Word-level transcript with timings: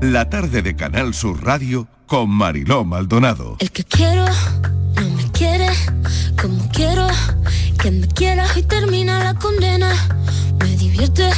la 0.00 0.28
tarde 0.30 0.62
de 0.62 0.76
Canal 0.76 1.14
Sur 1.14 1.44
Radio 1.44 1.88
con 2.06 2.30
Mariló 2.30 2.84
Maldonado. 2.84 3.56
El 3.58 3.70
que 3.70 3.84
quiero 3.84 4.24
no 4.96 5.10
me 5.10 5.30
quiere 5.32 5.68
como 6.40 6.68
quiero 6.70 7.06
que 7.78 7.90
me 7.90 8.06
quieras 8.08 8.56
y 8.56 8.62
termina 8.62 9.22
la 9.22 9.34
condena. 9.34 9.92
Me 10.60 10.76
divierte, 10.76 11.30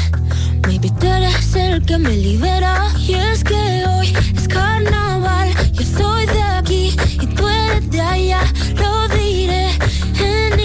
maybe 0.67 0.91
tú 1.01 1.07
eres 1.07 1.54
el 1.54 1.85
que 1.85 1.99
me 1.99 2.17
libera. 2.17 2.88
Y 2.99 3.15
es 3.15 3.45
que 3.45 3.85
hoy 3.87 4.12
es 4.37 4.49
carnaval, 4.49 5.49
yo 5.72 5.83
soy 5.83 6.27
de 6.27 6.42
aquí 6.42 6.97
y 7.21 7.27
tú 7.27 7.49
eres 7.49 7.90
de 7.90 8.01
allá. 8.01 8.40
Lo 8.77 9.08
diré 9.08 9.71
en 10.19 10.61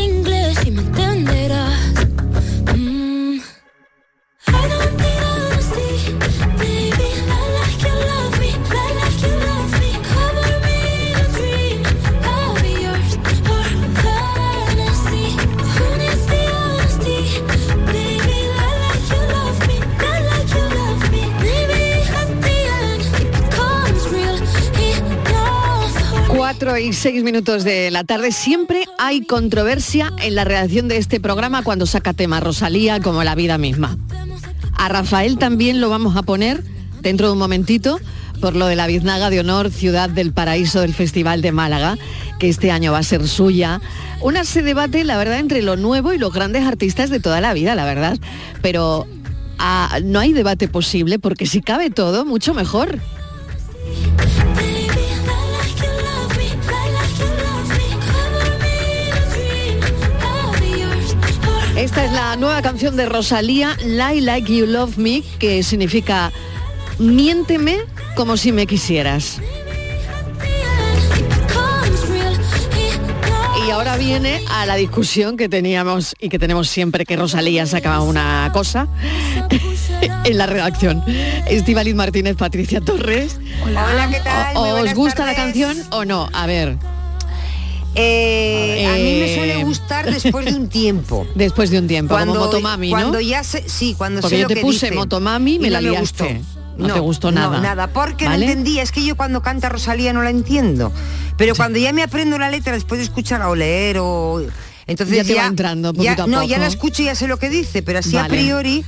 4 26.66 26.80
y 26.80 26.94
6 26.94 27.24
minutos 27.24 27.64
de 27.64 27.92
la 27.92 28.04
tarde. 28.04 28.32
Siempre 28.32 28.86
hay 28.98 29.24
controversia 29.24 30.12
en 30.20 30.34
la 30.34 30.46
redacción 30.46 30.88
de 30.88 30.98
este 30.98 31.20
programa 31.20 31.62
cuando 31.62 31.86
saca 31.86 32.12
tema 32.14 32.40
Rosalía 32.40 33.00
como 33.00 33.24
la 33.24 33.36
vida 33.36 33.60
misma. 33.60 34.00
A 34.76 34.90
Rafael 34.90 35.38
también 35.38 35.80
lo 35.80 35.92
vamos 35.92 36.18
a 36.18 36.24
poner 36.24 36.64
dentro 37.02 37.28
de 37.28 37.34
un 37.34 37.38
momentito 37.38 38.00
por 38.42 38.56
lo 38.56 38.66
de 38.66 38.76
la 38.76 38.88
biznaga 38.88 39.30
de 39.30 39.42
honor 39.42 39.70
Ciudad 39.70 40.10
del 40.10 40.34
Paraíso 40.34 40.82
del 40.82 40.96
Festival 40.96 41.44
de 41.44 41.52
Málaga, 41.52 42.00
que 42.40 42.50
este 42.50 42.72
año 42.72 42.94
va 42.94 42.98
a 42.98 43.04
ser 43.04 43.28
suya. 43.28 43.80
Una 44.22 44.44
se 44.44 44.64
debate, 44.64 45.04
la 45.04 45.18
verdad, 45.18 45.38
entre 45.38 45.62
lo 45.62 45.76
nuevo 45.76 46.14
y 46.14 46.18
los 46.18 46.34
grandes 46.34 46.64
artistas 46.64 47.12
de 47.12 47.20
toda 47.20 47.42
la 47.42 47.54
vida, 47.54 47.76
la 47.76 47.86
verdad. 47.86 48.18
Pero 48.64 49.06
ah, 49.60 50.00
no 50.04 50.20
hay 50.20 50.34
debate 50.34 50.68
posible 50.68 51.20
porque 51.20 51.46
si 51.46 51.62
cabe 51.62 51.92
todo, 51.92 52.26
mucho 52.26 52.56
mejor. 52.56 53.02
Esta 61.96 62.06
es 62.08 62.12
la 62.12 62.36
nueva 62.36 62.62
canción 62.62 62.98
de 62.98 63.06
Rosalía, 63.06 63.78
Lie 63.86 64.20
Like 64.20 64.54
You 64.54 64.66
Love 64.66 64.98
Me, 64.98 65.24
que 65.40 65.64
significa 65.64 66.30
miénteme 67.00 67.78
como 68.18 68.36
si 68.36 68.52
me 68.52 68.68
quisieras. 68.68 69.40
Y 73.66 73.72
ahora 73.72 73.96
viene 73.96 74.42
a 74.52 74.66
la 74.66 74.76
discusión 74.76 75.38
que 75.38 75.48
teníamos 75.48 76.16
y 76.20 76.28
que 76.28 76.38
tenemos 76.38 76.68
siempre 76.68 77.06
que 77.06 77.16
Rosalía 77.16 77.66
sacaba 77.66 78.02
una 78.02 78.50
cosa 78.52 78.90
en 80.26 80.38
la 80.38 80.48
redacción. 80.48 81.02
Estivaliz 81.48 81.96
Martínez, 81.96 82.36
Patricia 82.36 82.82
Torres. 82.82 83.38
Hola, 83.64 84.10
¿qué 84.12 84.20
tal? 84.20 84.58
¿O- 84.58 84.80
Muy 84.80 84.90
¿Os 84.90 84.94
gusta 84.96 85.26
la 85.26 85.34
canción 85.34 85.78
o 85.92 86.04
no? 86.04 86.28
A 86.34 86.46
ver. 86.46 86.76
Eh, 87.96 88.86
a 88.88 88.94
mí 88.96 89.04
me 89.04 89.32
Eh, 89.32 89.36
suele 89.36 89.64
gustar 89.64 90.12
después 90.12 90.46
de 90.46 90.54
un 90.56 90.68
tiempo. 90.70 91.26
Después 91.36 91.70
de 91.70 91.80
un 91.80 91.88
tiempo, 91.88 92.18
como 92.18 92.36
Motomami, 92.36 92.90
¿no? 92.92 92.98
Cuando 92.98 93.20
ya 93.22 93.44
sé, 93.44 93.64
sí, 93.68 93.96
cuando 93.98 94.22
Porque 94.22 94.36
sé 94.36 94.42
yo 94.42 94.44
lo 94.44 94.50
te 94.50 94.56
que 94.56 94.62
puse 94.62 94.86
dice. 94.88 94.96
Motomami, 94.96 95.60
me 95.60 95.68
Y 95.68 95.72
la 95.72 95.82
no 95.82 95.92
me 95.94 96.00
gustó. 96.00 96.26
No 96.78 96.94
te 96.94 97.00
gustó 97.00 97.32
nada. 97.32 97.58
No, 97.58 97.64
nada, 97.64 97.88
porque 97.88 98.26
¿Vale? 98.26 98.46
no 98.46 98.52
entendía. 98.52 98.84
Es 98.84 98.92
que 98.92 99.04
yo 99.06 99.16
cuando 99.16 99.42
canta 99.42 99.70
Rosalía 99.70 100.12
no 100.12 100.22
la 100.24 100.30
entiendo. 100.30 100.92
Pero 101.38 101.56
cuando 101.56 101.80
ya 101.80 101.94
me 101.94 102.04
aprendo 102.04 102.38
la 102.38 102.50
letra 102.50 102.74
después 102.74 103.00
de 103.00 103.06
escucharla 103.06 103.48
o 103.50 103.56
leer 103.56 103.98
o... 104.00 104.42
Entonces 104.88 105.16
Ya 105.18 105.24
te 105.24 105.36
va 105.36 105.46
entrando 105.48 105.94
ya- 105.94 106.16
No, 106.28 106.44
ya 106.44 106.58
la 106.60 106.68
escucho 106.68 107.02
y 107.02 107.06
ya 107.06 107.16
sé 107.16 107.28
lo 107.28 107.38
que 107.40 107.50
dice, 107.50 107.82
pero 107.82 108.00
así 108.00 108.18
a 108.18 108.28
priori... 108.28 108.84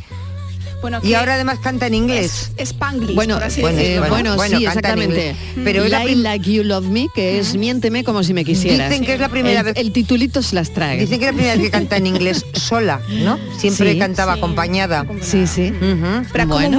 Bueno, 0.81 0.99
y 1.03 1.13
ahora 1.15 1.33
además 1.35 1.59
canta 1.59 1.87
en 1.87 1.95
inglés. 1.95 2.51
Es 2.57 2.69
Spanglish, 2.69 3.15
Bueno, 3.15 3.35
por 3.35 3.43
así 3.43 3.61
bueno, 3.61 3.79
eh, 3.79 3.99
bueno, 4.09 4.35
bueno, 4.35 4.57
sí, 4.59 4.65
exactamente. 4.65 5.35
Pero 5.63 5.83
Lie 5.85 6.03
prim- 6.03 6.21
Like 6.21 6.51
You 6.53 6.63
Love 6.63 6.85
Me, 6.87 7.07
que 7.15 7.39
es 7.39 7.55
miénteme 7.55 8.03
como 8.03 8.23
si 8.23 8.33
me 8.33 8.45
quisieras. 8.45 8.89
Dicen 8.89 9.05
que 9.05 9.13
es 9.15 9.19
la 9.19 9.29
primera 9.29 9.59
el, 9.61 9.65
vez- 9.65 9.73
El 9.77 9.91
titulito 9.91 10.41
se 10.43 10.55
las 10.55 10.71
trae. 10.73 10.99
Dicen 10.99 11.19
que 11.19 11.25
es 11.25 11.31
la 11.31 11.35
primera 11.35 11.55
vez 11.55 11.63
que 11.65 11.71
canta 11.71 11.97
en 11.97 12.07
inglés 12.07 12.45
sola, 12.53 13.01
¿no? 13.09 13.39
Siempre 13.57 13.93
Sí. 13.93 13.99
cantaba 13.99 14.33
Sí. 14.33 14.39
acompañada. 14.39 15.05
Sí, 15.21 15.47
sí. 15.47 15.71
Ujú. 15.71 16.27
Pero 16.31 16.43
como 16.47 16.53
Bueno. 16.55 16.77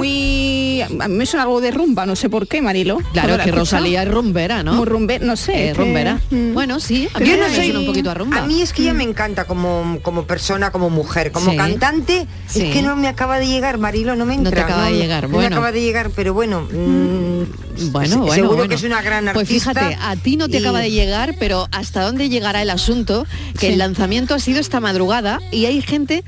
A 0.81 1.07
mí 1.07 1.15
me 1.15 1.25
suena 1.25 1.43
algo 1.43 1.61
de 1.61 1.71
rumba, 1.71 2.05
no 2.05 2.15
sé 2.15 2.29
por 2.29 2.47
qué, 2.47 2.61
Marilo. 2.61 2.97
Claro 3.13 3.37
que 3.43 3.51
Rosalía 3.51 4.03
es 4.03 4.09
rumbera, 4.09 4.63
¿no? 4.63 4.73
Muy 4.75 4.85
rumbe, 4.85 5.19
no 5.19 5.35
sé. 5.35 5.69
Es 5.69 5.77
que- 5.77 5.83
rumbera. 5.83 6.19
Mm. 6.29 6.53
Bueno, 6.53 6.79
sí, 6.79 7.07
a 7.13 7.19
mí 7.19 7.25
Yo 7.27 7.33
me 7.33 7.39
no 7.41 7.45
soy 7.47 7.65
suena 7.65 7.79
un 7.79 7.85
poquito 7.85 8.11
a 8.11 8.13
rumba. 8.13 8.37
A 8.39 8.45
mí 8.45 8.61
es 8.61 8.73
que 8.73 8.81
ella 8.83 8.93
me 8.93 9.03
encanta 9.03 9.45
como, 9.45 9.99
como 10.01 10.23
persona, 10.25 10.71
como 10.71 10.89
mujer, 10.89 11.31
como 11.31 11.51
Sí. 11.51 11.57
cantante. 11.57 12.27
Sí. 12.47 12.61
Es 12.63 12.73
que 12.73 12.81
no 12.81 12.95
me 12.95 13.07
acaba 13.07 13.39
de 13.39 13.47
llegar, 13.47 13.77
Marilo, 13.77 14.15
no 14.15 14.25
me 14.25 14.35
No 14.37 14.43
entra. 14.49 14.55
te 14.55 14.61
acaba 14.71 14.85
de 14.89 14.97
llegar, 14.97 15.23
no 15.23 15.29
bueno. 15.29 15.49
me 15.49 15.55
acaba 15.55 15.71
de 15.71 15.81
llegar, 15.81 16.09
pero 16.15 16.33
bueno. 16.33 16.61
mm, 16.61 17.43
Bueno, 17.91 18.17
bueno, 18.19 18.33
seguro 18.33 18.55
bueno. 18.57 18.69
que 18.69 18.75
es 18.75 18.83
una 18.83 19.01
gran 19.01 19.25
Pues 19.33 19.47
artista. 19.47 19.73
fíjate, 19.73 19.97
a 20.01 20.15
ti 20.17 20.35
no 20.35 20.49
te 20.49 20.57
y- 20.57 20.59
acaba 20.59 20.79
de 20.81 20.91
llegar, 20.91 21.35
pero 21.39 21.67
¿hasta 21.71 22.01
dónde 22.01 22.27
llegará 22.29 22.61
el 22.61 22.69
asunto? 22.69 23.25
Que 23.53 23.67
Sí. 23.67 23.73
el 23.73 23.77
lanzamiento 23.79 24.35
ha 24.35 24.39
sido 24.39 24.59
esta 24.59 24.79
madrugada 24.81 25.39
y 25.51 25.65
hay 25.65 25.81
gente 25.81 26.23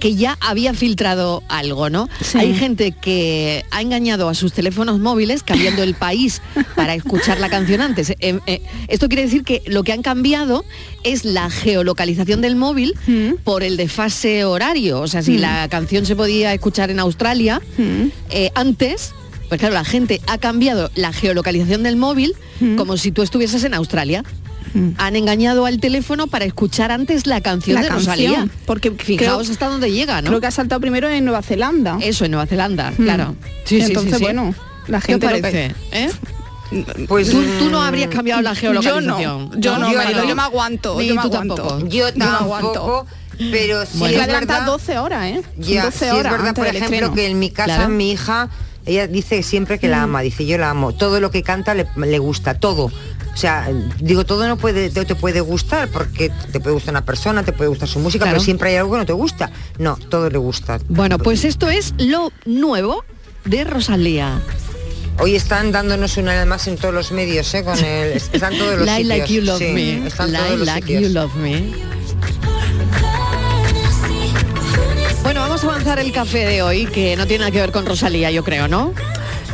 que 0.00 0.14
ya 0.14 0.36
había 0.40 0.74
filtrado 0.74 1.42
algo, 1.48 1.88
¿no? 1.90 2.08
Sí. 2.20 2.38
Hay 2.38 2.54
gente 2.54 2.92
que 2.92 3.64
ha 3.70 3.80
engañado 3.80 4.28
a 4.28 4.34
sus 4.34 4.52
teléfonos 4.52 4.98
móviles 5.00 5.42
cambiando 5.42 5.82
el 5.82 5.94
país 5.94 6.42
para 6.76 6.94
escuchar 6.94 7.40
la 7.40 7.48
canción 7.48 7.80
antes. 7.80 8.10
Eh, 8.10 8.38
eh, 8.46 8.62
esto 8.88 9.08
quiere 9.08 9.22
decir 9.22 9.44
que 9.44 9.62
lo 9.66 9.84
que 9.84 9.92
han 9.92 10.02
cambiado 10.02 10.64
es 11.04 11.24
la 11.24 11.48
geolocalización 11.50 12.40
del 12.42 12.56
móvil 12.56 12.94
Mm. 13.06 13.34
por 13.44 13.62
el 13.62 13.76
desfase 13.78 14.44
horario. 14.44 15.00
O 15.00 15.08
sea, 15.08 15.22
si 15.22 15.38
la 15.38 15.66
canción 15.68 16.04
se 16.04 16.14
podía 16.16 16.52
escuchar 16.52 16.90
en 16.90 17.00
Australia 17.00 17.62
Mm. 17.78 18.08
eh, 18.30 18.50
antes, 18.54 19.12
pues 19.48 19.58
claro, 19.58 19.74
la 19.74 19.84
gente 19.84 20.20
ha 20.26 20.36
cambiado 20.36 20.90
la 20.94 21.12
geolocalización 21.12 21.82
del 21.82 21.96
móvil 21.96 22.34
Mm. 22.60 22.76
como 22.76 22.96
si 22.98 23.10
tú 23.12 23.22
estuvieses 23.22 23.64
en 23.64 23.72
Australia. 23.72 24.22
Han 24.98 25.16
engañado 25.16 25.66
al 25.66 25.80
teléfono 25.80 26.26
para 26.26 26.44
escuchar 26.44 26.90
antes 26.90 27.26
la 27.26 27.40
canción 27.40 27.74
La 27.76 27.82
de 27.82 27.88
canción, 27.88 28.06
Rosalía. 28.16 28.48
porque 28.66 28.90
fijaos 28.92 29.42
creo- 29.42 29.52
hasta 29.52 29.68
dónde 29.68 29.90
llega, 29.92 30.20
¿no? 30.22 30.28
Creo 30.28 30.40
que 30.40 30.46
ha 30.46 30.50
saltado 30.50 30.80
primero 30.80 31.08
en 31.08 31.24
Nueva 31.24 31.42
Zelanda. 31.42 31.98
Eso, 32.00 32.24
en 32.24 32.32
Nueva 32.32 32.46
Zelanda, 32.46 32.90
Mm. 32.96 33.02
claro. 33.04 33.34
Sí, 33.64 33.80
sí, 33.80 33.86
Entonces, 33.88 34.12
sí, 34.12 34.18
sí. 34.18 34.24
bueno, 34.24 34.54
la 34.86 35.00
¿Qué 35.00 35.14
os 35.14 35.20
gente 35.20 35.26
que- 35.34 35.40
parece? 35.40 35.74
eh? 35.92 36.10
Pues 37.08 37.30
Tú, 37.30 37.42
tú 37.58 37.70
no 37.70 37.78
mm, 37.80 37.82
habrías 37.82 38.10
cambiado 38.10 38.42
la 38.42 38.52
Yo 38.52 38.72
no, 38.74 38.82
geolocalización. 38.82 39.50
yo 39.60 39.78
no, 39.78 39.90
Yo 39.90 40.02
no. 40.02 40.26
yo 40.28 40.36
me 40.36 40.42
aguanto, 40.42 40.98
Ni 40.98 41.06
yo 41.08 41.14
me 41.14 41.22
tú 41.22 41.26
aguanto. 41.28 41.54
tampoco. 41.54 41.86
Yo 41.88 42.12
tampoco, 42.12 43.06
pero 43.50 43.86
sí 43.86 43.98
Bueno. 43.98 44.16
Es 44.16 44.22
adelanta 44.22 44.52
verdad. 44.54 44.66
12 44.66 44.98
horas, 44.98 45.24
¿eh? 45.26 45.42
Ya, 45.56 45.84
12 45.86 45.98
sí, 45.98 46.04
es 46.04 46.12
horas 46.12 46.32
verdad, 46.32 46.48
antes 46.48 46.54
por 46.64 46.66
ejemplo, 46.66 46.84
estreno. 46.96 47.14
que 47.14 47.26
en 47.26 47.38
mi 47.38 47.50
casa 47.50 47.74
Claro. 47.76 47.88
mi 47.88 48.10
hija, 48.12 48.50
ella 48.84 49.06
dice 49.06 49.42
siempre 49.42 49.78
que 49.78 49.88
la 49.88 50.02
ama, 50.02 50.20
dice 50.20 50.44
yo 50.44 50.58
la 50.58 50.68
amo, 50.70 50.92
todo 50.92 51.20
lo 51.20 51.30
que 51.30 51.42
canta 51.42 51.72
le, 51.74 51.86
le 51.96 52.18
gusta, 52.18 52.52
todo. 52.54 52.90
O 53.38 53.40
sea, 53.40 53.68
digo, 54.00 54.24
todo 54.26 54.48
no 54.48 54.56
puede, 54.56 54.90
te 54.90 55.14
puede 55.14 55.40
gustar, 55.40 55.86
porque 55.90 56.28
te 56.50 56.58
puede 56.58 56.74
gustar 56.74 56.92
una 56.92 57.04
persona, 57.04 57.44
te 57.44 57.52
puede 57.52 57.68
gustar 57.68 57.86
su 57.86 58.00
música, 58.00 58.24
Claro. 58.24 58.34
pero 58.34 58.44
siempre 58.44 58.70
hay 58.70 58.76
algo 58.78 58.90
que 58.90 58.98
no 58.98 59.06
te 59.06 59.12
gusta. 59.12 59.52
No, 59.78 59.96
todo 59.96 60.28
le 60.28 60.38
gusta. 60.38 60.80
Bueno, 60.88 61.18
pues 61.18 61.44
esto 61.44 61.68
es 61.70 61.94
lo 61.98 62.32
nuevo 62.46 63.04
de 63.44 63.62
Rosalía. 63.62 64.40
Hoy 65.20 65.36
están 65.36 65.70
dándonos 65.70 66.16
una 66.16 66.34
vez 66.34 66.46
más 66.48 66.66
en 66.66 66.78
todos 66.78 66.92
los 66.92 67.12
medios, 67.12 67.54
¿eh? 67.54 67.62
Con 67.62 67.78
el, 67.78 68.16
están 68.32 68.58
todos 68.58 68.76
los 68.80 68.86
Lie 68.86 68.96
sitios. 68.96 69.06
like 69.18 69.32
you 69.32 69.42
love 69.42 69.58
sí, 69.58 69.68
me. 69.72 70.06
están 70.08 70.32
Lie 70.32 70.38
todos 70.40 70.58
los 70.58 70.66
like 70.66 70.86
sitios. 70.88 71.02
you 71.04 71.08
love 71.14 71.34
me. 71.36 71.72
Bueno, 75.22 75.40
vamos 75.42 75.62
a 75.62 75.66
avanzar 75.68 76.00
el 76.00 76.10
café 76.10 76.44
de 76.44 76.62
hoy, 76.62 76.86
que 76.86 77.14
no 77.16 77.26
tiene 77.26 77.40
nada 77.40 77.50
que 77.52 77.60
ver 77.60 77.70
con 77.70 77.86
Rosalía, 77.86 78.30
yo 78.32 78.42
creo, 78.42 78.66
¿no? 78.66 78.94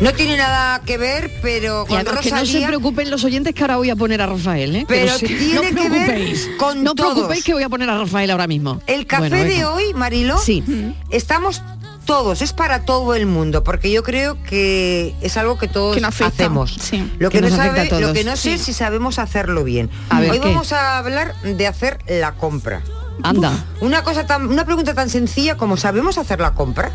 No 0.00 0.12
tiene 0.12 0.36
nada 0.36 0.80
que 0.84 0.98
ver, 0.98 1.30
pero 1.40 1.84
Y 1.84 1.88
con 1.88 1.98
además 1.98 2.20
que 2.22 2.30
no 2.30 2.36
se 2.38 2.44
Rosalía... 2.44 2.66
preocupen 2.66 3.10
los 3.10 3.22
oyentes 3.24 3.54
que 3.54 3.62
ahora 3.62 3.76
voy 3.76 3.90
a 3.90 3.96
poner 3.96 4.20
a 4.20 4.26
Rafael, 4.26 4.74
¿eh? 4.74 4.84
Pero 4.88 5.16
sí, 5.16 5.26
tiene 5.26 5.54
no 5.54 5.60
que 5.62 5.72
ver 5.72 6.04
preocupéis, 6.06 6.50
con 6.58 6.82
No 6.82 6.94
todos. 6.94 7.12
preocupéis 7.12 7.44
que 7.44 7.52
voy 7.54 7.62
a 7.62 7.68
poner 7.68 7.88
a 7.88 7.98
Rafael 7.98 8.30
ahora 8.30 8.46
mismo. 8.48 8.80
El 8.86 9.06
café 9.06 9.28
Bueno, 9.28 9.36
de 9.36 9.44
venga. 9.44 9.70
hoy, 9.70 9.94
Marilo, 9.94 10.36
Sí. 10.38 10.64
estamos 11.10 11.62
todos, 12.06 12.42
es 12.42 12.52
para 12.52 12.84
todo 12.84 13.14
el 13.14 13.26
mundo, 13.26 13.62
porque 13.64 13.90
yo 13.90 14.02
creo 14.02 14.36
que 14.42 15.14
es 15.22 15.36
algo 15.36 15.56
que 15.58 15.68
todos 15.68 15.94
Que 15.94 16.00
nos 16.02 16.08
afecta, 16.08 16.44
hacemos. 16.44 16.74
sí. 16.78 17.10
Lo 17.18 17.30
Que 17.30 17.38
que, 17.40 17.48
no 17.48 17.56
sabe, 17.56 17.88
lo 18.00 18.12
que 18.12 18.24
no 18.24 18.36
sé 18.36 18.58
Sí. 18.58 18.64
si 18.64 18.72
sabemos 18.72 19.18
hacerlo 19.20 19.62
bien. 19.64 19.88
A 20.10 20.20
ver, 20.20 20.32
hoy 20.32 20.40
¿qué? 20.40 20.48
vamos 20.48 20.72
a 20.72 20.98
hablar 20.98 21.34
de 21.42 21.66
hacer 21.66 21.98
la 22.08 22.32
compra. 22.32 22.82
Anda. 23.22 23.64
Una 23.80 24.02
cosa 24.02 24.26
tan, 24.26 24.48
una 24.48 24.64
pregunta 24.66 24.92
tan 24.92 25.08
sencilla 25.08 25.56
como 25.56 25.76
¿sabemos 25.76 26.18
hacer 26.18 26.40
la 26.40 26.52
compra? 26.52 26.90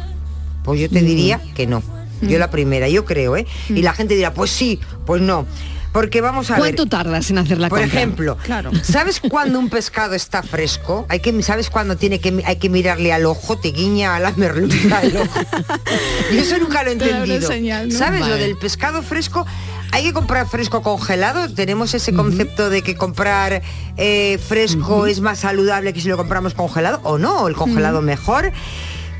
Pues 0.63 0.81
yo 0.81 0.89
te 0.89 1.01
diría 1.01 1.39
que 1.55 1.65
no. 1.65 1.81
Yo 2.21 2.37
la 2.39 2.49
primera, 2.51 2.87
yo 2.89 3.05
creo, 3.05 3.37
¿eh? 3.37 3.45
Y 3.69 3.81
la 3.81 3.93
gente 3.93 4.15
dirá, 4.15 4.33
pues 4.33 4.51
sí, 4.51 4.79
pues 5.05 5.21
no. 5.21 5.45
Porque 5.91 6.21
vamos 6.21 6.51
a 6.51 6.57
¿Cuánto 6.57 6.83
ver. 6.83 6.89
tardas 6.89 7.31
en 7.31 7.39
hacer 7.39 7.57
la 7.57 7.67
Por 7.67 7.79
compra? 7.79 7.97
ejemplo, 7.99 8.37
Claro. 8.43 8.69
¿sabes 8.83 9.19
cuándo 9.19 9.57
un 9.57 9.69
pescado 9.71 10.13
está 10.13 10.43
fresco? 10.43 11.07
Hay 11.09 11.19
que, 11.19 11.41
¿Sabes 11.41 11.71
cuándo 11.71 11.97
tiene 11.97 12.19
que, 12.19 12.43
hay 12.45 12.57
que 12.57 12.69
mirarle 12.69 13.11
al 13.11 13.25
ojo? 13.25 13.57
Te 13.57 13.69
guiña 13.71 14.15
a 14.15 14.19
la 14.19 14.31
merluza 14.33 15.01
el 15.01 15.17
ojo. 15.17 15.39
Yo 16.31 16.39
eso 16.41 16.59
nunca 16.59 16.83
lo 16.83 16.89
he 16.91 16.93
entendido. 16.93 17.47
señal, 17.47 17.89
¿no? 17.89 17.97
¿Sabes? 17.97 18.21
Lo 18.27 18.35
del 18.35 18.55
pescado 18.57 19.01
fresco. 19.01 19.47
Hay 19.91 20.03
que 20.03 20.13
comprar 20.13 20.47
fresco 20.47 20.83
congelado. 20.83 21.51
Tenemos 21.51 21.95
ese 21.95 22.13
concepto 22.13 22.69
de 22.69 22.83
que 22.83 22.95
comprar 22.95 23.63
eh, 23.97 24.37
fresco 24.47 25.07
es 25.07 25.19
más 25.21 25.39
saludable 25.39 25.91
que 25.93 26.01
si 26.01 26.07
lo 26.07 26.17
compramos 26.17 26.53
congelado 26.53 26.99
o 27.01 27.17
no, 27.17 27.47
el 27.47 27.55
congelado 27.55 28.03
mejor. 28.03 28.51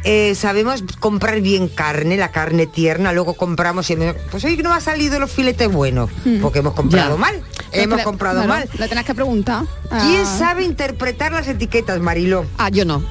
Eh, 0.05 0.33
sabemos 0.35 0.83
comprar 0.99 1.41
bien 1.41 1.67
carne, 1.67 2.15
la 2.15 2.31
carne 2.31 2.67
tierna, 2.67 3.11
luego 3.11 3.33
compramos 3.33 3.89
y 3.89 3.97
pues 4.31 4.43
hoy 4.45 4.55
no 4.57 4.73
ha 4.73 4.79
salido 4.79 5.19
los 5.19 5.29
filetes 5.29 5.69
buenos, 5.69 6.09
porque 6.41 6.59
hemos 6.59 6.73
comprado 6.73 7.15
Ya. 7.15 7.17
mal, 7.17 7.41
hemos 7.73 8.01
comprado 8.03 8.43
claro, 8.43 8.47
mal. 8.65 8.69
Lo 8.77 8.87
tenés 8.87 9.03
que 9.03 9.13
preguntar. 9.13 9.65
¿Quién 9.89 10.21
Ah, 10.25 10.37
sabe 10.39 10.63
interpretar 10.63 11.33
las 11.33 11.47
etiquetas, 11.49 11.99
Mariló? 11.99 12.45
Ah, 12.57 12.69
yo 12.69 12.85
no. 12.85 13.03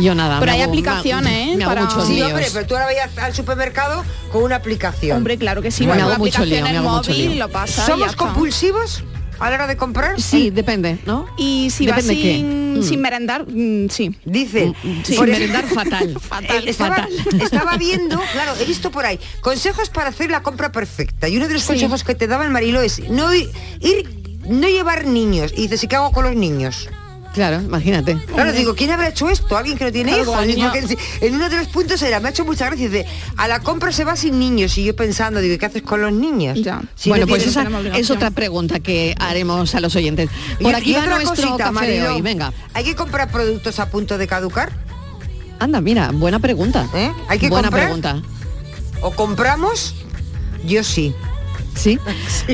Yo 0.00 0.14
nada. 0.14 0.38
Pero 0.40 0.52
me 0.52 0.56
hay 0.56 0.62
hago- 0.62 0.70
aplicaciones, 0.72 1.30
me- 1.32 1.52
¿eh? 1.52 1.56
Me 1.56 1.64
hago 1.64 1.74
para- 1.74 1.84
muchos 1.86 2.06
Sí, 2.06 2.14
líos. 2.14 2.28
hombre, 2.30 2.46
pero 2.52 2.66
tú 2.66 2.74
ahora 2.74 2.86
vayas 2.86 3.18
al 3.18 3.34
supermercado 3.34 4.04
con 4.30 4.44
una 4.44 4.56
aplicación. 4.56 5.18
Hombre, 5.18 5.36
claro 5.36 5.60
que 5.60 5.70
sí. 5.70 5.82
Me 5.84 5.88
bueno, 5.88 6.08
hago 6.08 6.18
mucho 6.18 6.44
lío, 6.44 6.62
me 6.62 6.70
hago 6.78 6.88
mucho 6.88 7.10
móvil 7.10 7.30
lío. 7.32 7.38
lo 7.46 7.52
pasa 7.52 7.72
y 7.72 7.86
ya 7.86 7.86
¿Somos 7.92 8.10
está. 8.12 8.16
compulsivos 8.24 9.02
a 9.46 9.50
la 9.50 9.56
hora 9.56 9.66
de 9.66 9.76
comprar? 9.76 10.20
Sí, 10.20 10.50
depende, 10.50 10.98
¿no? 11.06 11.26
Y 11.36 11.70
si 11.70 11.86
Depende 11.86 12.14
sin, 12.14 12.62
Mm. 12.78 12.82
sin 12.82 13.00
merendar, 13.00 13.44
mm, 13.48 13.88
sí. 13.90 14.16
Dice, 14.24 14.72
Sí, 15.04 15.14
por 15.14 15.28
merendar 15.28 15.64
fatal. 15.66 16.16
Fatal. 16.28 16.66
Eh, 16.66 16.70
estaba, 16.70 16.96
fatal. 16.96 17.12
estaba 17.42 17.76
viendo, 17.76 18.20
claro, 18.32 18.52
he 18.60 18.64
visto 18.64 18.90
por 18.90 19.04
ahí, 19.04 19.18
consejos 19.40 19.90
para 19.90 20.08
hacer 20.08 20.30
la 20.30 20.42
compra 20.42 20.72
perfecta. 20.72 21.28
Y 21.28 21.36
uno 21.36 21.48
de 21.48 21.54
los 21.54 21.62
Sí. 21.62 21.68
consejos 21.68 22.02
que 22.04 22.14
te 22.14 22.26
daba 22.26 22.44
el 22.44 22.50
Marilo 22.50 22.80
es 22.80 23.00
no 23.10 23.32
ir, 23.34 23.50
no 24.48 24.68
llevar 24.68 25.06
niños. 25.06 25.52
Y 25.56 25.62
dices, 25.62 25.84
¿y 25.84 25.88
qué 25.88 25.96
hago 25.96 26.12
con 26.12 26.24
los 26.24 26.34
niños? 26.34 26.88
Claro, 27.32 27.60
imagínate. 27.62 28.16
Claro, 28.26 28.52
digo, 28.52 28.74
¿quién 28.74 28.90
habrá 28.90 29.08
hecho 29.08 29.30
esto? 29.30 29.56
¿Alguien 29.56 29.78
que 29.78 29.84
no 29.86 29.92
tiene 29.92 30.12
Claro, 30.12 30.44
hijos? 30.44 30.46
Y 31.20 31.24
en- 31.26 31.34
uno 31.34 31.48
de 31.48 31.56
los 31.56 31.68
puntos 31.68 32.02
era, 32.02 32.20
me 32.20 32.28
ha 32.28 32.30
hecho 32.30 32.44
mucha 32.44 32.66
gracia, 32.66 32.88
dice, 32.88 33.06
a 33.38 33.48
la 33.48 33.60
compra 33.60 33.90
se 33.90 34.04
va 34.04 34.16
sin 34.16 34.38
niños. 34.38 34.76
Y 34.76 34.84
yo 34.84 34.94
pensando, 34.94 35.40
digo, 35.40 35.56
¿qué 35.58 35.64
haces 35.66 35.82
con 35.82 36.02
los 36.02 36.12
niños? 36.12 36.60
Ya. 36.62 36.82
Si 36.94 37.08
bueno, 37.08 37.24
no 37.24 37.30
pues 37.30 37.46
esa 37.46 37.66
es 37.96 38.10
otra 38.10 38.30
pregunta 38.30 38.80
que 38.80 39.14
haremos 39.18 39.74
a 39.74 39.80
los 39.80 39.96
oyentes. 39.96 40.28
Y- 40.58 40.62
Por 40.64 40.72
y 40.72 40.76
aquí 40.76 40.92
va 40.92 41.00
otra 41.00 41.14
nuestro 41.16 41.46
cosita, 41.48 41.72
café 41.72 41.86
de 41.88 42.08
hoy. 42.08 42.20
Venga. 42.20 42.52
¿Hay 42.74 42.84
que 42.84 42.94
comprar 42.94 43.30
productos 43.30 43.78
a 43.80 43.88
punto 43.88 44.18
de 44.18 44.26
caducar? 44.26 44.70
Anda, 45.58 45.80
mira, 45.80 46.10
buena 46.12 46.38
pregunta. 46.38 46.86
¿Eh? 46.94 47.10
¿Hay 47.28 47.38
que 47.38 47.48
buena 47.48 47.68
comprar? 47.68 47.84
pregunta. 47.86 48.22
¿O 49.00 49.10
compramos? 49.12 49.94
Yo 50.66 50.84
sí. 50.84 51.14
¿Sí? 51.82 51.98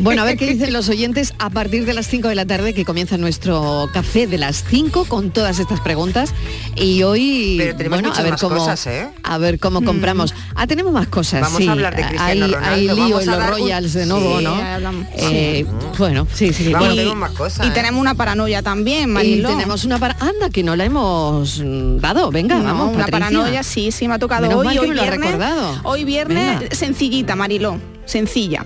Bueno, 0.02 0.22
a 0.22 0.24
ver 0.24 0.36
qué 0.36 0.46
dicen 0.46 0.72
los 0.72 0.88
oyentes 0.88 1.34
a 1.38 1.50
partir 1.50 1.84
de 1.84 1.92
las 1.94 2.06
5 2.06 2.28
de 2.28 2.34
la 2.34 2.46
tarde 2.46 2.72
que 2.72 2.84
comienza 2.84 3.16
nuestro 3.18 3.88
café 3.92 4.26
de 4.26 4.38
las 4.38 4.64
5 4.68 5.04
con 5.06 5.30
todas 5.30 5.58
estas 5.58 5.80
preguntas 5.80 6.32
y 6.76 7.02
hoy 7.02 7.56
Pero 7.58 7.76
tenemos 7.76 7.96
bueno, 7.98 8.08
muchas 8.10 8.24
a 8.24 8.28
ver 8.30 8.38
cómo 8.40 8.56
cosas, 8.56 8.86
¿eh? 8.86 9.08
a 9.22 9.38
ver 9.38 9.58
cómo 9.58 9.82
compramos. 9.82 10.34
Ah, 10.54 10.66
tenemos 10.66 10.92
más 10.92 11.08
cosas, 11.08 11.40
Vamos 11.42 11.58
sí. 11.58 11.68
a 11.68 11.72
hablar 11.72 11.96
de 11.96 12.02
Cristiano 12.06 12.44
hay, 12.46 12.52
Ronaldo, 12.52 12.74
hay 12.74 12.82
lío 12.84 12.96
vamos 12.96 13.22
en 13.22 13.28
a 13.28 13.32
los 13.36 13.44
un- 13.44 13.50
Royals 13.50 13.92
de 13.92 14.06
nuevo, 14.06 14.38
Sí, 14.38 14.44
¿no? 14.44 14.60
Eh, 15.16 15.66
bueno, 15.98 16.26
sí, 16.32 16.52
sí. 16.52 16.64
Vamos, 16.72 16.80
Bueno, 16.88 16.94
tenemos 16.94 17.16
más 17.16 17.30
cosas. 17.32 17.66
Y 17.66 17.68
¿eh? 17.70 17.72
tenemos 17.72 18.00
una 18.00 18.14
paranoia 18.14 18.62
también, 18.62 19.04
y 19.04 19.06
Mariló. 19.12 19.48
tenemos 19.50 19.84
una 19.84 19.98
para 19.98 20.16
anda 20.20 20.48
que 20.50 20.62
no 20.62 20.76
la 20.76 20.84
hemos 20.84 21.60
dado. 22.00 22.30
Venga, 22.30 22.56
No, 22.58 22.64
vamos, 22.64 22.94
una 22.94 23.06
Patricia. 23.06 23.10
paranoia, 23.30 23.62
sí, 23.62 23.90
sí, 23.92 24.06
me 24.08 24.14
ha 24.14 24.18
tocado 24.18 24.42
Menos 24.42 24.64
hoy. 24.64 24.78
hoy 24.78 24.88
me 24.88 24.94
lo 24.94 25.02
viernes, 25.02 25.20
recordado. 25.32 25.80
Hoy 25.84 26.04
viernes, 26.04 26.60
Venga. 26.60 26.74
sencillita, 26.74 27.36
Mariló, 27.36 27.78
sencilla. 28.08 28.64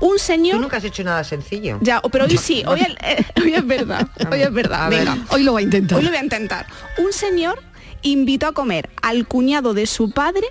Un 0.00 0.12
Tú 0.12 0.18
señor... 0.18 0.60
nunca 0.60 0.76
has 0.78 0.84
hecho 0.84 1.02
nada 1.04 1.24
sencillo. 1.24 1.78
Ya, 1.82 2.00
pero 2.12 2.24
hoy 2.24 2.36
sí, 2.36 2.62
hoy, 2.66 2.80
el- 2.80 2.98
eh, 3.02 3.24
hoy 3.42 3.54
es 3.54 3.66
verdad, 3.66 4.08
hoy 4.30 4.42
es 4.42 4.52
verdad. 4.52 4.90
Ver. 4.90 5.00
Venga, 5.06 5.18
Hoy 5.30 5.42
lo 5.42 5.52
va 5.54 5.58
a 5.60 5.62
intentar. 5.62 5.98
hoy 5.98 6.04
lo 6.04 6.10
voy 6.10 6.18
a 6.18 6.22
intentar. 6.22 6.66
Un 6.98 7.12
señor 7.12 7.62
invitó 8.02 8.46
a 8.48 8.52
comer 8.52 8.88
al 9.02 9.26
cuñado 9.26 9.74
de 9.74 9.86
su 9.86 10.10
padre, 10.10 10.46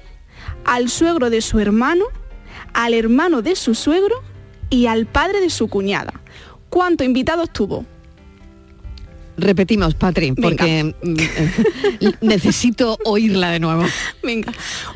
al 0.66 0.90
suegro 0.90 1.30
de 1.30 1.42
su 1.42 1.60
hermano, 1.60 2.06
al 2.74 2.94
hermano 2.94 3.42
de 3.42 3.56
su 3.56 3.76
suegro 3.76 4.16
y 4.70 4.86
al 4.88 5.06
padre 5.08 5.40
de 5.40 5.50
su 5.50 5.68
cuñada. 5.68 6.14
¿Cuántos 6.70 7.06
invitados 7.06 7.52
tuvo? 7.52 7.86
Repetimos, 9.38 9.96
Patri, 9.96 10.32
Venga. 10.32 10.42
porque 10.50 10.94
mm, 11.02 12.08
necesito 12.22 12.98
oírla 13.06 13.52
de 13.52 13.60
nuevo. 13.60 13.86
Venga, 14.22 14.52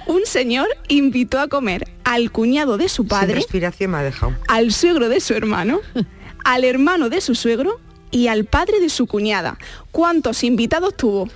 un 0.05 0.25
señor 0.25 0.67
invitó 0.89 1.39
a 1.39 1.47
comer 1.47 1.87
al 2.03 2.31
cuñado 2.31 2.77
de 2.77 2.89
su 2.89 3.03
Sin 3.03 3.07
padre, 3.09 3.35
respiración 3.35 3.91
me 3.91 3.97
ha 3.97 4.03
dejado. 4.03 4.33
al 4.47 4.71
suegro 4.73 5.09
de 5.09 5.19
su 5.19 5.33
hermano, 5.33 5.79
al 6.43 6.63
hermano 6.63 7.09
de 7.09 7.21
su 7.21 7.35
suegro 7.35 7.79
y 8.11 8.27
al 8.27 8.45
padre 8.45 8.79
de 8.79 8.89
su 8.89 9.07
cuñada. 9.07 9.57
¿Cuántos 9.91 10.43
invitados 10.43 10.95
tuvo? 10.97 11.27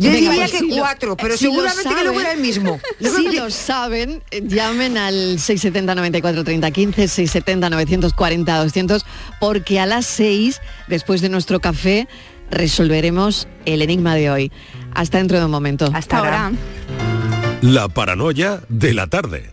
Yo 0.00 0.12
Venga, 0.12 0.30
diría 0.30 0.46
pues 0.46 0.52
que 0.52 0.58
si 0.58 0.68
lo- 0.70 0.76
cuatro, 0.76 1.16
pero 1.16 1.36
si 1.36 1.46
lo 1.46 1.50
seguramente 1.50 1.82
que 1.88 2.02
luego 2.04 2.20
saben- 2.20 2.20
era 2.20 2.32
el 2.32 2.40
mismo. 2.40 2.80
Si 3.00 3.36
lo 3.36 3.50
saben, 3.50 4.22
eh, 4.30 4.42
llamen 4.46 4.96
al 4.96 5.40
670 5.40 5.94
94 5.96 6.44
30 6.44 6.70
15, 6.70 7.08
670 7.08 7.68
940 7.70 8.58
200, 8.62 9.04
porque 9.40 9.80
a 9.80 9.86
las 9.86 10.06
6, 10.06 10.60
después 10.86 11.20
de 11.20 11.28
nuestro 11.30 11.58
café, 11.58 12.06
resolveremos 12.50 13.48
el 13.64 13.82
enigma 13.82 14.14
de 14.14 14.30
hoy. 14.30 14.52
Hasta 14.94 15.18
dentro 15.18 15.38
de 15.38 15.44
un 15.46 15.50
momento. 15.50 15.86
Hasta 15.86 15.98
Hasta 15.98 16.18
ahora. 16.18 16.44
ahora. 16.46 16.56
La 17.62 17.88
paranoia 17.88 18.60
de 18.68 18.94
la 18.94 19.08
tarde. 19.08 19.52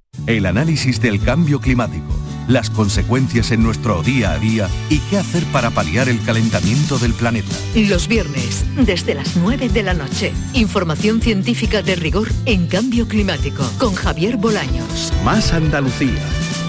El 0.27 0.45
análisis 0.45 1.01
del 1.01 1.19
cambio 1.19 1.59
climático, 1.59 2.13
las 2.47 2.69
consecuencias 2.69 3.51
en 3.51 3.63
nuestro 3.63 4.03
día 4.03 4.31
a 4.31 4.39
día 4.39 4.69
y 4.89 4.99
qué 5.09 5.17
hacer 5.17 5.43
para 5.45 5.71
paliar 5.71 6.09
el 6.09 6.21
calentamiento 6.23 6.99
del 6.99 7.13
planeta. 7.13 7.55
Los 7.75 8.07
viernes, 8.07 8.65
desde 8.75 9.15
las 9.15 9.35
9 9.35 9.69
de 9.69 9.83
la 9.83 9.93
noche. 9.93 10.33
Información 10.53 11.21
científica 11.21 11.81
de 11.81 11.95
rigor 11.95 12.29
en 12.45 12.67
cambio 12.67 13.07
climático 13.07 13.63
con 13.79 13.95
Javier 13.95 14.37
Bolaños. 14.37 15.11
Más 15.23 15.53
Andalucía, 15.53 16.21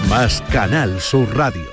más 0.09 0.41
Canal 0.51 0.99
Sur 0.99 1.35
Radio. 1.35 1.72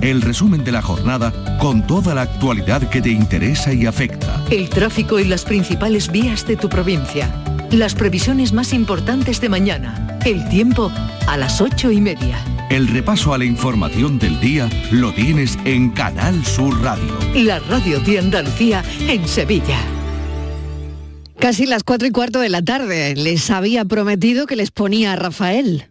El 0.00 0.22
resumen 0.22 0.62
de 0.62 0.72
la 0.72 0.82
jornada 0.82 1.32
con 1.58 1.86
toda 1.86 2.14
la 2.14 2.22
actualidad 2.22 2.88
que 2.88 3.00
te 3.00 3.10
interesa 3.10 3.72
y 3.72 3.86
afecta. 3.86 4.44
El 4.50 4.68
tráfico 4.68 5.18
y 5.18 5.24
las 5.24 5.44
principales 5.44 6.10
vías 6.10 6.46
de 6.46 6.56
tu 6.56 6.68
provincia. 6.68 7.32
Las 7.70 7.94
previsiones 7.94 8.52
más 8.52 8.72
importantes 8.72 9.40
de 9.40 9.48
mañana. 9.48 10.18
El 10.24 10.48
tiempo 10.48 10.92
a 11.26 11.36
las 11.36 11.60
ocho 11.60 11.90
y 11.90 12.00
media. 12.00 12.38
El 12.70 12.88
repaso 12.88 13.32
a 13.32 13.38
la 13.38 13.44
información 13.44 14.18
del 14.18 14.38
día 14.40 14.68
lo 14.90 15.12
tienes 15.12 15.58
en 15.64 15.90
Canal 15.90 16.44
Sur 16.44 16.82
Radio. 16.82 17.16
La 17.34 17.58
radio 17.60 18.00
de 18.00 18.18
Andalucía 18.18 18.84
en 19.08 19.26
Sevilla. 19.26 19.78
Casi 21.38 21.66
las 21.66 21.84
cuatro 21.84 22.08
y 22.08 22.10
cuarto 22.10 22.40
de 22.40 22.48
la 22.48 22.62
tarde. 22.62 23.14
Les 23.14 23.50
había 23.50 23.84
prometido 23.84 24.46
que 24.46 24.56
les 24.56 24.70
ponía 24.70 25.12
a 25.12 25.16
Rafael. 25.16 25.90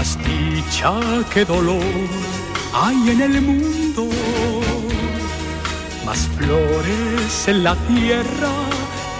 Más 0.00 0.16
dicha 0.24 0.94
que 1.30 1.44
dolor 1.44 2.08
hay 2.72 3.10
en 3.10 3.20
el 3.20 3.42
mundo, 3.42 4.08
más 6.06 6.26
flores 6.38 7.48
en 7.48 7.64
la 7.64 7.76
tierra 7.86 8.48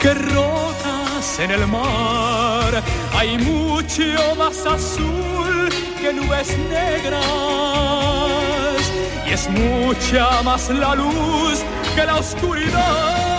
que 0.01 0.15
rotas 0.15 1.39
en 1.39 1.51
el 1.51 1.67
mar. 1.67 2.83
Hay 3.15 3.37
mucho 3.37 4.35
más 4.39 4.65
azul 4.65 5.69
que 6.01 6.15
nubes 6.15 6.49
negras 6.71 7.21
y 9.29 9.33
es 9.35 9.51
mucha 9.51 10.41
más 10.41 10.71
la 10.71 10.95
luz 10.95 11.63
que 11.95 12.07
la 12.07 12.17
oscuridad. 12.17 13.30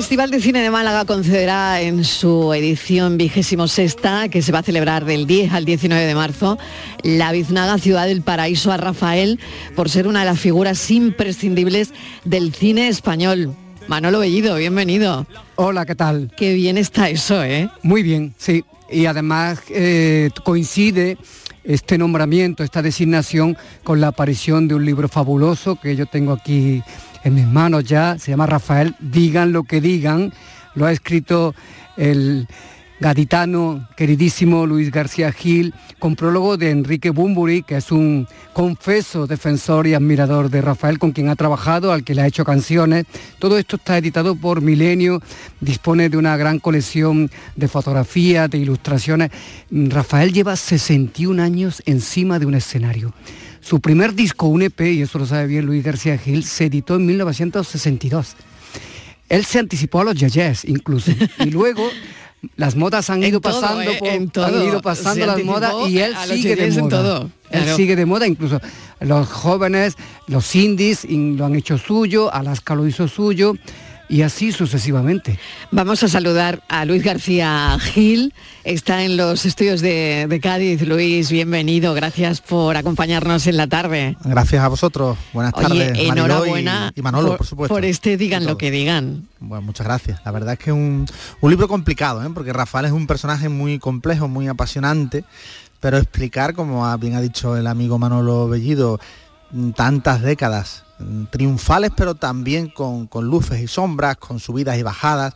Festival 0.00 0.30
de 0.30 0.40
Cine 0.40 0.62
de 0.62 0.70
Málaga 0.70 1.04
concederá 1.04 1.82
en 1.82 2.04
su 2.04 2.54
edición 2.54 3.18
vigésimo 3.18 3.68
sexta, 3.68 4.30
que 4.30 4.40
se 4.40 4.50
va 4.50 4.60
a 4.60 4.62
celebrar 4.62 5.04
del 5.04 5.26
10 5.26 5.52
al 5.52 5.66
19 5.66 6.06
de 6.06 6.14
marzo, 6.14 6.58
la 7.02 7.32
biznaga 7.32 7.76
Ciudad 7.76 8.06
del 8.06 8.22
Paraíso 8.22 8.72
a 8.72 8.78
Rafael 8.78 9.38
por 9.76 9.90
ser 9.90 10.06
una 10.06 10.20
de 10.20 10.24
las 10.24 10.40
figuras 10.40 10.90
imprescindibles 10.90 11.92
del 12.24 12.54
cine 12.54 12.88
español. 12.88 13.54
Manolo 13.88 14.20
Bellido, 14.20 14.56
bienvenido. 14.56 15.26
Hola, 15.56 15.84
¿qué 15.84 15.94
tal? 15.94 16.32
Qué 16.34 16.54
bien 16.54 16.78
está 16.78 17.10
eso, 17.10 17.44
¿eh? 17.44 17.68
Muy 17.82 18.02
bien, 18.02 18.34
sí. 18.38 18.64
Y 18.90 19.04
además 19.04 19.60
eh, 19.68 20.30
coincide 20.44 21.18
este 21.62 21.98
nombramiento, 21.98 22.64
esta 22.64 22.80
designación 22.80 23.54
con 23.84 24.00
la 24.00 24.06
aparición 24.08 24.66
de 24.66 24.76
un 24.76 24.86
libro 24.86 25.08
fabuloso 25.08 25.76
que 25.76 25.94
yo 25.94 26.06
tengo 26.06 26.32
aquí 26.32 26.82
en 27.24 27.34
mis 27.34 27.46
manos 27.46 27.84
ya, 27.84 28.18
se 28.18 28.30
llama 28.30 28.46
Rafael, 28.46 28.94
digan 29.00 29.52
lo 29.52 29.64
que 29.64 29.80
digan, 29.80 30.32
lo 30.74 30.86
ha 30.86 30.92
escrito 30.92 31.54
el 31.96 32.46
gaditano 33.00 33.88
queridísimo 33.96 34.66
Luis 34.66 34.90
García 34.90 35.32
Gil, 35.32 35.74
con 35.98 36.16
prólogo 36.16 36.58
de 36.58 36.70
Enrique 36.70 37.10
Bumburi, 37.10 37.62
que 37.62 37.76
es 37.78 37.90
un 37.90 38.28
confeso 38.52 39.26
defensor 39.26 39.86
y 39.86 39.94
admirador 39.94 40.50
de 40.50 40.60
Rafael, 40.60 40.98
con 40.98 41.12
quien 41.12 41.30
ha 41.30 41.36
trabajado, 41.36 41.92
al 41.92 42.04
que 42.04 42.14
le 42.14 42.20
ha 42.22 42.26
hecho 42.26 42.44
canciones. 42.44 43.06
Todo 43.38 43.58
esto 43.58 43.76
está 43.76 43.96
editado 43.96 44.36
por 44.36 44.60
Milenio, 44.60 45.22
dispone 45.60 46.10
de 46.10 46.18
una 46.18 46.36
gran 46.36 46.58
colección 46.58 47.30
de 47.56 47.68
fotografías, 47.68 48.50
de 48.50 48.58
ilustraciones. 48.58 49.30
Rafael 49.70 50.32
lleva 50.32 50.54
61 50.56 51.42
años 51.42 51.82
encima 51.86 52.38
de 52.38 52.46
un 52.46 52.54
escenario. 52.54 53.14
Su 53.60 53.80
primer 53.80 54.14
disco, 54.14 54.46
un 54.46 54.62
EP, 54.62 54.80
y 54.80 55.02
eso 55.02 55.18
lo 55.18 55.26
sabe 55.26 55.46
bien 55.46 55.66
Luis 55.66 55.84
García 55.84 56.16
Gil, 56.18 56.44
se 56.44 56.66
editó 56.66 56.96
en 56.96 57.06
1962. 57.06 58.34
Él 59.28 59.44
se 59.44 59.58
anticipó 59.58 60.00
a 60.00 60.04
los 60.04 60.14
yeyes 60.14 60.64
incluso. 60.64 61.12
Y 61.38 61.44
luego 61.50 61.88
las 62.56 62.74
modas 62.74 63.10
han 63.10 63.22
En 63.22 63.28
ido 63.30 63.40
todo, 63.40 63.60
pasando 63.60 63.90
¿eh? 63.90 63.96
por, 63.98 64.08
En 64.08 64.30
todo. 64.30 64.46
han 64.46 64.64
ido 64.64 64.80
pasando 64.82 65.20
Se 65.20 65.26
las 65.26 65.44
modas 65.44 65.74
y 65.88 65.98
él 65.98 66.14
sigue 66.26 66.56
de 66.56 66.66
en 66.66 66.80
moda. 66.80 66.88
todo, 66.90 67.22
Él 67.50 67.62
claro. 67.62 67.76
sigue 67.76 67.96
de 67.96 68.06
moda, 68.06 68.26
incluso 68.26 68.60
los 69.00 69.28
jóvenes, 69.28 69.94
los 70.26 70.54
indies 70.56 71.04
in- 71.04 71.36
lo 71.36 71.44
han 71.46 71.54
hecho 71.54 71.76
suyo, 71.78 72.32
Alaska 72.32 72.74
lo 72.74 72.86
hizo 72.86 73.08
suyo 73.08 73.54
y 74.10 74.22
así 74.22 74.50
sucesivamente. 74.52 75.38
Vamos 75.70 76.02
a 76.02 76.08
saludar 76.08 76.62
a 76.68 76.84
Luis 76.84 77.02
García 77.04 77.78
Gil, 77.80 78.34
está 78.64 79.04
en 79.04 79.16
los 79.16 79.46
estudios 79.46 79.80
de, 79.80 80.26
de 80.28 80.40
Cádiz. 80.40 80.82
Luis, 80.82 81.30
bienvenido, 81.30 81.94
gracias 81.94 82.40
por 82.40 82.76
acompañarnos 82.76 83.46
en 83.46 83.56
la 83.56 83.68
tarde. 83.68 84.16
Gracias 84.24 84.62
a 84.62 84.68
vosotros. 84.68 85.16
Buenas 85.32 85.54
Oye, 85.54 85.66
tardes. 85.68 85.90
Mariló 85.92 86.12
enhorabuena 86.12 86.92
y, 86.94 87.00
y 87.00 87.02
Manolo, 87.02 87.28
por, 87.28 87.38
por, 87.38 87.46
supuesto. 87.46 87.74
por 87.74 87.84
este 87.84 88.16
Digan 88.16 88.44
lo 88.46 88.58
que 88.58 88.70
digan. 88.70 89.28
Bueno, 89.38 89.62
muchas 89.62 89.86
gracias. 89.86 90.20
La 90.24 90.32
verdad 90.32 90.54
es 90.54 90.58
que 90.58 90.70
es 90.70 90.76
un, 90.76 91.06
un 91.40 91.50
libro 91.50 91.68
complicado, 91.68 92.22
¿eh? 92.24 92.30
porque 92.34 92.52
Rafael 92.52 92.86
es 92.86 92.92
un 92.92 93.06
personaje 93.06 93.48
muy 93.48 93.78
complejo, 93.78 94.26
muy 94.28 94.48
apasionante, 94.48 95.24
pero 95.78 95.96
explicar, 95.98 96.54
como 96.54 96.84
ha- 96.86 96.96
bien 96.96 97.14
ha 97.14 97.20
dicho 97.20 97.56
el 97.56 97.66
amigo 97.68 97.98
Manolo 97.98 98.48
Bellido, 98.48 98.98
tantas 99.74 100.22
décadas 100.22 100.84
mm, 100.98 101.24
triunfales, 101.24 101.90
pero 101.96 102.14
también 102.14 102.68
con, 102.68 103.08
luces 103.22 103.60
y 103.60 103.66
sombras, 103.66 104.16
con 104.16 104.40
subidas 104.40 104.78
y 104.78 104.82
bajadas, 104.82 105.34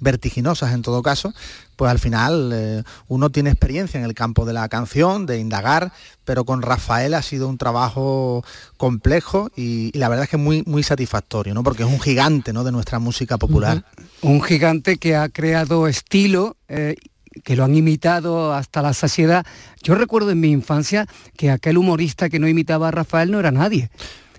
vertiginosas 0.00 0.72
en 0.72 0.82
todo 0.82 1.02
caso, 1.02 1.32
pues 1.76 1.90
al 1.90 1.98
final 1.98 2.50
eh, 2.52 2.82
uno 3.08 3.30
tiene 3.30 3.50
experiencia 3.50 3.98
en 3.98 4.04
el 4.04 4.14
campo 4.14 4.44
de 4.44 4.52
la 4.52 4.68
canción, 4.68 5.24
de 5.24 5.38
indagar, 5.38 5.92
pero 6.24 6.44
con 6.44 6.62
Rafael 6.62 7.14
ha 7.14 7.22
sido 7.22 7.48
un 7.48 7.58
trabajo 7.58 8.44
complejo 8.76 9.50
y, 9.56 9.90
y 9.94 9.98
la 9.98 10.08
verdad 10.08 10.24
es 10.24 10.30
que 10.30 10.36
muy, 10.36 10.62
muy 10.66 10.82
satisfactorio, 10.82 11.54
¿no? 11.54 11.62
Porque 11.62 11.84
es 11.84 11.88
un 11.88 12.00
gigante 12.00 12.52
¿no? 12.52 12.64
de 12.64 12.72
nuestra 12.72 12.98
música 12.98 13.38
popular. 13.38 13.84
Un 14.20 14.42
gigante 14.42 14.98
que 14.98 15.16
ha 15.16 15.28
creado 15.28 15.88
estilo. 15.88 16.56
eh, 16.68 16.96
que 17.42 17.56
lo 17.56 17.64
han 17.64 17.74
imitado 17.74 18.52
hasta 18.52 18.82
la 18.82 18.92
saciedad. 18.92 19.44
Yo 19.82 19.94
recuerdo 19.94 20.30
en 20.30 20.40
mi 20.40 20.50
infancia 20.50 21.06
que 21.36 21.50
aquel 21.50 21.78
humorista 21.78 22.28
que 22.28 22.38
no 22.38 22.48
imitaba 22.48 22.88
a 22.88 22.90
Rafael 22.90 23.30
no 23.30 23.40
era 23.40 23.50
nadie. 23.50 23.90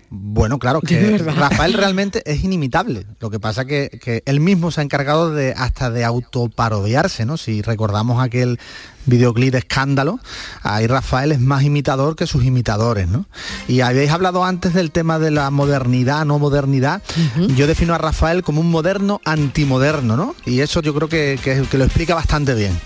Bueno, 0.09 0.59
claro, 0.59 0.81
que. 0.81 1.17
Rafael 1.17 1.73
realmente 1.73 2.21
es 2.25 2.43
inimitable. 2.43 3.05
Lo 3.19 3.29
que 3.29 3.39
pasa 3.39 3.65
que, 3.65 3.89
que 4.01 4.23
él 4.25 4.39
mismo 4.39 4.71
se 4.71 4.81
ha 4.81 4.83
encargado 4.83 5.31
de 5.31 5.53
hasta 5.57 5.89
de 5.89 6.05
autoparodiarse, 6.05 7.25
¿no? 7.25 7.37
Si 7.37 7.61
recordamos 7.61 8.23
aquel 8.23 8.59
videoclip 9.05 9.51
de 9.51 9.59
escándalo, 9.59 10.19
ahí 10.63 10.87
Rafael 10.87 11.31
es 11.31 11.39
más 11.39 11.63
imitador 11.63 12.15
que 12.15 12.27
sus 12.27 12.43
imitadores, 12.43 13.07
¿no? 13.07 13.25
Y 13.67 13.81
habéis 13.81 14.11
hablado 14.11 14.43
antes 14.45 14.73
del 14.73 14.91
tema 14.91 15.19
de 15.19 15.31
la 15.31 15.49
modernidad, 15.51 16.25
no 16.25 16.39
modernidad. 16.39 17.01
Yo 17.55 17.67
defino 17.67 17.93
a 17.93 17.97
Rafael 17.97 18.43
como 18.43 18.61
un 18.61 18.69
moderno 18.71 19.21
antimoderno, 19.25 20.17
¿no? 20.17 20.35
Y 20.45 20.59
eso 20.59 20.81
yo 20.81 20.93
creo 20.93 21.07
que, 21.09 21.39
que- 21.43 21.63
que 21.69 21.77
lo 21.77 21.83
explica 21.85 22.15
bastante 22.15 22.53
bien. 22.53 22.77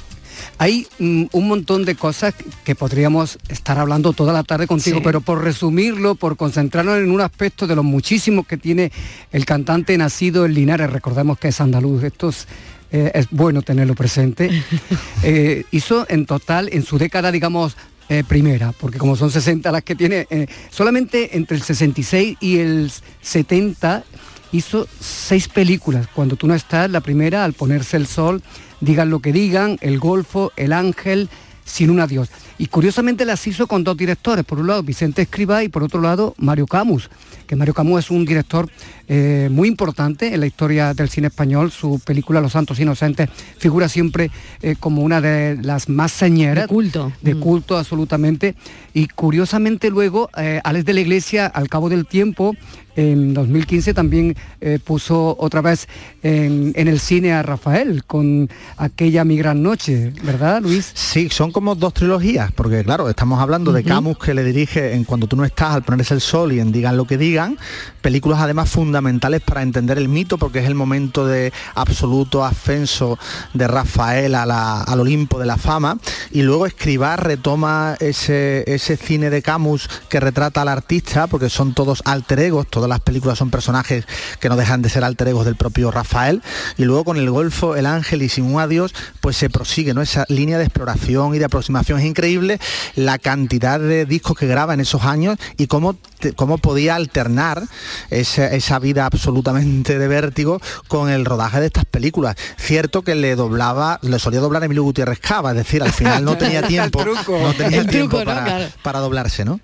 Hay 0.58 0.88
mm, 1.00 1.26
un 1.32 1.48
montón 1.48 1.86
de 1.86 1.96
cosas 1.96 2.34
que 2.64 2.76
podríamos 2.76 3.38
estar 3.50 3.78
hablando 3.80 4.14
toda 4.14 4.34
la 4.34 4.44
tarde 4.44 4.68
contigo, 4.68 4.98
Sí. 4.98 5.04
pero 5.04 5.22
por 5.22 5.42
resumirlo, 5.44 6.16
por 6.16 6.36
concentrarnos 6.38 6.98
en 6.98 7.12
un 7.12 7.22
aspecto 7.22 7.66
de 7.68 7.76
los 7.76 7.84
muchísimos 7.86 8.46
que 8.48 8.58
tiene 8.58 8.92
el 9.32 9.46
cantante 9.46 9.98
nacido 9.98 10.46
en 10.46 10.54
Linares, 10.54 10.92
recordemos 10.92 11.38
que 11.40 11.50
es 11.50 11.60
andaluz, 11.62 12.04
esto 12.04 12.30
es, 12.30 12.48
eh, 12.92 13.12
es 13.14 13.28
bueno 13.32 13.62
tenerlo 13.62 13.96
presente, 13.96 14.50
Eh, 15.24 15.66
hizo 15.72 16.06
en 16.10 16.26
total, 16.26 16.70
en 16.72 16.84
su 16.84 16.98
década, 16.98 17.32
digamos, 17.32 17.76
eh, 18.08 18.24
primera, 18.26 18.72
porque 18.72 18.98
como 18.98 19.18
son 19.18 19.30
60 19.30 19.70
las 19.72 19.84
que 19.84 19.96
tiene, 19.96 20.28
solamente 20.70 21.36
entre 21.38 21.58
el 21.58 21.64
66 21.64 22.38
y 22.40 22.58
el 22.60 22.92
70 23.22 24.04
hizo 24.52 24.88
seis 25.00 25.48
películas. 25.48 26.08
Cuando 26.08 26.36
tú 26.36 26.48
no 26.48 26.56
estás, 26.56 26.90
la 26.90 27.02
primera, 27.02 27.44
al 27.44 27.54
ponerse 27.54 27.98
el 27.98 28.08
sol, 28.08 28.42
digan 28.80 29.10
lo 29.10 29.20
que 29.20 29.34
digan, 29.34 29.78
El 29.82 30.00
Golfo, 30.00 30.52
El 30.56 30.74
Ángel, 30.74 31.30
Sin 31.70 31.92
un 31.92 32.00
adiós. 32.00 32.30
Y 32.58 32.66
curiosamente 32.66 33.26
las 33.26 33.46
hizo 33.48 33.68
con 33.68 33.84
dos 33.84 33.96
directores, 33.96 34.44
por 34.44 34.60
un 34.60 34.68
lado 34.68 34.84
Vicente 34.84 35.22
Escribá 35.22 35.64
y 35.64 35.70
por 35.70 35.84
otro 35.84 36.02
lado 36.02 36.34
Mario 36.38 36.66
Camus, 36.66 37.10
que 37.48 37.56
Mario 37.56 37.74
Camus 37.74 38.00
es 38.06 38.12
un 38.12 38.26
director 38.26 38.68
eh, 39.08 39.50
muy 39.52 39.68
importante 39.68 40.34
en 40.34 40.40
la 40.40 40.48
historia 40.48 40.94
del 40.94 41.10
cine 41.10 41.28
español. 41.28 41.72
Su 41.72 42.00
película 42.04 42.42
Los 42.42 42.52
Santos 42.54 42.80
Inocentes 42.80 43.30
figura 43.58 43.88
siempre 43.88 44.30
eh, 44.62 44.76
como 44.80 45.04
una 45.04 45.22
de 45.22 45.58
las 45.62 45.88
más 45.90 46.12
señeras. 46.12 46.66
De 46.66 46.68
culto. 46.68 47.12
De 47.22 47.36
Mm. 47.36 47.40
culto, 47.40 47.78
absolutamente. 47.78 48.56
Y 48.94 49.08
curiosamente 49.08 49.90
luego, 49.90 50.30
eh, 50.36 50.60
Alex 50.64 50.86
de 50.86 50.94
la 50.94 51.02
Iglesia, 51.02 51.46
al 51.46 51.70
cabo 51.70 51.88
del 51.90 52.06
tiempo, 52.08 52.56
en 53.00 53.34
2015 53.34 53.94
también 53.94 54.36
eh, 54.60 54.78
puso 54.84 55.38
otra 55.40 55.62
vez 55.62 55.88
en, 56.22 56.74
en, 56.76 56.88
el 56.90 57.00
cine 57.00 57.32
a 57.32 57.42
Rafael 57.44 58.04
con 58.04 58.50
aquella 58.76 59.24
Mi 59.24 59.38
Gran 59.38 59.64
Noche, 59.64 60.12
¿verdad, 60.24 60.62
Luis? 60.62 60.92
Sí, 60.96 61.30
son 61.30 61.52
como 61.52 61.76
dos 61.76 61.94
trilogías, 61.94 62.52
porque 62.52 62.84
claro, 62.84 63.10
estamos 63.10 63.40
hablando 63.40 63.72
de 63.72 63.86
Camus 63.86 64.18
que 64.18 64.34
le 64.34 64.44
dirige 64.44 64.96
en 64.96 65.06
Cuando 65.06 65.28
tú 65.28 65.38
no 65.38 65.46
estás, 65.46 65.76
al 65.76 65.84
ponerse 65.84 66.14
el 66.14 66.20
sol 66.20 66.52
y 66.52 66.60
en 66.60 66.74
Digan 66.74 66.98
lo 66.98 67.06
que 67.06 67.18
digan, 67.18 67.58
películas 68.02 68.40
además 68.42 68.70
fundamentales 68.70 69.42
para 69.42 69.62
entender 69.62 69.98
el 69.98 70.10
mito, 70.10 70.38
porque 70.38 70.60
es 70.60 70.66
el 70.66 70.76
momento 70.76 71.26
de 71.26 71.54
absoluto 71.76 72.44
ascenso 72.44 73.18
de 73.54 73.68
Rafael 73.68 74.36
al 74.36 75.00
Olimpo 75.00 75.40
de 75.40 75.46
la 75.46 75.58
fama, 75.58 75.98
y 76.32 76.42
luego 76.42 76.66
Escribar 76.66 77.26
retoma 77.26 77.96
ese, 78.02 78.66
ese 78.68 78.98
cine 78.98 79.30
de 79.30 79.42
Camus 79.42 79.90
que 80.10 80.20
retrata 80.20 80.62
al 80.62 80.68
artista, 80.68 81.28
porque 81.28 81.50
son 81.50 81.74
todos 81.74 82.02
alter 82.04 82.40
egos, 82.42 82.68
todas 82.68 82.89
las 82.90 83.00
películas 83.00 83.38
son 83.38 83.50
personajes 83.50 84.06
que 84.40 84.50
no 84.50 84.56
dejan 84.56 84.82
de 84.82 84.90
ser 84.90 85.04
alter 85.04 85.30
egos 85.30 85.46
del 85.46 85.56
propio 85.56 85.92
Rafael, 85.92 86.42
y 86.78 86.84
luego 86.84 87.06
con 87.06 87.18
el 87.18 87.30
Golfo, 87.30 87.76
el 87.76 87.86
Ángel 87.86 88.22
y 88.22 88.30
Sin 88.30 88.46
un 88.46 88.60
Adiós, 88.60 88.94
pues 89.22 89.38
se 89.38 89.50
prosigue, 89.50 89.94
¿no? 89.94 90.02
Esa 90.02 90.26
línea 90.30 90.58
de 90.58 90.66
exploración 90.66 91.36
y 91.36 91.40
de 91.40 91.46
aproximación 91.46 92.00
es 92.00 92.06
increíble, 92.06 92.60
la 92.96 93.18
cantidad 93.18 93.80
de 93.80 94.06
discos 94.06 94.38
que 94.38 94.48
graba 94.48 94.74
en 94.74 94.82
esos 94.82 95.04
años 95.04 95.38
y 95.58 95.68
cómo, 95.68 95.98
cómo 96.36 96.58
podía 96.58 96.96
alternar 96.96 97.64
esa, 98.10 98.48
esa 98.48 98.80
vida 98.80 99.06
absolutamente 99.06 100.00
de 100.00 100.08
vértigo 100.08 100.62
con 100.88 101.10
el 101.10 101.26
rodaje 101.26 101.60
de 101.60 101.68
estas 101.68 101.86
películas. 101.86 102.36
Cierto 102.58 103.04
que 103.04 103.16
le 103.16 103.36
doblaba, 103.36 104.00
le 104.02 104.20
solía 104.20 104.40
doblar 104.40 104.64
Emilio 104.64 104.84
Gutiérrez 104.84 105.20
Cava, 105.20 105.52
es 105.52 105.58
decir, 105.58 105.84
al 105.84 105.94
final 105.94 106.24
no 106.24 106.38
tenía 106.38 106.62
tiempo, 106.64 107.04
no 107.06 107.54
tenía 107.54 107.86
tiempo 107.86 108.24
para, 108.24 108.70
para 108.84 109.00
doblarse, 109.00 109.46
¿no? 109.46 109.60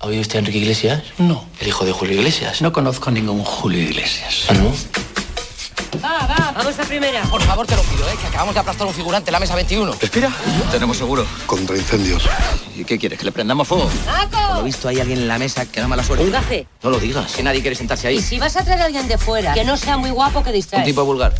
¿Ha 0.00 0.06
oído 0.06 0.20
usted 0.20 0.36
a 0.36 0.38
Enrique 0.40 0.58
Iglesias? 0.58 1.02
No. 1.18 1.44
¿El 1.60 1.68
hijo 1.68 1.84
de 1.84 1.92
Julio 1.92 2.14
Iglesias? 2.16 2.60
No 2.60 2.72
conozco 2.72 3.10
ningún 3.10 3.42
Julio 3.44 3.80
Iglesias. 3.82 4.44
¿Ah, 4.48 4.54
no? 4.54 4.72
Va, 6.04 6.26
va, 6.26 6.52
vamos 6.54 6.78
a 6.78 6.82
primera. 6.82 7.22
Por 7.22 7.40
favor, 7.42 7.66
te 7.66 7.74
lo 7.74 7.82
pido, 7.82 8.06
¿eh? 8.08 8.12
que 8.20 8.26
acabamos 8.26 8.52
de 8.54 8.60
aplastar 8.60 8.86
un 8.86 8.92
figurante 8.92 9.30
en 9.30 9.32
la 9.32 9.40
mesa 9.40 9.54
21. 9.54 9.94
¿Respira? 9.98 10.30
Tenemos 10.70 10.98
seguro. 10.98 11.24
Contra 11.46 11.76
incendios. 11.76 12.28
¿Y 12.76 12.84
qué 12.84 12.98
quieres? 12.98 13.18
¿Que 13.18 13.24
le 13.24 13.32
prendamos 13.32 13.66
fuego? 13.66 13.90
¡Paco! 14.04 14.46
Por 14.48 14.56
lo 14.58 14.62
visto 14.64 14.88
hay 14.88 15.00
alguien 15.00 15.20
en 15.20 15.28
la 15.28 15.38
mesa 15.38 15.64
que 15.64 15.80
da 15.80 15.88
mala 15.88 16.04
suerte. 16.04 16.24
Un 16.24 16.30
gafe. 16.30 16.66
No 16.82 16.90
lo 16.90 16.98
digas, 16.98 17.32
que 17.32 17.42
nadie 17.42 17.62
quiere 17.62 17.74
sentarse 17.74 18.08
ahí. 18.08 18.16
Y 18.16 18.22
si 18.22 18.38
vas 18.38 18.54
a 18.56 18.64
traer 18.64 18.82
a 18.82 18.84
alguien 18.84 19.08
de 19.08 19.16
fuera, 19.16 19.54
que 19.54 19.64
no 19.64 19.78
sea 19.78 19.96
muy 19.96 20.10
guapo, 20.10 20.42
que 20.44 20.52
distrae. 20.52 20.80
Un 20.82 20.86
tipo 20.86 21.04
vulgar. 21.04 21.34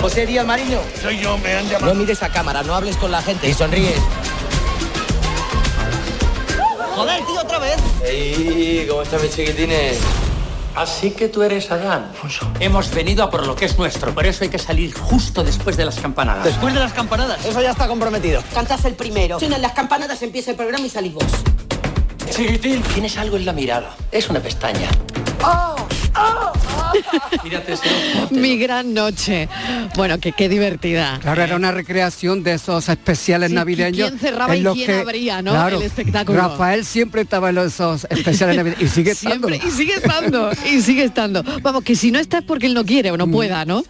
José 0.00 0.26
Díaz 0.26 0.44
Mariño. 0.44 0.80
Soy 1.00 1.18
yo, 1.20 1.38
me 1.38 1.54
han 1.54 1.68
llamado. 1.68 1.94
No 1.94 2.00
mires 2.00 2.22
a 2.22 2.28
cámara, 2.28 2.62
no 2.62 2.74
hables 2.74 2.96
con 2.96 3.10
la 3.10 3.22
gente 3.22 3.48
y 3.48 3.54
sonríes. 3.54 3.98
Joder, 7.02 7.26
tío, 7.26 7.40
otra 7.40 7.58
vez. 7.58 7.76
¡Ey! 8.04 8.86
¿Cómo 8.88 9.02
están 9.02 9.20
mis 9.20 9.34
chiquitines? 9.34 9.98
Así 10.76 11.10
que 11.10 11.26
tú 11.26 11.42
eres 11.42 11.68
Adán, 11.72 12.10
Alfonso. 12.10 12.48
Hemos 12.60 12.94
venido 12.94 13.24
a 13.24 13.28
por 13.28 13.44
lo 13.44 13.56
que 13.56 13.64
es 13.64 13.76
nuestro, 13.76 14.14
por 14.14 14.24
eso 14.24 14.44
hay 14.44 14.50
que 14.50 14.58
salir 14.60 14.94
justo 14.94 15.42
después 15.42 15.76
de 15.76 15.84
las 15.84 15.98
campanadas. 15.98 16.44
Después 16.44 16.72
de 16.72 16.78
las 16.78 16.92
campanadas. 16.92 17.44
Eso 17.44 17.60
ya 17.60 17.72
está 17.72 17.88
comprometido. 17.88 18.40
Cantas 18.54 18.84
el 18.84 18.94
primero. 18.94 19.40
Suenan 19.40 19.60
las 19.62 19.72
campanadas, 19.72 20.22
empieza 20.22 20.52
el 20.52 20.56
programa 20.56 20.86
y 20.86 20.90
salís 20.90 21.12
vos. 21.12 21.24
Chiquitín, 22.30 22.80
tienes 22.82 23.18
algo 23.18 23.36
en 23.36 23.46
la 23.46 23.52
mirada. 23.52 23.96
Es 24.12 24.30
una 24.30 24.38
pestaña. 24.38 24.88
¡Oh! 25.44 25.74
¡Oh! 26.16 26.52
Mírate 27.44 27.72
ese 27.74 27.82
Mi 28.30 28.56
gran 28.58 28.94
noche. 28.94 29.48
Bueno, 29.96 30.18
que 30.18 30.32
qué 30.32 30.48
divertida. 30.48 31.18
Claro, 31.22 31.42
era 31.42 31.56
una 31.56 31.70
recreación 31.72 32.42
de 32.42 32.54
esos 32.54 32.88
especiales 32.88 33.50
Sí, 33.50 33.54
navideños. 33.54 34.08
¿quién 34.10 34.20
cerraba 34.20 34.54
y 34.54 34.58
en 34.58 34.64
los 34.64 34.74
quién 34.74 34.86
que, 34.86 34.94
abría, 34.94 35.42
no? 35.42 35.52
claro, 35.52 35.76
El 35.78 35.82
espectáculo. 35.84 36.38
Rafael 36.38 36.84
siempre 36.84 37.22
estaba 37.22 37.50
en 37.50 37.58
esos 37.58 38.06
especiales 38.10 38.56
navideños 38.56 38.82
y 38.82 38.88
sigue 38.88 39.10
estando. 39.12 39.48
Siempre, 39.48 39.68
y 39.68 39.70
sigue 39.72 39.94
estando, 39.94 40.50
y 40.70 40.80
sigue 40.82 41.04
estando. 41.04 41.44
Vamos, 41.62 41.82
que 41.84 41.96
si 41.96 42.10
no 42.10 42.18
está 42.18 42.38
es 42.38 42.44
porque 42.44 42.66
él 42.66 42.74
no 42.74 42.84
quiere 42.84 43.10
o 43.10 43.16
no 43.16 43.26
pueda, 43.30 43.64
¿no? 43.64 43.84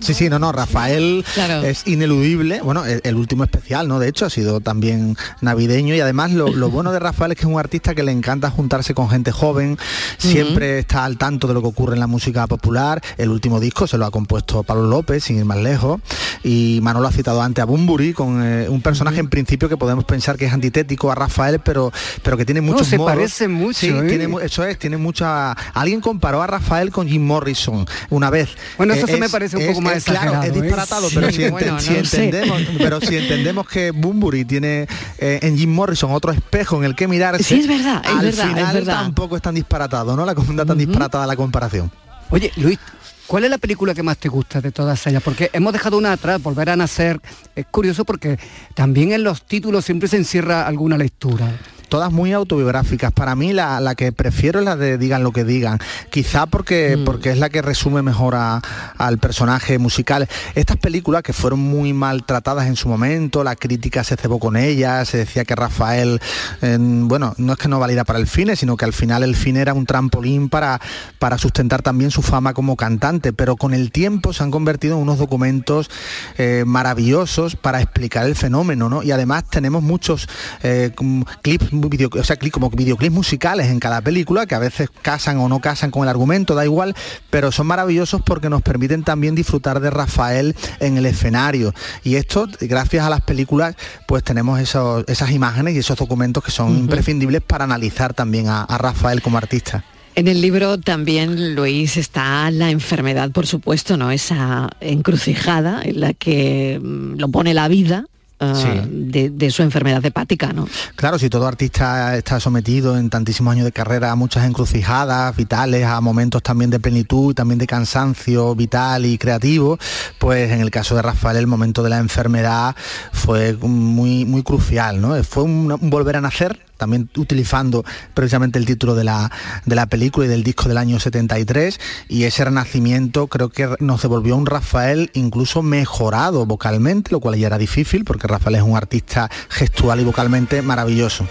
Sí, 0.00 0.14
sí, 0.14 0.28
no, 0.28 0.38
no, 0.38 0.52
Rafael 0.52 1.24
Claro. 1.34 1.62
es 1.66 1.86
ineludible. 1.86 2.60
Bueno, 2.62 2.84
el, 2.84 3.00
el 3.04 3.14
último 3.16 3.44
especial, 3.44 3.86
¿no? 3.88 3.98
De 3.98 4.08
hecho, 4.08 4.26
ha 4.26 4.30
sido 4.30 4.60
también 4.60 5.16
navideño 5.40 5.94
y 5.94 6.00
además 6.00 6.32
lo, 6.32 6.48
lo 6.48 6.70
bueno 6.70 6.92
de 6.92 6.98
Rafael 6.98 7.32
es 7.32 7.36
que 7.38 7.42
es 7.42 7.52
un 7.52 7.58
artista 7.58 7.94
que 7.94 8.02
le 8.02 8.12
encanta 8.12 8.50
juntarse 8.50 8.94
con 8.94 9.08
gente 9.10 9.32
joven, 9.32 9.78
siempre 10.18 10.78
está 10.78 11.04
al 11.04 11.16
tanto 11.18 11.46
de 11.48 11.54
lo 11.54 11.62
que 11.62 11.68
ocurre 11.68 11.94
en 11.94 12.00
la 12.00 12.06
música 12.06 12.46
popular. 12.46 13.00
El 13.18 13.30
último 13.30 13.60
disco 13.60 13.86
se 13.86 13.98
lo 13.98 14.06
ha 14.06 14.10
compuesto 14.10 14.62
Pablo 14.62 14.86
López, 14.88 15.24
sin 15.24 15.38
ir 15.38 15.44
más 15.44 15.58
lejos, 15.58 16.00
y 16.42 16.80
Manolo 16.82 17.08
ha 17.08 17.12
citado 17.12 17.42
antes 17.42 17.62
a 17.62 17.66
Bumburi, 17.66 18.12
con 18.12 18.42
eh, 18.42 18.68
un 18.68 18.80
personaje 18.82 19.20
en 19.20 19.28
principio 19.28 19.68
que 19.68 19.76
podemos 19.76 20.04
pensar 20.04 20.36
que 20.36 20.46
es 20.46 20.52
antitético 20.52 21.10
a 21.10 21.14
Rafael, 21.14 21.60
pero, 21.60 21.92
pero 22.22 22.36
que 22.36 22.44
tiene 22.44 22.60
muchos 22.60 22.86
se 22.86 22.96
modos. 22.96 23.12
parecen 23.12 23.52
mucho, 23.52 23.78
Sí, 23.80 23.88
¿eh? 23.88 24.02
tiene 24.08 24.28
eso 24.42 24.64
es, 24.64 24.78
tiene 24.78 24.96
mucha... 24.96 25.52
Alguien 25.74 26.00
comparó 26.00 26.42
a 26.42 26.46
Rafael 26.46 26.90
con 26.90 27.08
Jim 27.08 27.24
Morrison 27.24 27.86
una 28.10 28.30
vez. 28.30 28.50
Bueno, 28.76 28.94
eso 28.94 29.06
Eh, 29.06 29.10
se 29.12 29.16
me 29.18 29.28
parece 29.28 29.56
un 29.56 29.66
poco 29.66 29.80
más 29.80 29.89
es- 29.92 30.04
claro, 30.04 30.42
es 30.42 30.48
¿eh? 30.48 30.60
disparatado, 30.62 31.08
Sí, 31.08 31.14
pero 31.14 31.30
si, 31.32 31.36
ente- 31.44 31.50
bueno, 31.50 31.72
no 31.72 31.80
si 31.80 31.94
lo 31.94 32.04
sé. 32.04 32.24
entendemos, 32.24 32.62
pero 32.78 33.00
si 33.00 33.16
entendemos 33.16 33.68
que 33.68 33.90
Bumburi 33.90 34.44
tiene 34.44 34.86
eh, 35.18 35.38
en 35.42 35.56
Jim 35.58 35.70
Morrison 35.72 36.12
otro 36.12 36.32
espejo 36.32 36.76
en 36.78 36.84
el 36.84 36.94
que 36.94 37.08
mirarse, 37.08 37.42
Sí, 37.44 37.60
es 37.60 37.66
verdad, 37.68 38.02
es 38.04 38.10
al 38.10 38.24
verdad, 38.24 38.44
es 38.44 38.48
final 38.54 38.74
verdad. 38.74 38.94
tampoco 39.02 39.36
es 39.36 39.42
tan 39.42 39.54
disparatado, 39.54 40.16
¿no? 40.16 40.24
La 40.24 40.34
no 40.34 40.66
tan 40.66 40.78
disparatada 40.78 41.26
la 41.26 41.36
comparación. 41.36 41.90
Oye, 42.30 42.52
Luis, 42.56 42.78
¿cuál 43.26 43.44
es 43.44 43.50
la 43.50 43.58
película 43.58 43.92
que 43.94 44.02
más 44.02 44.16
te 44.18 44.28
gusta 44.28 44.60
de 44.60 44.70
todas 44.72 45.04
ellas? 45.06 45.22
Porque 45.22 45.50
hemos 45.52 45.72
dejado 45.72 45.98
una 45.98 46.12
atrás, 46.12 46.40
volver 46.42 46.70
a 46.70 46.76
nacer. 46.76 47.20
Es 47.56 47.66
curioso 47.70 48.04
porque 48.04 48.38
también 48.74 49.12
en 49.12 49.24
los 49.24 49.42
títulos 49.44 49.84
siempre 49.84 50.08
se 50.08 50.16
encierra 50.16 50.66
alguna 50.66 50.96
lectura. 50.96 51.50
Todas 51.90 52.10
muy 52.10 52.32
autobiográficas. 52.32 53.12
Para 53.12 53.34
mí 53.34 53.52
la, 53.52 53.80
la 53.80 53.94
que 53.94 54.12
prefiero 54.12 54.60
es 54.60 54.64
la 54.64 54.76
de 54.76 54.96
Digan 54.96 55.22
lo 55.22 55.32
que 55.32 55.44
digan. 55.44 55.78
Quizá 56.10 56.46
porque, 56.46 56.96
Mm. 56.96 57.04
porque 57.04 57.30
es 57.30 57.38
la 57.38 57.50
que 57.50 57.60
resume 57.60 58.00
mejor 58.00 58.34
a- 58.36 58.62
al 58.96 59.18
personaje 59.18 59.78
musical. 59.78 60.26
Estas 60.54 60.78
películas 60.78 61.22
que 61.22 61.32
fueron 61.34 61.58
muy 61.60 61.92
maltratadas 61.92 62.66
en 62.66 62.76
su 62.76 62.88
momento, 62.88 63.44
la 63.44 63.56
crítica 63.56 64.04
se 64.04 64.16
cebó 64.16 64.38
con 64.38 64.56
ellas, 64.56 65.08
se 65.08 65.18
decía 65.18 65.44
que 65.44 65.54
Rafael, 65.54 66.20
eh, 66.62 66.78
bueno, 66.80 67.34
no 67.36 67.52
es 67.52 67.58
que 67.58 67.68
no 67.68 67.78
valiera 67.78 68.04
para 68.04 68.18
el 68.18 68.28
cine, 68.28 68.56
sino 68.56 68.76
que 68.76 68.84
al 68.86 68.92
final 68.92 69.22
el 69.22 69.34
cine 69.34 69.60
era 69.60 69.74
un 69.74 69.84
trampolín 69.84 70.48
para, 70.48 70.80
para 71.18 71.36
sustentar 71.38 71.82
también 71.82 72.10
su 72.10 72.22
fama 72.22 72.54
como 72.54 72.76
cantante, 72.76 73.32
pero 73.32 73.56
con 73.56 73.74
el 73.74 73.90
tiempo 73.90 74.32
se 74.32 74.42
han 74.44 74.50
convertido 74.52 74.94
en 74.96 75.02
unos 75.02 75.18
documentos 75.18 75.90
eh, 76.38 76.62
maravillosos 76.66 77.56
para 77.56 77.80
explicar 77.82 78.26
el 78.26 78.36
fenómeno, 78.36 78.88
¿no? 78.88 79.02
Y 79.02 79.10
además 79.10 79.44
tenemos 79.50 79.82
muchos 79.82 80.28
eh, 80.62 80.92
como 80.94 81.26
clips, 81.42 81.72
video- 81.88 82.10
o 82.12 82.24
sea, 82.24 82.36
como 82.50 82.70
videoclips 82.70 83.14
musicales 83.14 83.68
en 83.68 83.78
cada 83.80 84.00
película 84.00 84.46
que 84.46 84.54
a 84.54 84.58
veces 84.58 84.88
casan 85.02 85.38
o 85.38 85.48
no 85.48 85.60
casan 85.60 85.90
con 85.90 86.02
el 86.02 86.08
argumento, 86.08 86.54
da 86.54 86.64
igual, 86.64 86.94
pero 87.30 87.52
son 87.52 87.66
maravillosos 87.68 88.22
porque 88.24 88.50
nos 88.50 88.62
permiten 88.62 89.02
también 89.04 89.34
disfrutar 89.34 89.80
de 89.80 89.90
Rafael 89.90 90.54
en 90.80 90.96
el 90.96 91.06
escenario. 91.06 91.72
Y 92.04 92.16
esto, 92.16 92.46
gracias 92.60 93.04
a 93.04 93.10
las 93.10 93.20
películas, 93.20 93.76
pues 94.06 94.22
tenemos 94.24 94.60
esos- 94.60 95.04
esas 95.08 95.30
imágenes 95.30 95.74
y 95.74 95.78
esos 95.78 95.96
documentos 95.98 96.42
que 96.44 96.50
son 96.50 96.76
imprescindibles 96.76 97.42
para 97.42 97.64
analizar 97.64 98.14
también 98.14 98.48
a- 98.48 98.62
a 98.64 98.78
Rafael 98.78 99.22
como 99.22 99.38
artista. 99.38 99.84
En 100.16 100.26
el 100.26 100.40
libro 100.42 100.78
también, 100.78 101.54
Luis, 101.54 101.96
está 101.96 102.50
la 102.50 102.70
enfermedad, 102.70 103.30
por 103.30 103.46
supuesto, 103.46 103.96
¿no? 103.96 104.10
Esa 104.10 104.68
encrucijada 104.80 105.82
en 105.84 106.00
la 106.00 106.14
que 106.14 106.80
mm, 106.82 107.14
lo 107.18 107.28
pone 107.28 107.54
la 107.54 107.68
vida 107.68 108.06
ah, 108.40 108.54
Sí. 108.54 108.68
de, 108.90 109.30
de 109.30 109.50
su 109.50 109.62
enfermedad 109.62 110.04
hepática, 110.04 110.52
¿no? 110.52 110.66
Claro, 110.96 111.18
si 111.18 111.28
todo 111.30 111.46
artista 111.46 112.16
está 112.16 112.40
sometido 112.40 112.96
en 112.98 113.10
tantísimos 113.10 113.52
años 113.52 113.64
de 113.64 113.72
carrera 113.72 114.10
a 114.10 114.16
muchas 114.16 114.44
encrucijadas 114.46 115.36
vitales, 115.36 115.84
a 115.86 116.00
momentos 116.00 116.42
también 116.42 116.70
de 116.70 116.80
plenitud, 116.80 117.34
también 117.34 117.58
de 117.58 117.66
cansancio 117.66 118.54
vital 118.54 119.06
y 119.06 119.18
creativo, 119.18 119.78
pues 120.18 120.50
en 120.50 120.60
el 120.60 120.70
caso 120.70 120.94
de 120.96 121.02
Rafael 121.02 121.36
el 121.36 121.46
momento 121.46 121.82
de 121.82 121.90
la 121.90 121.98
enfermedad 121.98 122.74
fue 123.12 123.54
muy, 123.54 124.24
muy 124.24 124.42
crucial, 124.42 125.00
¿no? 125.00 125.22
Fue 125.24 125.42
un, 125.44 125.70
un 125.80 125.90
volver 125.90 126.16
a 126.16 126.20
nacer, 126.20 126.60
también 126.80 127.10
utilizando 127.16 127.84
precisamente 128.14 128.58
el 128.58 128.66
título 128.66 128.94
de 128.96 129.04
la, 129.04 129.30
de 129.66 129.76
la 129.76 129.86
película 129.86 130.26
y 130.26 130.28
del 130.28 130.42
disco 130.42 130.66
del 130.66 130.78
año 130.78 130.98
73, 130.98 131.78
y 132.08 132.24
ese 132.24 132.44
renacimiento 132.44 133.28
creo 133.28 133.50
que 133.50 133.68
nos 133.78 134.02
devolvió 134.02 134.34
un 134.34 134.46
Rafael 134.46 135.10
incluso 135.14 135.62
mejorado 135.62 136.46
vocalmente, 136.46 137.12
lo 137.12 137.20
cual 137.20 137.36
ya 137.36 137.46
era 137.46 137.58
difícil, 137.58 138.04
porque 138.04 138.26
Rafael 138.26 138.56
es 138.56 138.62
un 138.62 138.76
artista 138.76 139.30
gestual 139.50 140.00
y 140.00 140.04
vocalmente 140.04 140.62
maravilloso. 140.62 141.26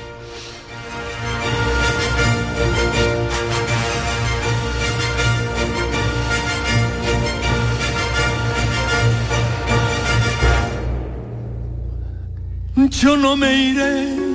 Yo 13.02 13.18
no 13.18 13.36
me 13.36 13.54
iré 13.72 14.29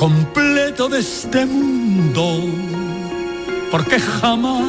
completo 0.00 0.88
de 0.88 1.00
este 1.00 1.44
mundo, 1.44 2.40
porque 3.70 4.00
jamás 4.00 4.64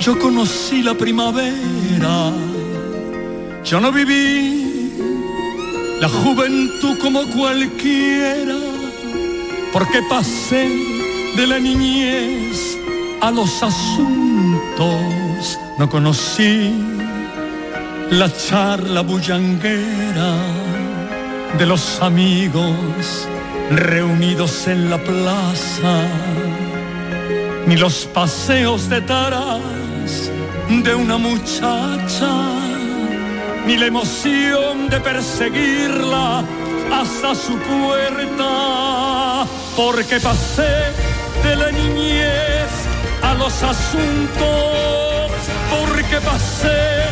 yo 0.00 0.18
conocí 0.18 0.82
la 0.82 0.94
primavera. 0.94 2.32
Yo 3.64 3.78
no 3.78 3.92
viví 3.92 4.92
la 6.00 6.08
juventud 6.08 6.98
como 6.98 7.22
cualquiera, 7.28 8.58
porque 9.72 10.00
pasé 10.10 10.68
de 11.36 11.46
la 11.46 11.60
niñez 11.60 12.76
a 13.20 13.30
los 13.30 13.62
asuntos. 13.62 14.98
No 15.78 15.88
conocí 15.88 16.72
la 18.10 18.28
charla 18.36 19.02
bullanguera 19.02 20.34
de 21.56 21.66
los 21.66 22.02
amigos 22.02 23.28
reunidos 23.76 24.66
en 24.68 24.90
la 24.90 24.98
plaza, 24.98 26.02
ni 27.66 27.76
los 27.76 28.06
paseos 28.06 28.88
de 28.88 29.00
taras 29.00 29.60
de 30.68 30.94
una 30.94 31.18
muchacha, 31.18 32.32
ni 33.66 33.76
la 33.76 33.86
emoción 33.86 34.88
de 34.88 35.00
perseguirla 35.00 36.44
hasta 36.92 37.34
su 37.34 37.56
puerta, 37.58 39.46
porque 39.76 40.20
pasé 40.20 40.92
de 41.42 41.56
la 41.56 41.70
niñez 41.70 42.70
a 43.22 43.34
los 43.34 43.62
asuntos, 43.62 45.30
porque 45.70 46.20
pasé 46.20 47.06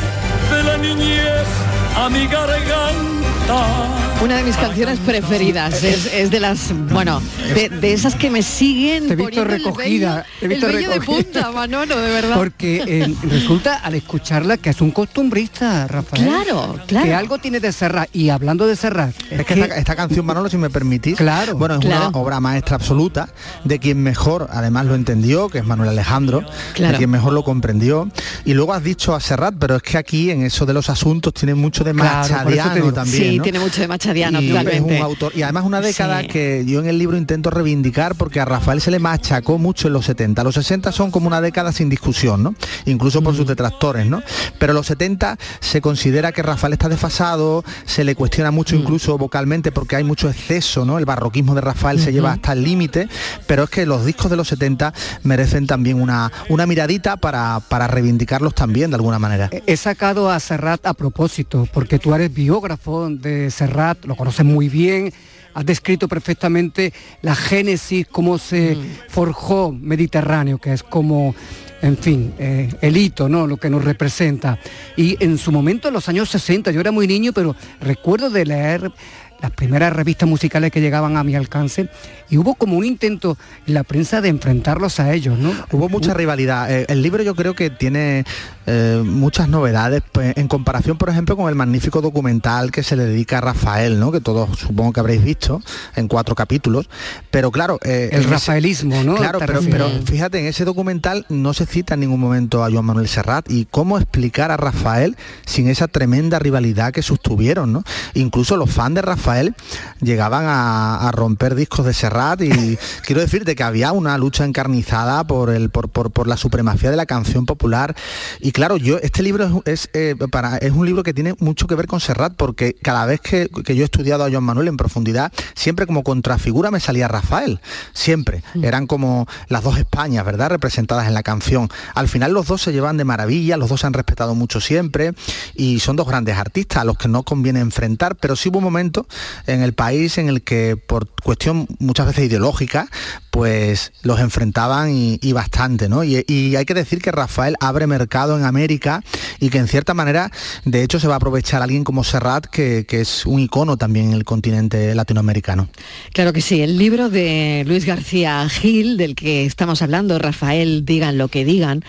de 0.50 0.62
la 0.64 0.76
niñez 0.78 1.48
a 1.96 2.08
mi 2.08 2.26
garganta. 2.26 4.09
Una 4.22 4.36
de 4.36 4.44
mis 4.44 4.56
canciones 4.56 4.98
preferidas 4.98 5.82
es, 5.82 6.04
es 6.12 6.30
de 6.30 6.40
las, 6.40 6.72
bueno, 6.92 7.22
de, 7.54 7.70
de 7.70 7.92
esas 7.94 8.14
que 8.14 8.28
me 8.28 8.42
siguen. 8.42 9.06
Te 9.08 9.14
he 9.14 9.16
visto 9.16 9.40
el 9.42 9.48
recogida, 9.48 10.24
vello- 10.24 10.24
te 10.40 10.44
he 10.44 10.48
visto 10.48 10.66
el 10.66 10.72
vello 10.76 10.88
de 10.90 10.98
recogida. 10.98 11.22
punta, 11.24 11.52
Manolo, 11.52 11.98
de 11.98 12.10
verdad. 12.10 12.36
Porque 12.36 12.82
eh, 12.86 13.14
resulta 13.22 13.76
al 13.76 13.94
escucharla 13.94 14.58
que 14.58 14.70
es 14.70 14.80
un 14.82 14.90
costumbrista, 14.90 15.86
Rafael. 15.88 16.24
Claro, 16.26 16.78
claro. 16.86 17.06
Que 17.06 17.14
algo 17.14 17.38
tiene 17.38 17.60
de 17.60 17.72
Serrat. 17.72 18.10
Y 18.14 18.28
hablando 18.28 18.66
de 18.66 18.76
Serrat, 18.76 19.14
Es 19.30 19.46
que 19.46 19.54
esta, 19.54 19.76
esta 19.76 19.96
canción, 19.96 20.26
Manolo, 20.26 20.50
si 20.50 20.58
me 20.58 20.68
permitís, 20.68 21.16
Claro, 21.16 21.56
bueno, 21.56 21.76
es 21.76 21.80
claro. 21.80 22.08
una 22.10 22.18
obra 22.18 22.40
maestra 22.40 22.76
absoluta, 22.76 23.30
de 23.64 23.78
quien 23.78 24.02
mejor 24.02 24.48
además 24.52 24.84
lo 24.84 24.96
entendió, 24.96 25.48
que 25.48 25.58
es 25.58 25.64
Manuel 25.64 25.88
Alejandro, 25.88 26.44
Claro. 26.74 26.92
de 26.92 26.98
quien 26.98 27.10
mejor 27.10 27.32
lo 27.32 27.42
comprendió. 27.42 28.10
Y 28.44 28.52
luego 28.52 28.74
has 28.74 28.84
dicho 28.84 29.14
a 29.14 29.20
Serrat, 29.20 29.54
pero 29.58 29.76
es 29.76 29.82
que 29.82 29.96
aquí 29.96 30.30
en 30.30 30.42
eso 30.42 30.66
de 30.66 30.74
los 30.74 30.90
asuntos 30.90 31.32
tiene 31.32 31.54
mucho 31.54 31.84
de 31.84 31.94
Claro, 31.94 32.92
también. 32.92 33.30
sí, 33.30 33.36
¿no? 33.38 33.42
tiene 33.42 33.58
mucho 33.58 33.80
de 33.80 33.88
machadiano, 34.14 34.40
y 34.40 34.56
es 34.76 34.80
un 34.80 34.92
autor 34.96 35.32
y 35.34 35.42
además 35.42 35.64
una 35.64 35.80
década 35.80 36.20
Sí. 36.22 36.28
que 36.28 36.64
yo 36.66 36.80
en 36.80 36.86
el 36.86 36.98
libro 36.98 37.16
intento 37.16 37.50
reivindicar 37.50 38.14
porque 38.14 38.40
a 38.40 38.44
Rafael 38.44 38.80
se 38.80 38.90
le 38.90 38.98
machacó 38.98 39.58
mucho 39.58 39.86
en 39.88 39.94
los 39.94 40.04
70 40.06 40.42
los 40.44 40.54
60 40.54 40.92
son 40.92 41.10
como 41.10 41.26
una 41.26 41.40
década 41.40 41.72
sin 41.72 41.88
discusión 41.88 42.42
no 42.42 42.54
incluso 42.86 43.20
Mm. 43.20 43.24
por 43.24 43.36
sus 43.36 43.46
detractores 43.46 44.06
no 44.06 44.22
pero 44.58 44.72
los 44.72 44.86
70 44.86 45.38
se 45.60 45.80
considera 45.80 46.32
que 46.32 46.42
Rafael 46.42 46.72
está 46.72 46.88
desfasado 46.88 47.64
se 47.86 48.04
le 48.04 48.14
cuestiona 48.14 48.50
mucho 48.50 48.76
Mm. 48.76 48.80
incluso 48.80 49.18
vocalmente 49.18 49.72
porque 49.72 49.96
hay 49.96 50.04
mucho 50.04 50.28
exceso 50.28 50.84
no 50.84 50.98
el 50.98 51.04
barroquismo 51.04 51.54
de 51.54 51.60
Rafael 51.60 52.00
se 52.00 52.12
lleva 52.12 52.32
hasta 52.32 52.52
el 52.52 52.62
límite 52.64 53.08
pero 53.46 53.64
es 53.64 53.70
que 53.70 53.86
los 53.86 54.04
discos 54.04 54.30
de 54.30 54.36
los 54.36 54.48
70 54.48 54.92
merecen 55.22 55.66
también 55.66 56.00
una 56.00 56.30
una 56.48 56.66
miradita 56.66 57.16
para 57.16 57.60
para 57.68 57.86
reivindicarlos 57.86 58.54
también 58.54 58.90
de 58.90 58.96
alguna 58.96 59.18
manera. 59.18 59.50
He 59.66 59.76
sacado 59.76 60.30
a 60.30 60.38
Serrat 60.40 60.86
a 60.86 60.94
propósito, 60.94 61.68
porque 61.72 61.98
tú 61.98 62.14
eres 62.14 62.32
biógrafo 62.32 63.08
de 63.10 63.50
Serrat, 63.50 63.99
lo 64.04 64.16
conoces 64.16 64.44
muy 64.44 64.68
bien, 64.68 65.12
has 65.54 65.66
descrito 65.66 66.08
perfectamente 66.08 66.92
la 67.22 67.34
génesis, 67.34 68.06
cómo 68.06 68.38
se 68.38 68.76
forjó 69.08 69.72
Mediterráneo, 69.72 70.58
que 70.58 70.72
es 70.72 70.82
como, 70.82 71.34
en 71.82 71.96
fin, 71.96 72.34
eh, 72.38 72.68
el 72.80 72.96
hito, 72.96 73.28
¿no? 73.28 73.46
Lo 73.46 73.56
que 73.56 73.70
nos 73.70 73.84
representa. 73.84 74.58
Y 74.96 75.22
en 75.22 75.38
su 75.38 75.52
momento, 75.52 75.88
en 75.88 75.94
los 75.94 76.08
años 76.08 76.30
60, 76.30 76.70
yo 76.70 76.80
era 76.80 76.92
muy 76.92 77.06
niño, 77.06 77.32
pero 77.32 77.56
recuerdo 77.80 78.30
de 78.30 78.46
leer 78.46 78.92
las 79.40 79.50
primeras 79.52 79.92
revistas 79.92 80.28
musicales 80.28 80.70
que 80.70 80.80
llegaban 80.80 81.16
a 81.16 81.24
mi 81.24 81.34
alcance 81.34 81.88
y 82.30 82.38
hubo 82.38 82.54
como 82.54 82.76
un 82.76 82.84
intento 82.84 83.36
en 83.66 83.74
la 83.74 83.82
prensa 83.84 84.20
de 84.20 84.28
enfrentarlos 84.28 85.00
a 85.00 85.12
ellos, 85.12 85.38
¿no? 85.38 85.52
Hubo 85.72 85.88
mucha 85.88 86.14
rivalidad. 86.14 86.70
Eh, 86.70 86.86
el 86.88 87.02
libro 87.02 87.22
yo 87.22 87.34
creo 87.34 87.54
que 87.54 87.70
tiene 87.70 88.24
eh, 88.66 89.02
muchas 89.04 89.48
novedades 89.48 90.02
pues, 90.12 90.36
en 90.36 90.46
comparación, 90.46 90.96
por 90.96 91.08
ejemplo, 91.08 91.36
con 91.36 91.48
el 91.48 91.54
magnífico 91.56 92.00
documental 92.00 92.70
que 92.70 92.82
se 92.82 92.94
le 92.96 93.04
dedica 93.04 93.38
a 93.38 93.40
Rafael, 93.40 93.98
¿no? 93.98 94.12
Que 94.12 94.20
todos 94.20 94.58
supongo 94.58 94.92
que 94.92 95.00
habréis 95.00 95.24
visto 95.24 95.60
en 95.96 96.06
cuatro 96.06 96.34
capítulos. 96.36 96.88
Pero 97.32 97.50
claro, 97.50 97.78
eh, 97.82 98.10
El 98.12 98.20
ese- 98.20 98.30
rafaelismo, 98.30 99.02
¿no? 99.02 99.16
Claro, 99.16 99.40
pero 99.40 99.60
fíjate, 100.04 100.38
en 100.40 100.46
ese 100.46 100.64
documental 100.64 101.26
no 101.28 101.52
se 101.52 101.66
cita 101.66 101.94
en 101.94 102.00
ningún 102.00 102.20
momento 102.20 102.64
a 102.64 102.70
Joan 102.70 102.84
Manuel 102.84 103.08
Serrat 103.08 103.50
y 103.50 103.66
cómo 103.70 103.98
explicar 103.98 104.50
a 104.52 104.56
Rafael 104.56 105.16
sin 105.46 105.68
esa 105.68 105.88
tremenda 105.88 106.38
rivalidad 106.38 106.92
que 106.92 107.02
sostuvieron, 107.02 107.72
¿no? 107.72 107.82
Incluso 108.14 108.56
los 108.56 108.70
fans 108.70 108.94
de 108.94 109.02
Rafael 109.02 109.54
llegaban 110.00 110.44
a, 110.46 111.08
a 111.08 111.12
romper 111.12 111.54
discos 111.56 111.86
de 111.86 111.92
Serrat 111.94 112.19
y 112.40 112.78
quiero 113.06 113.20
decirte 113.20 113.54
que 113.56 113.62
había 113.62 113.92
una 113.92 114.18
lucha 114.18 114.44
encarnizada 114.44 115.24
por, 115.26 115.50
el, 115.50 115.70
por, 115.70 115.88
por- 115.88 116.10
por 116.10 116.26
la 116.26 116.36
supremacía 116.36 116.90
de 116.90 116.96
la 116.96 117.06
canción 117.06 117.46
popular 117.46 117.94
y 118.40 118.52
claro, 118.52 118.76
yo 118.76 118.98
este 118.98 119.22
libro 119.22 119.62
es, 119.64 119.84
es, 119.84 119.90
eh, 119.94 120.14
para, 120.30 120.58
es 120.58 120.72
un 120.72 120.84
libro 120.86 121.02
que 121.02 121.14
tiene 121.14 121.34
mucho 121.38 121.66
que 121.66 121.74
ver 121.74 121.86
con 121.86 122.00
Serrat 122.00 122.34
porque 122.36 122.74
cada 122.82 123.06
vez 123.06 123.20
que, 123.20 123.48
que 123.64 123.74
yo 123.74 123.82
he 123.82 123.84
estudiado 123.84 124.24
a 124.24 124.30
Joan 124.30 124.44
Manuel 124.44 124.68
en 124.68 124.76
profundidad, 124.76 125.32
siempre 125.54 125.86
como 125.86 126.02
contrafigura 126.02 126.70
me 126.70 126.80
salía 126.80 127.08
Rafael, 127.08 127.60
siempre. 127.92 128.42
Eran 128.62 128.86
como 128.86 129.26
las 129.48 129.62
dos 129.62 129.78
Españas, 129.78 130.24
¿verdad? 130.24 130.50
Representadas 130.50 131.06
en 131.06 131.14
la 131.14 131.22
canción. 131.22 131.68
Al 131.94 132.08
final 132.08 132.32
los 132.32 132.46
dos 132.46 132.60
se 132.62 132.72
llevan 132.72 132.96
de 132.96 133.04
maravilla, 133.04 133.56
los 133.56 133.68
dos 133.70 133.80
se 133.80 133.86
han 133.86 133.92
respetado 133.94 134.34
mucho 134.34 134.60
siempre 134.60 135.14
y 135.54 135.80
son 135.80 135.96
dos 135.96 136.06
grandes 136.06 136.36
artistas 136.36 136.82
a 136.82 136.84
los 136.84 136.98
que 136.98 137.08
no 137.08 137.22
conviene 137.22 137.60
enfrentar, 137.60 138.16
pero 138.16 138.36
sí 138.36 138.48
hubo 138.48 138.58
un 138.58 138.64
momento 138.64 139.06
en 139.46 139.62
el 139.62 139.72
país 139.72 140.18
en 140.18 140.28
el 140.28 140.42
que 140.42 140.76
por 140.76 141.08
cuestión 141.22 141.66
muchas 141.78 142.06
veces 142.06 142.09
ideológica, 142.18 142.88
pues 143.30 143.92
los 144.02 144.20
enfrentaban 144.20 144.90
y, 144.92 145.32
bastante, 145.32 145.88
¿no? 145.88 146.04
Y, 146.04 146.24
y 146.26 146.56
hay 146.56 146.64
que 146.64 146.74
decir 146.74 147.00
que 147.00 147.12
Rafael 147.12 147.56
abre 147.60 147.86
mercado 147.86 148.36
en 148.36 148.44
América 148.44 149.02
y 149.38 149.50
que 149.50 149.58
en 149.58 149.68
cierta 149.68 149.94
manera, 149.94 150.30
de 150.64 150.82
hecho, 150.82 150.98
se 150.98 151.06
va 151.06 151.14
a 151.14 151.16
aprovechar 151.16 151.62
alguien 151.62 151.84
como 151.84 152.04
Serrat, 152.04 152.46
que, 152.46 152.84
que 152.86 153.00
es 153.00 153.26
un 153.26 153.40
icono 153.40 153.76
también 153.76 154.06
en 154.06 154.12
el 154.14 154.24
continente 154.24 154.94
latinoamericano. 154.94 155.68
Claro 156.12 156.32
que 156.32 156.40
sí, 156.40 156.60
el 156.60 156.78
libro 156.78 157.08
de 157.08 157.64
Luis 157.66 157.84
García 157.84 158.48
Gil, 158.48 158.96
del 158.96 159.14
que 159.14 159.46
estamos 159.46 159.82
hablando, 159.82 160.18
Rafael, 160.18 160.84
digan 160.84 161.18
lo 161.18 161.28
que 161.28 161.44
digan, 161.44 161.84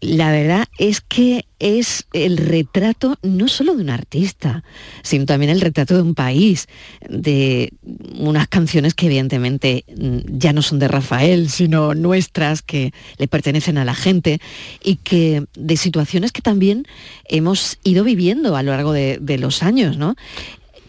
la 0.00 0.30
verdad 0.30 0.66
es 0.78 1.00
que 1.00 1.46
es 1.58 2.06
el 2.12 2.36
retrato 2.36 3.18
no 3.22 3.48
solo 3.48 3.74
de 3.74 3.82
un 3.82 3.90
artista, 3.90 4.62
sino 5.02 5.24
también 5.24 5.50
el 5.50 5.60
retrato 5.60 5.94
de 5.96 6.02
un 6.02 6.14
país, 6.14 6.68
de 7.08 7.72
unas 8.18 8.46
canciones 8.48 8.94
que 8.94 9.06
evidentemente 9.06 9.84
mm, 9.96 10.18
ya 10.38 10.52
no 10.52 10.62
son 10.62 10.78
de 10.78 10.88
Rafael, 10.88 11.48
sino 11.48 11.94
nuestras, 11.94 12.62
que 12.62 12.92
le 13.18 13.28
pertenecen 13.28 13.78
a 13.78 13.84
la 13.84 13.94
gente 13.94 14.40
y 14.82 14.96
que 14.96 15.44
de 15.54 15.76
situaciones 15.76 16.32
que 16.32 16.42
también 16.42 16.86
hemos 17.24 17.78
ido 17.82 18.04
viviendo 18.04 18.56
a 18.56 18.62
lo 18.62 18.72
largo 18.72 18.92
de, 18.92 19.36
los 19.38 19.62
años, 19.62 19.98
¿no? 19.98 20.14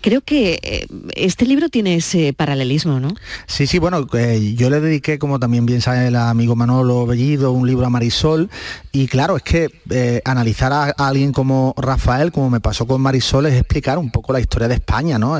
Creo 0.01 0.21
que 0.21 0.59
eh, 0.61 0.87
este 1.15 1.45
libro 1.45 1.69
tiene 1.69 1.95
ese 1.95 2.33
paralelismo, 2.33 2.99
¿no? 2.99 3.09
Sí, 3.45 3.67
sí, 3.67 3.79
bueno, 3.79 4.07
eh, 4.13 4.53
yo 4.55 4.69
le 4.69 4.79
dediqué, 4.79 5.19
como 5.19 5.39
también 5.39 5.65
bien 5.65 5.81
sabe 5.81 6.07
el 6.07 6.15
amigo 6.15 6.55
Manolo 6.55 7.05
Bellido, 7.05 7.51
un 7.51 7.67
libro 7.67 7.85
a 7.85 7.89
Marisol, 7.89 8.49
y 8.91 9.07
claro, 9.07 9.37
es 9.37 9.43
que 9.43 9.69
eh, 9.89 10.21
analizar 10.25 10.73
a, 10.73 10.89
alguien 10.89 11.31
como 11.31 11.73
Rafael, 11.77 12.31
como 12.31 12.49
me 12.49 12.59
pasó 12.59 12.85
con 12.85 13.01
Marisol, 13.01 13.45
es 13.47 13.55
explicar 13.55 13.97
un 13.97 14.11
poco 14.11 14.33
la 14.33 14.39
historia 14.39 14.67
de 14.67 14.75
España, 14.75 15.17
¿no? 15.17 15.37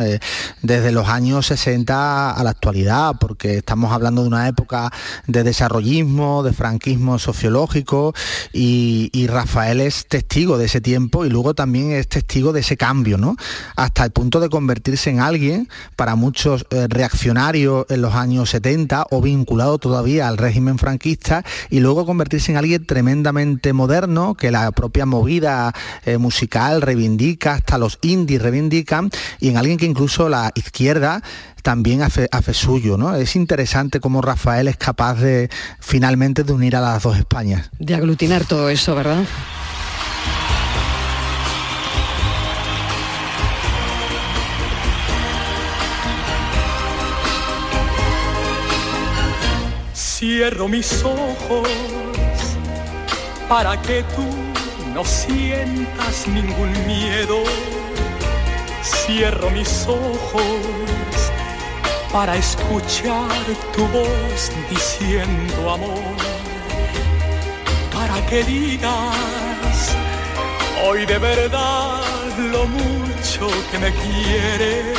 Desde 0.62 0.92
los 0.92 1.08
años 1.08 1.48
60 1.48 2.32
a 2.32 2.44
la 2.44 2.50
actualidad, 2.50 3.16
porque 3.20 3.58
estamos 3.58 3.92
hablando 3.92 4.22
de 4.22 4.28
una 4.28 4.48
época 4.48 4.92
de 5.28 5.44
desarrollismo, 5.44 6.44
de 6.44 6.54
franquismo 6.54 7.20
sociológico, 7.20 8.14
y, 8.54 9.10
y 9.14 9.28
Rafael 9.28 9.82
es 9.82 10.08
testigo 10.08 10.58
de 10.58 10.66
ese 10.66 10.82
tiempo 10.82 11.26
y 11.26 11.30
luego 11.30 11.54
también 11.54 11.92
es 11.92 12.08
testigo 12.08 12.54
de 12.54 12.62
ese 12.62 12.78
cambio, 12.78 13.18
¿no? 13.18 13.36
Hasta 13.76 14.04
el 14.04 14.12
punto 14.12 14.40
convertirse 14.50 15.10
en 15.10 15.20
alguien, 15.20 15.70
para 15.96 16.16
muchos 16.16 16.66
eh, 16.70 16.88
reaccionarios 16.90 17.86
en 17.90 18.02
los 18.02 18.14
años 18.16 18.50
70 18.50 19.08
o 19.12 19.22
vinculado 19.22 19.78
todavía 19.78 20.28
al 20.28 20.38
régimen 20.38 20.78
franquista, 20.78 21.44
y 21.70 21.80
luego 21.80 22.06
convertirse 22.06 22.52
en 22.52 22.58
alguien 22.58 22.86
tremendamente 22.86 23.74
moderno, 23.74 24.36
que 24.36 24.52
la 24.52 24.72
propia 24.72 25.06
movida 25.06 25.74
eh, 26.06 26.18
musical 26.18 26.82
reivindica, 26.82 27.54
hasta 27.54 27.78
los 27.78 28.00
indies 28.02 28.42
reivindican, 28.42 29.10
y 29.40 29.50
en 29.50 29.58
alguien 29.58 29.78
que 29.78 29.86
incluso 29.86 30.30
la 30.30 30.52
izquierda 30.56 31.22
también 31.62 32.02
hace, 32.02 32.30
hace 32.32 32.54
suyo, 32.54 32.98
¿no? 32.98 33.14
Es 33.16 33.36
interesante 33.36 34.00
cómo 34.00 34.22
Rafael 34.22 34.68
es 34.70 34.78
capaz 34.78 35.16
de 35.16 35.50
finalmente 35.80 36.44
de 36.44 36.54
unir 36.54 36.76
a 36.76 36.82
las 36.82 37.04
dos 37.04 37.18
Españas. 37.18 37.70
De 37.78 37.94
aglutinar 37.94 38.46
todo 38.46 38.70
eso, 38.70 38.96
¿verdad? 38.96 39.24
Cierro 50.20 50.68
mis 50.68 51.04
ojos 51.04 51.70
para 53.48 53.80
que 53.84 54.02
tú 54.16 54.26
no 54.92 55.06
sientas 55.06 56.28
ningún 56.28 56.72
miedo. 56.88 57.44
Cierro 58.82 59.52
mis 59.52 59.86
ojos 59.86 60.42
para 62.12 62.36
escuchar 62.36 63.30
tu 63.76 63.86
voz 63.90 64.52
diciendo 64.72 65.72
amor, 65.72 66.18
para 67.94 68.26
que 68.26 68.44
digas 68.44 69.96
hoy 70.84 71.06
de 71.06 71.20
verdad 71.20 72.02
lo 72.40 72.66
mucho 72.66 73.48
que 73.70 73.78
me 73.78 73.92
quieres, 73.92 74.98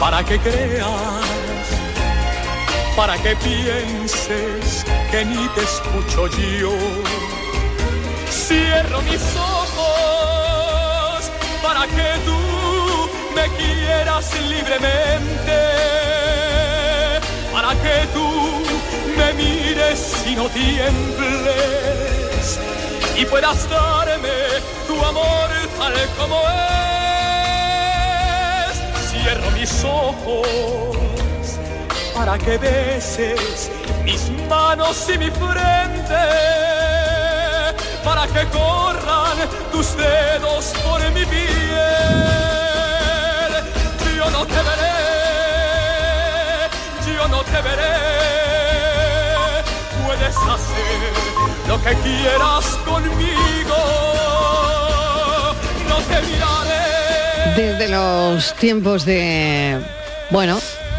para 0.00 0.24
que 0.24 0.40
creas, 0.40 1.33
para 2.96 3.16
que 3.18 3.34
pienses 3.36 4.84
que 5.10 5.24
ni 5.24 5.48
te 5.48 5.62
escucho 5.62 6.28
yo. 6.60 6.72
Cierro 8.30 9.02
mis 9.02 9.22
ojos 9.36 11.30
para 11.62 11.86
que 11.86 12.18
tú 12.24 12.38
me 13.34 13.48
quieras 13.56 14.32
libremente, 14.48 15.60
para 17.52 17.74
que 17.74 18.06
tú 18.12 18.28
me 19.16 19.32
mires 19.34 20.24
y 20.26 20.36
no 20.36 20.48
tiembles 20.48 21.84
y 23.16 23.24
puedas 23.26 23.68
darme 23.68 24.28
tu 24.86 25.04
amor 25.04 25.50
tal 25.78 25.94
como 26.18 26.40
es. 26.40 26.54
Cierro 29.10 29.50
mis 29.52 29.84
ojos 29.84 31.03
para 32.14 32.38
que 32.38 32.58
beses 32.58 33.70
mis 34.04 34.30
manos 34.48 35.08
y 35.12 35.18
mi 35.18 35.30
frente, 35.30 36.24
para 38.04 38.26
que 38.26 38.46
corran 38.48 39.36
tus 39.72 39.96
dedos 39.96 40.72
por 40.84 41.00
mi 41.12 41.24
piel 41.26 42.54
yo 44.24 44.30
no 44.30 44.46
te 44.46 44.54
veré, 44.54 44.94
yo 47.16 47.28
no 47.28 47.42
te 47.42 47.60
veré. 47.62 47.94
Puedes 50.04 50.36
hacer 50.36 51.12
lo 51.68 51.82
que 51.82 51.94
quieras 52.02 52.64
conmigo, 52.84 53.76
no 55.88 55.96
te 56.08 56.22
miraré. 56.26 57.54
Desde 57.56 57.88
los 57.88 58.54
tiempos 58.54 59.04
de, 59.04 59.80
bueno, 60.30 60.58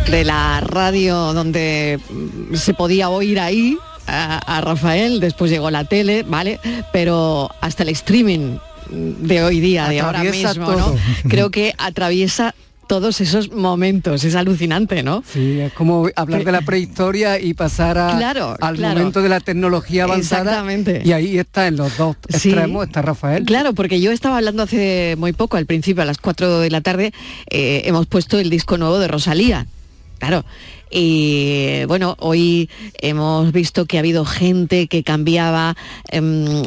de 0.10 0.24
la 0.24 0.60
radio 0.62 1.34
donde 1.34 2.00
mm, 2.10 2.56
se 2.56 2.74
podía 2.74 3.10
oír 3.10 3.40
ahí 3.40 3.78
a, 4.08 4.38
a 4.58 4.62
Rafael, 4.62 5.20
después 5.20 5.50
llegó 5.52 5.72
la 5.72 5.84
tele, 5.86 6.24
¿vale? 6.24 6.60
Pero 6.94 7.50
hasta 7.62 7.84
el 7.84 7.90
streaming 7.90 8.58
de 8.92 9.44
hoy 9.44 9.60
día, 9.60 9.90
de 9.90 10.00
ahora 10.02 10.24
mismo, 10.24 10.54
todo. 10.54 10.78
¿no? 10.78 10.96
Creo 11.30 11.50
que 11.50 11.74
atraviesa 11.78 12.54
todos 12.88 13.20
esos 13.20 13.52
momentos, 13.52 14.24
es 14.24 14.36
alucinante, 14.36 15.02
¿no? 15.02 15.24
Sí, 15.34 15.60
es 15.60 15.74
como 15.74 16.08
hablar 16.16 16.44
de 16.44 16.52
la 16.52 16.62
prehistoria 16.62 17.40
y 17.40 17.56
pasar 17.56 17.98
a- 17.98 18.16
Claro, 18.16 18.56
al 18.62 18.76
claro. 18.76 19.00
momento 19.00 19.24
de 19.24 19.30
la 19.30 19.40
tecnología 19.40 20.04
avanzada. 20.04 20.42
Exactamente. 20.52 21.02
Y 21.04 21.12
ahí 21.12 21.40
está, 21.40 21.66
en 21.66 21.78
los 21.78 21.98
dos 21.98 22.16
Sí. 22.30 22.50
extremos, 22.50 22.86
está 22.86 23.02
Rafael. 23.02 23.44
Claro, 23.46 23.74
porque 23.74 24.00
yo 24.00 24.12
estaba 24.12 24.38
hablando 24.38 24.62
hace 24.62 25.16
muy 25.18 25.34
poco, 25.34 25.58
al 25.58 25.66
principio, 25.66 26.04
a 26.04 26.06
las 26.06 26.20
4 26.20 26.60
de 26.60 26.70
la 26.70 26.82
tarde, 26.82 27.12
eh, 27.50 27.82
hemos 27.86 28.06
puesto 28.06 28.38
el 28.38 28.52
disco 28.52 28.78
nuevo 28.78 29.00
de 29.00 29.08
Rosalía. 29.08 29.66
Claro. 30.20 30.46
Y 30.90 31.84
bueno, 31.88 32.16
hoy 32.20 32.70
hemos 33.02 33.52
visto 33.52 33.86
que 33.86 33.98
ha 33.98 34.00
habido 34.00 34.24
gente 34.24 34.88
que 34.88 35.04
cambiaba 35.04 35.76
em, 36.10 36.64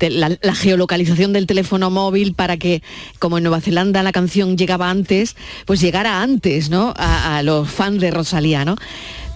la, 0.00 0.54
geolocalización 0.54 1.32
del 1.32 1.46
teléfono 1.46 1.90
móvil 1.90 2.34
para 2.34 2.56
que, 2.56 2.82
como 3.18 3.38
en 3.38 3.44
Nueva 3.44 3.60
Zelanda 3.60 4.02
la 4.02 4.12
canción 4.12 4.56
llegaba 4.56 4.90
antes, 4.90 5.36
pues 5.66 5.80
llegara 5.80 6.20
antes, 6.20 6.68
¿no? 6.68 6.94
A, 6.96 7.38
a 7.38 7.42
los 7.42 7.70
fans 7.70 8.00
de 8.00 8.10
Rosalía, 8.10 8.64
¿no? 8.64 8.76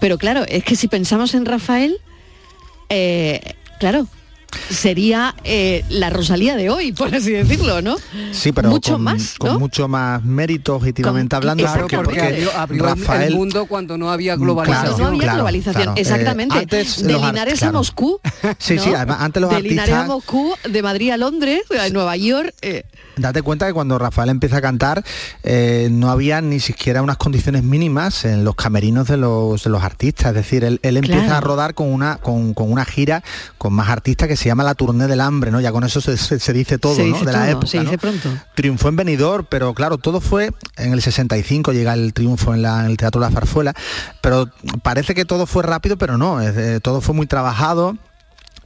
Pero 0.01 0.19
claro, 0.19 0.45
es 0.49 0.65
que 0.65 0.77
si 0.77 0.89
pensamos 0.89 1.35
en 1.35 1.45
Rafael, 1.45 1.99
eh, 2.89 3.41
claro, 3.79 4.07
sería 4.71 5.35
eh, 5.45 5.85
la 5.89 6.11
Rosalía 6.11 6.57
de 6.57 6.71
hoy, 6.71 6.93
por 6.93 7.15
así 7.15 7.33
decirlo, 7.33 7.83
¿no? 7.83 7.97
Sí, 8.33 8.53
pero 8.53 8.71
mucho 8.71 8.93
con, 8.95 9.03
más, 9.03 9.35
con 9.39 9.53
¿no? 9.55 9.59
mucho 9.59 9.89
más 9.89 10.25
mérito 10.25 10.77
objetivamente 10.77 11.35
Con- 11.35 11.37
hablando, 11.39 11.65
Claro, 11.65 11.87
porque, 11.89 12.21
abrió, 12.21 12.53
abrió 12.57 12.85
el- 12.85 12.91
Rafael 12.99 13.23
el 13.29 13.35
mundo 13.35 13.67
cuando 13.67 13.97
no 13.99 14.11
había 14.11 14.37
Mm, 14.37 14.41
globalización. 14.41 14.99
no 15.01 15.07
había 15.09 15.21
claro, 15.23 15.37
globalización, 15.39 15.83
claro. 15.83 15.97
Eh, 15.97 16.01
exactamente. 16.01 16.59
antes 16.59 17.03
de 17.03 17.13
Linares 17.15 17.63
a 17.63 17.73
Moscú. 17.73 18.21
Sí, 18.59 18.75
¿no? 18.77 18.83
sí, 18.83 18.95
además 18.95 19.19
antes 19.21 19.41
los 19.43 19.51
de 19.51 19.63
Linares 19.63 19.95
a 19.95 20.01
artistas 20.01 20.09
Moscú, 20.17 20.55
de 20.69 20.83
Madrid 20.83 21.11
a 21.11 21.17
Londres, 21.17 21.63
a 21.79 21.89
Nueva 21.91 22.17
York. 22.17 22.55
eh, 22.63 22.85
Date 23.19 23.43
cuenta 23.43 23.67
que 23.67 23.73
cuando 23.73 23.99
Rafael 23.99 24.29
empieza 24.31 24.59
a 24.59 24.61
cantar 24.61 25.05
eh, 25.43 25.89
no 25.91 26.11
había 26.11 26.41
ni 26.41 26.61
siquiera 26.61 27.03
unas 27.03 27.17
condiciones 27.17 27.63
mínimas 27.63 28.25
en 28.25 28.45
los 28.45 28.55
camerinos 28.55 29.09
de 29.09 29.17
los, 29.17 29.65
de 29.65 29.71
los 29.71 29.83
artistas. 29.83 30.29
Es 30.29 30.35
decir, 30.35 30.65
él, 30.65 30.81
él 30.83 30.97
empieza 30.97 31.37
a 31.37 31.41
rodar 31.41 31.75
con 31.75 31.93
una, 31.93 32.17
con, 32.17 32.55
con 32.55 32.71
una 32.71 32.85
gira 32.85 33.23
con 33.59 33.73
más 33.73 33.89
artistas 33.89 34.29
que 34.29 34.37
se 34.37 34.47
llama 34.47 34.65
la 34.65 34.75
Tournée 34.75 35.07
del 35.09 35.21
Hambre, 35.21 35.51
¿no? 35.51 35.61
Ya 35.61 35.73
con 35.73 35.85
eso 35.85 36.01
se, 36.01 36.17
se- 36.17 36.39
se 36.39 36.53
dice 36.53 36.79
todo, 36.79 36.95
se 36.95 37.05
¿no? 37.05 37.15
dice 37.15 37.27
De 37.27 37.33
la 37.33 37.51
época. 37.51 37.67
se 37.67 37.79
¿no? 37.79 37.85
dice 37.85 37.99
pronto. 37.99 38.29
Triunfó 38.55 38.89
en 38.89 38.97
Benidorm, 38.97 39.47
pero 39.49 39.75
claro, 39.75 39.99
todo 39.99 40.21
fue 40.21 40.51
en 40.77 40.93
el 40.93 41.03
65 41.03 41.73
llega 41.73 41.95
el 41.95 42.13
triunfo 42.13 42.55
en, 42.55 42.63
la- 42.63 42.81
en 42.81 42.87
el 42.87 42.97
Teatro 42.97 43.21
La 43.21 43.31
Farfuela, 43.31 43.75
pero 44.21 44.49
parece 44.83 45.15
que 45.15 45.25
todo 45.25 45.47
fue 45.47 45.63
rápido, 45.63 45.97
pero 45.99 46.19
no, 46.19 46.41
es 46.41 46.55
de- 46.55 46.81
todo 46.81 47.01
fue 47.01 47.15
muy 47.15 47.27
trabajado. 47.27 47.97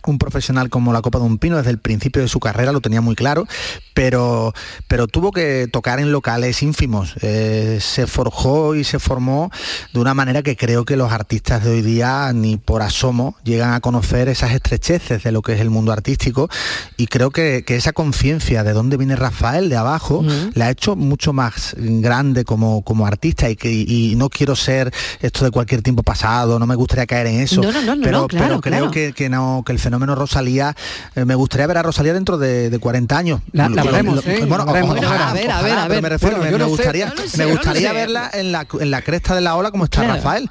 Un 0.06 0.18
profesional 0.18 0.70
como 0.70 0.92
la 0.92 1.02
Copa 1.02 1.18
de 1.18 1.24
un 1.24 1.38
Pino 1.38 1.56
desde 1.56 1.70
el 1.70 1.78
principio 1.78 2.22
de 2.22 2.28
su 2.28 2.40
carrera 2.40 2.72
lo 2.72 2.80
tenía 2.80 3.00
muy 3.00 3.14
claro, 3.14 3.46
pero, 3.94 4.52
pero 4.88 5.06
tuvo 5.06 5.32
que 5.32 5.68
tocar 5.70 6.00
en 6.00 6.12
locales 6.12 6.62
ínfimos. 6.62 7.14
Eh, 7.22 7.78
se 7.80 8.06
forjó 8.06 8.74
y 8.74 8.84
se 8.84 8.98
formó 8.98 9.50
de 9.92 10.00
una 10.00 10.14
manera 10.14 10.42
que 10.42 10.56
creo 10.56 10.84
que 10.84 10.96
los 10.96 11.12
artistas 11.12 11.62
de 11.64 11.70
hoy 11.70 11.82
día 11.82 12.32
ni 12.34 12.56
por 12.56 12.82
asomo 12.82 13.36
llegan 13.44 13.74
a 13.74 13.80
conocer 13.80 14.28
esas 14.28 14.52
estrecheces 14.52 15.22
de 15.22 15.32
lo 15.32 15.42
que 15.42 15.54
es 15.54 15.60
el 15.60 15.70
mundo 15.70 15.92
artístico 15.92 16.48
y 16.96 17.06
creo 17.06 17.30
que, 17.30 17.64
que 17.66 17.76
esa 17.76 17.92
conciencia 17.92 18.64
de 18.64 18.72
dónde 18.72 18.96
viene 18.96 19.16
Rafael 19.16 19.68
de 19.68 19.76
abajo 19.76 20.24
le 20.54 20.64
ha 20.64 20.70
hecho 20.70 20.96
mucho 20.96 21.32
más 21.32 21.74
grande 21.76 22.44
como, 22.44 22.82
como 22.82 23.06
artista 23.06 23.48
y, 23.50 23.56
que, 23.56 23.70
y 23.70 24.14
no 24.16 24.28
quiero 24.28 24.56
ser 24.56 24.92
esto 25.20 25.44
de 25.44 25.50
cualquier 25.50 25.82
tiempo 25.82 26.02
pasado, 26.02 26.58
no 26.58 26.66
me 26.66 26.74
gustaría 26.74 27.06
caer 27.06 27.28
en 27.28 27.40
eso, 27.40 27.60
No, 27.62 27.72
no, 27.72 27.82
no, 27.82 27.96
no, 27.96 28.02
pero, 28.02 28.20
no, 28.22 28.28
claro, 28.28 28.46
pero 28.46 28.60
creo 28.60 28.78
claro. 28.78 28.90
que, 28.90 29.12
que 29.12 29.28
no, 29.28 29.62
que 29.64 29.72
el 29.72 29.78
fenómeno 29.78 29.91
Rosalía, 29.98 30.74
eh, 31.14 31.24
me 31.24 31.34
gustaría 31.34 31.66
ver 31.66 31.78
a 31.78 31.82
Rosalía 31.82 32.12
dentro 32.14 32.38
de, 32.38 32.70
de 32.70 32.78
40 32.78 33.16
años. 33.16 33.40
La- 33.52 33.68
la 33.68 33.82
veremos, 33.82 34.24
¿eh? 34.26 34.44
bueno, 34.46 34.64
ojalá, 34.64 35.30
a 35.30 35.32
ver, 35.32 35.50
a 35.50 35.62
ver, 35.62 35.72
ojalá, 35.72 35.84
a 35.84 35.88
pero 35.88 35.88
ver. 35.88 36.02
me 36.02 36.08
refiero, 36.08 36.36
Bueno, 36.36 36.44
me, 36.46 36.52
yo 36.52 36.58
no 36.58 36.64
me 36.64 36.70
sé, 36.70 36.76
gustaría, 36.76 37.10
sé, 37.26 37.38
me 37.38 37.44
no 37.44 37.50
gustaría 37.52 37.88
sé. 37.90 37.94
verla 37.94 38.30
en 38.32 38.52
la, 38.52 38.66
en 38.80 38.90
la 38.90 39.02
cresta 39.02 39.34
de 39.34 39.40
la 39.40 39.56
ola 39.56 39.70
como 39.70 39.84
está 39.84 40.00
Claro. 40.02 40.14
Rafael. 40.16 40.50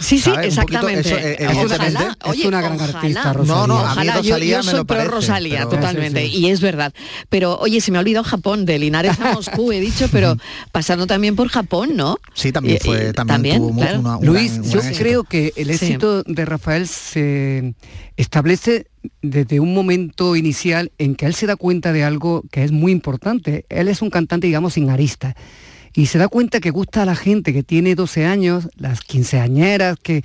Sí, 0.00 0.18
sí, 0.18 0.22
¿Sabes? 0.22 0.56
Un 0.56 0.62
poquito 0.64 0.88
exactamente. 0.88 1.08
eso, 1.08 1.16
eh, 1.18 1.36
Ojalá, 1.46 1.60
evidentemente, 1.62 2.04
es 2.24 2.30
oye, 2.30 2.48
una 2.48 2.60
gran 2.60 2.72
ojalá. 2.76 2.98
artista, 2.98 3.32
No, 3.34 3.66
no, 3.66 3.78
a 3.78 3.82
mí 3.84 3.90
Ojalá, 3.92 4.12
yo, 4.14 4.20
Rosalía 4.34 4.50
yo 4.52 4.58
me 4.58 4.62
soy 4.64 4.74
lo 4.74 4.84
pro 4.86 4.96
parece, 4.96 5.14
Rosalía, 5.14 5.56
pero- 5.58 5.70
totalmente, 5.70 6.22
Sí, 6.26 6.30
sí, 6.32 6.36
y 6.38 6.50
es 6.50 6.60
verdad. 6.60 6.92
Pero 7.28 7.58
oye, 7.58 7.80
se 7.80 7.90
me 7.92 7.98
ha 7.98 8.00
olvidado 8.00 8.24
Japón, 8.24 8.64
de 8.66 8.78
Linares 8.78 9.18
a 9.20 9.32
Moscú, 9.34 9.72
he 9.72 9.80
dicho, 9.80 10.08
pero 10.10 10.36
pasando 10.72 11.06
también 11.06 11.36
por 11.36 11.48
Japón, 11.48 11.90
¿no? 11.96 12.18
Sí, 12.34 12.50
también 12.52 12.78
Y- 12.82 12.84
fue, 12.84 13.08
y- 13.10 13.12
también, 13.12 13.58
tuvo 13.58 13.74
claro. 13.80 14.00
una, 14.00 14.16
un 14.16 14.26
Luis, 14.26 14.60
yo 14.70 14.80
éxito. 14.80 14.98
creo 14.98 15.24
que 15.24 15.52
el 15.56 15.66
Sí. 15.68 15.72
éxito 15.86 16.22
de 16.24 16.44
Rafael 16.44 16.88
se 16.88 17.74
establece 18.16 18.86
desde 19.22 19.60
un 19.60 19.74
momento 19.74 20.34
inicial 20.36 20.92
en 20.98 21.14
que 21.14 21.26
él 21.26 21.34
se 21.34 21.46
da 21.46 21.56
cuenta 21.56 21.92
de 21.92 22.04
algo 22.04 22.42
que 22.50 22.64
es 22.64 22.72
muy 22.72 22.90
importante. 22.92 23.64
Él 23.68 23.88
es 23.88 24.02
un 24.02 24.10
cantante, 24.10 24.46
digamos, 24.46 24.74
sin 24.74 24.90
arista. 24.90 25.34
Y 25.94 26.06
se 26.06 26.18
da 26.18 26.28
cuenta 26.28 26.58
que 26.60 26.70
gusta 26.70 27.02
a 27.02 27.06
la 27.06 27.14
gente 27.14 27.52
que 27.52 27.62
tiene 27.62 27.94
12 27.94 28.26
años, 28.26 28.68
las 28.76 29.00
quinceañeras, 29.00 29.96
que... 30.02 30.24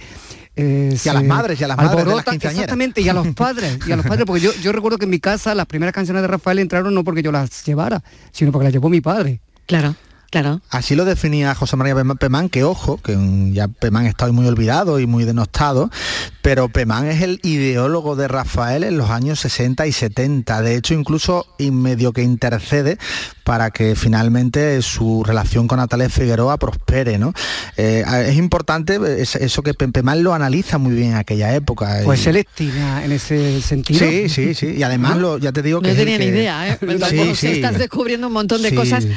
eh, 0.55 0.97
Y 1.05 1.10
a 1.10 1.13
las 1.13 1.23
madres, 1.23 1.62
y 1.62 1.63
a 1.63 1.67
las 1.67 1.77
madres 1.77 2.05
de 2.05 2.15
las 2.15 2.23
quinceañeras. 2.25 2.53
Exactamente, 2.53 3.01
y 3.01 3.10
a 3.10 3.13
los 3.13 3.27
padres, 3.36 3.77
y 3.88 3.91
a 3.91 3.95
los 3.95 4.05
padres, 4.05 4.25
porque 4.25 4.41
yo, 4.41 4.51
yo 4.63 4.71
recuerdo 4.71 4.97
que 4.97 5.05
en 5.05 5.12
mi 5.12 5.19
casa 5.19 5.53
las 5.53 5.67
primeras 5.67 5.93
canciones 5.93 6.23
de 6.23 6.27
Rafael 6.27 6.58
entraron 6.60 6.93
no 6.95 7.03
porque 7.03 7.21
yo 7.21 7.32
las 7.32 7.63
llevara, 7.65 8.03
sino 8.32 8.51
porque 8.51 8.63
las 8.65 8.73
llevó 8.73 8.89
mi 8.89 8.99
padre. 8.99 9.41
Claro, 9.67 9.95
claro. 10.32 10.60
Así 10.71 10.95
lo 10.95 11.05
definía 11.05 11.53
José 11.53 11.75
María 11.75 11.95
Pemán, 12.15 12.49
que 12.49 12.63
ojo, 12.63 12.97
que 12.97 13.15
ya 13.53 13.67
Pemán 13.67 14.08
está 14.08 14.25
hoy 14.25 14.32
muy 14.32 14.47
olvidado 14.47 14.99
y 14.99 15.05
muy 15.05 15.23
denostado, 15.23 15.91
pero 16.41 16.69
Pemán 16.69 17.05
es 17.05 17.21
el 17.21 17.39
ideólogo 17.43 18.15
de 18.15 18.27
Rafael 18.27 18.84
en 18.84 18.97
los 18.97 19.12
años 19.12 19.39
60 19.41 19.86
y 19.86 19.91
70. 19.91 20.63
De 20.63 20.75
hecho, 20.75 20.95
incluso 20.95 21.45
y 21.60 21.69
medio 21.69 22.12
que 22.12 22.23
intercede 22.23 22.97
para 23.50 23.72
que 23.72 23.96
finalmente 23.96 24.80
su 24.84 25.24
relación 25.24 25.68
con 25.68 25.80
Natalia 25.80 26.08
Figueroa 26.08 26.58
prospere. 26.60 27.18
¿no? 27.18 27.34
Eh, 27.78 28.04
es 28.28 28.36
importante 28.38 29.00
es- 29.18 29.36
eso 29.38 29.64
que 29.64 29.74
Pe- 29.74 29.88
Pemán 29.88 30.22
lo 30.22 30.36
analiza 30.36 30.78
muy 30.78 30.94
bien 30.94 31.14
en 31.14 31.16
aquella 31.16 31.56
época. 31.56 32.02
Pues 32.06 32.24
Y- 32.28 32.30
él 32.30 32.36
es 32.36 32.46
tina 32.54 33.04
en 33.04 33.12
ese 33.12 33.60
sentido. 33.64 34.08
Sí, 34.08 34.30
sí, 34.30 34.54
sí. 34.54 34.68
Y 34.78 34.84
además, 34.84 35.18
lo, 35.18 35.40
ya 35.40 35.52
te 35.52 35.64
digo 35.64 35.82
que... 35.82 35.90
No 35.90 35.96
tenía 35.96 36.20
ni 36.20 36.26
que- 36.26 36.30
idea, 36.30 36.68
¿eh? 36.70 36.78
Sí, 36.80 37.00
Tampoco 37.00 37.36
sí. 37.36 37.48
estás 37.48 37.80
descubriendo 37.80 38.28
un 38.28 38.34
montón 38.34 38.62
de 38.62 38.70
Sí. 38.70 38.76
cosas 38.76 39.08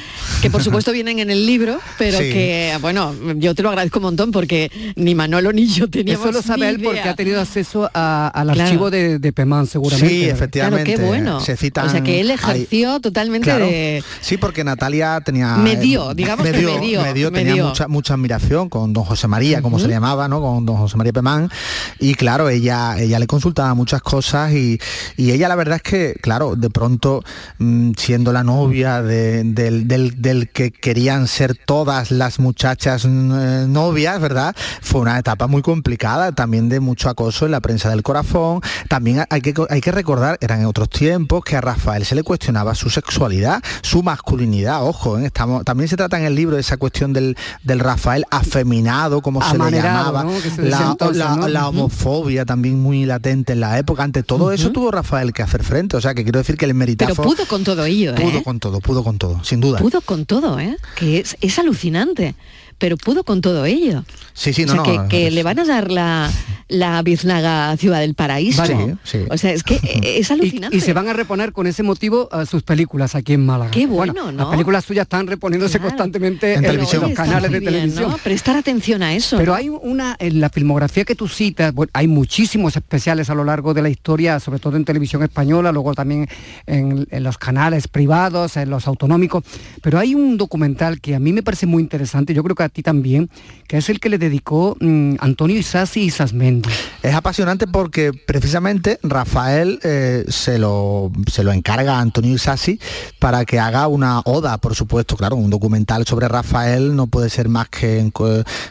que 0.40 0.48
por 0.48 0.62
supuesto 0.64 0.92
vienen 0.92 1.18
en 1.18 1.28
el 1.30 1.44
libro, 1.44 1.78
pero 1.98 2.16
Sí. 2.16 2.32
que, 2.32 2.72
bueno, 2.80 3.14
yo 3.36 3.54
te 3.54 3.62
lo 3.62 3.68
agradezco 3.68 3.98
un 3.98 4.04
montón 4.04 4.30
porque 4.32 4.70
ni 4.96 5.14
Manolo 5.14 5.52
ni 5.52 5.66
yo 5.66 5.90
teníamos 5.90 6.24
Eso 6.24 6.32
lo 6.32 6.40
sabe 6.40 6.68
ni 6.68 6.76
él 6.76 6.80
porque 6.82 7.00
ha 7.02 7.14
tenido 7.14 7.38
acceso 7.38 7.90
a- 7.92 8.28
al 8.28 8.46
Claro. 8.48 8.62
archivo 8.62 8.90
de, 8.90 9.18
de 9.18 9.32
Pemán, 9.34 9.66
seguramente. 9.66 10.08
Sí, 10.08 10.24
efectivamente. 10.24 10.94
Claro, 10.94 11.00
qué 11.02 11.06
bueno. 11.06 11.40
Se 11.40 11.54
citan 11.58 11.88
o 11.88 11.90
sea, 11.90 12.02
que 12.02 12.18
él 12.22 12.30
ahí- 12.30 12.36
ejerció 12.36 12.98
totalmente 13.00 13.44
Claro. 13.44 13.66
de, 13.66 14.02
Sí, 14.22 14.36
porque 14.38 14.64
Natalia 14.64 15.20
tenía... 15.20 15.56
Me 15.56 15.76
dio, 15.76 16.14
digamos 16.14 16.44
me 16.44 16.52
que 16.52 16.58
dio, 16.58 16.74
me 16.74 16.80
dio, 16.80 17.02
me 17.02 17.12
dio, 17.12 17.30
me 17.32 17.38
tenía 17.40 17.54
dio. 17.54 17.66
mucha, 17.68 17.88
mucha 17.88 18.14
admiración 18.14 18.68
con 18.68 18.92
don 18.92 19.04
José 19.04 19.26
María, 19.28 19.60
como 19.60 19.78
se 19.78 19.88
le 19.88 19.94
llamaba, 19.94 20.28
¿no? 20.28 20.40
Con 20.40 20.64
don 20.64 20.76
José 20.76 20.96
María 20.96 21.12
Pemán. 21.12 21.50
Y 21.98 22.14
claro, 22.14 22.48
ella, 22.48 22.96
ella 22.98 23.18
le 23.18 23.26
consultaba 23.26 23.74
muchas 23.74 24.00
cosas 24.00 24.52
y, 24.52 24.80
y 25.16 25.32
ella 25.32 25.48
la 25.48 25.56
verdad 25.56 25.76
es 25.76 25.82
que, 25.82 26.14
claro, 26.22 26.54
de 26.56 26.70
pronto, 26.70 27.24
mm, 27.58 27.92
siendo 27.98 28.32
la 28.32 28.44
novia 28.44 29.02
de- 29.02 29.42
del, 29.44 29.88
del- 29.88 30.22
del 30.22 30.48
que 30.50 30.70
querían 30.70 31.26
ser 31.26 31.56
todas 31.56 32.10
las 32.12 32.38
muchachas 32.38 33.04
mm, 33.04 33.32
eh, 33.34 33.64
novias, 33.68 34.20
¿verdad? 34.20 34.54
Fue 34.80 35.00
una 35.00 35.18
etapa 35.18 35.48
muy 35.48 35.62
complicada, 35.62 36.30
también 36.32 36.68
de 36.68 36.78
mucho 36.78 37.08
acoso 37.10 37.44
en 37.44 37.50
la 37.50 37.60
prensa 37.60 37.90
del 37.90 38.02
corazón. 38.04 38.60
También 38.88 39.24
hay 39.30 39.40
que, 39.40 39.52
hay 39.68 39.80
que 39.80 39.90
recordar, 39.90 40.38
eran 40.40 40.60
en 40.60 40.66
otros 40.66 40.88
tiempos, 40.88 41.42
que 41.44 41.56
a 41.56 41.60
Rafael 41.60 42.04
se 42.04 42.14
le 42.14 42.22
cuestionaba 42.22 42.74
su 42.76 42.88
sexualidad, 42.88 43.60
su 43.82 44.02
masculinidad, 44.12 44.84
ojo, 44.86 45.18
¿eh? 45.18 45.26
Estamos, 45.26 45.64
también 45.64 45.88
se 45.88 45.96
trata 45.96 46.18
en 46.18 46.24
el 46.24 46.34
libro 46.34 46.56
de 46.56 46.60
esa 46.60 46.76
cuestión 46.76 47.12
del, 47.12 47.36
del 47.62 47.80
Rafael 47.80 48.24
afeminado, 48.30 49.22
como 49.22 49.40
se 49.42 49.56
le 49.58 49.70
llamaba, 49.70 50.24
¿no? 50.24 50.38
Se 50.40 50.62
la, 50.62 50.90
entonces, 50.90 51.16
la- 51.16 51.36
¿no? 51.36 51.48
la 51.48 51.68
Ujú. 51.68 51.78
homofobia 51.80 52.44
también 52.44 52.80
muy 52.80 53.04
latente 53.06 53.54
en 53.54 53.60
la 53.60 53.78
época. 53.78 54.02
Ante 54.02 54.22
todo 54.22 54.52
eso 54.52 54.70
tuvo 54.70 54.90
Rafael 54.90 55.32
que 55.32 55.42
hacer 55.42 55.64
frente, 55.64 55.96
o 55.96 56.00
sea 56.00 56.14
que 56.14 56.22
quiero 56.24 56.38
decir 56.38 56.56
que 56.56 56.66
el 56.66 56.70
Pero 56.72 56.78
meritazo 56.78 57.22
pudo 57.22 57.46
con 57.46 57.64
todo 57.64 57.84
ello, 57.84 58.14
pudo 58.14 58.38
¿eh? 58.38 58.42
con 58.44 58.60
todo, 58.60 58.80
pudo 58.80 59.02
con 59.02 59.18
todo, 59.18 59.42
sin 59.44 59.60
duda. 59.60 59.78
Pudo 59.78 60.00
con 60.02 60.26
todo, 60.26 60.60
¿eh? 60.60 60.76
Que 60.96 61.20
es, 61.20 61.36
es 61.40 61.58
alucinante, 61.58 62.34
pero 62.82 62.96
pudo 62.96 63.22
con 63.22 63.40
todo 63.40 63.64
ello. 63.64 64.04
Sí, 64.32 64.52
sí, 64.52 64.64
o 64.64 64.66
no, 64.66 64.84
sea, 64.84 64.94
no, 64.94 65.08
que, 65.08 65.16
que 65.16 65.30
le 65.30 65.44
van 65.44 65.60
a 65.60 65.64
dar 65.64 65.88
la, 65.92 66.28
la 66.66 67.00
biznaga 67.02 67.76
Ciudad 67.76 68.00
del 68.00 68.14
Paraíso. 68.14 68.62
Vale. 68.62 68.96
Sí, 69.04 69.18
O 69.30 69.38
sea, 69.38 69.52
es 69.52 69.62
que 69.62 69.78
es 70.18 70.30
Y, 70.30 70.32
alucinante. 70.32 70.76
y 70.76 70.80
se 70.80 70.92
van 70.92 71.06
a 71.06 71.12
reponer 71.12 71.52
con 71.52 71.66
ese 71.66 71.82
motivo 71.82 72.28
a 72.32 72.46
sus 72.46 72.62
películas 72.62 73.14
aquí 73.14 73.34
en 73.34 73.46
Málaga. 73.46 73.70
Qué 73.70 73.86
bueno, 73.86 74.32
¿no? 74.32 74.32
Las 74.32 74.46
películas 74.48 74.84
suyas 74.84 75.04
están 75.04 75.26
reponiéndose 75.26 75.78
constantemente 75.78 76.54
en, 76.54 76.62
Pero, 76.62 76.82
los 76.82 77.12
canales 77.14 77.52
de 77.52 77.60
bien, 77.60 77.72
televisión. 77.72 78.10
¿no? 78.10 78.18
Prestar 78.18 78.56
atención 78.56 79.02
a 79.02 79.14
eso. 79.14 79.36
Pero 79.36 79.52
¿no? 79.52 79.58
hay 79.58 79.68
una, 79.68 80.16
en 80.18 80.40
la 80.40 80.50
filmografía 80.50 81.04
que 81.04 81.14
tú 81.14 81.28
citas, 81.28 81.72
bueno, 81.72 81.90
hay 81.92 82.08
muchísimos 82.08 82.74
especiales 82.76 83.30
a 83.30 83.34
lo 83.34 83.44
largo 83.44 83.74
de 83.74 83.82
la 83.82 83.90
historia, 83.90 84.40
sobre 84.40 84.58
todo 84.58 84.76
en 84.76 84.84
televisión 84.84 85.22
española, 85.22 85.70
luego 85.72 85.94
también 85.94 86.28
en, 86.66 87.06
en 87.10 87.22
los 87.22 87.38
canales 87.38 87.86
privados, 87.86 88.56
en 88.56 88.70
los 88.70 88.86
autonómicos, 88.86 89.44
pero 89.82 89.98
hay 89.98 90.14
un 90.14 90.36
documental 90.36 91.00
que 91.00 91.14
a 91.14 91.20
mí 91.20 91.32
me 91.32 91.42
parece 91.42 91.66
muy 91.66 91.82
interesante, 91.82 92.34
yo 92.34 92.42
creo 92.42 92.56
que 92.56 92.62
a 92.62 92.68
ti 92.72 92.82
también, 92.82 93.30
que 93.68 93.78
es 93.78 93.88
el 93.88 94.00
que 94.00 94.08
le 94.08 94.18
dedicó 94.18 94.76
mm, 94.80 95.16
Antonio 95.20 95.58
Isasi 95.58 96.00
y 96.00 96.10
Sasmendi. 96.10 96.68
Es 97.02 97.14
apasionante 97.14 97.66
porque 97.66 98.12
precisamente 98.12 98.98
Rafael 99.02 99.78
eh, 99.82 100.24
se, 100.28 100.58
lo, 100.58 101.12
se 101.30 101.44
lo 101.44 101.52
encarga 101.52 101.98
a 101.98 102.00
Antonio 102.00 102.34
Isasi 102.34 102.80
para 103.18 103.44
que 103.44 103.58
haga 103.58 103.86
una 103.88 104.20
oda, 104.24 104.58
por 104.58 104.74
supuesto, 104.74 105.16
claro, 105.16 105.36
un 105.36 105.50
documental 105.50 106.06
sobre 106.06 106.28
Rafael 106.28 106.96
no 106.96 107.06
puede 107.06 107.30
ser 107.30 107.48
más 107.48 107.68
que, 107.68 108.10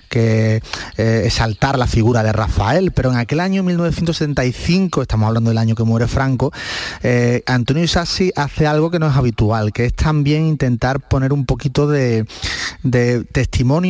que 0.10 0.62
eh, 0.98 1.22
exaltar 1.26 1.78
la 1.78 1.88
figura 1.88 2.24
de 2.24 2.34
Rafael, 2.34 2.92
pero 2.92 3.12
en 3.12 3.18
aquel 3.18 3.40
año 3.40 3.64
1975, 3.64 5.02
estamos 5.02 5.28
hablando 5.28 5.50
del 5.50 5.58
año 5.58 5.76
que 5.76 5.84
muere 5.84 6.08
Franco, 6.08 6.52
eh, 7.04 7.44
Antonio 7.46 7.84
Isasi 7.84 8.32
hace 8.36 8.68
algo 8.68 8.90
que 8.92 9.00
no 9.00 9.08
es 9.08 9.16
habitual, 9.16 9.72
que 9.72 9.86
es 9.86 9.94
también 9.94 10.46
intentar 10.46 11.00
poner 11.00 11.34
un 11.34 11.46
poquito 11.46 11.88
de, 11.88 12.26
de 12.84 13.26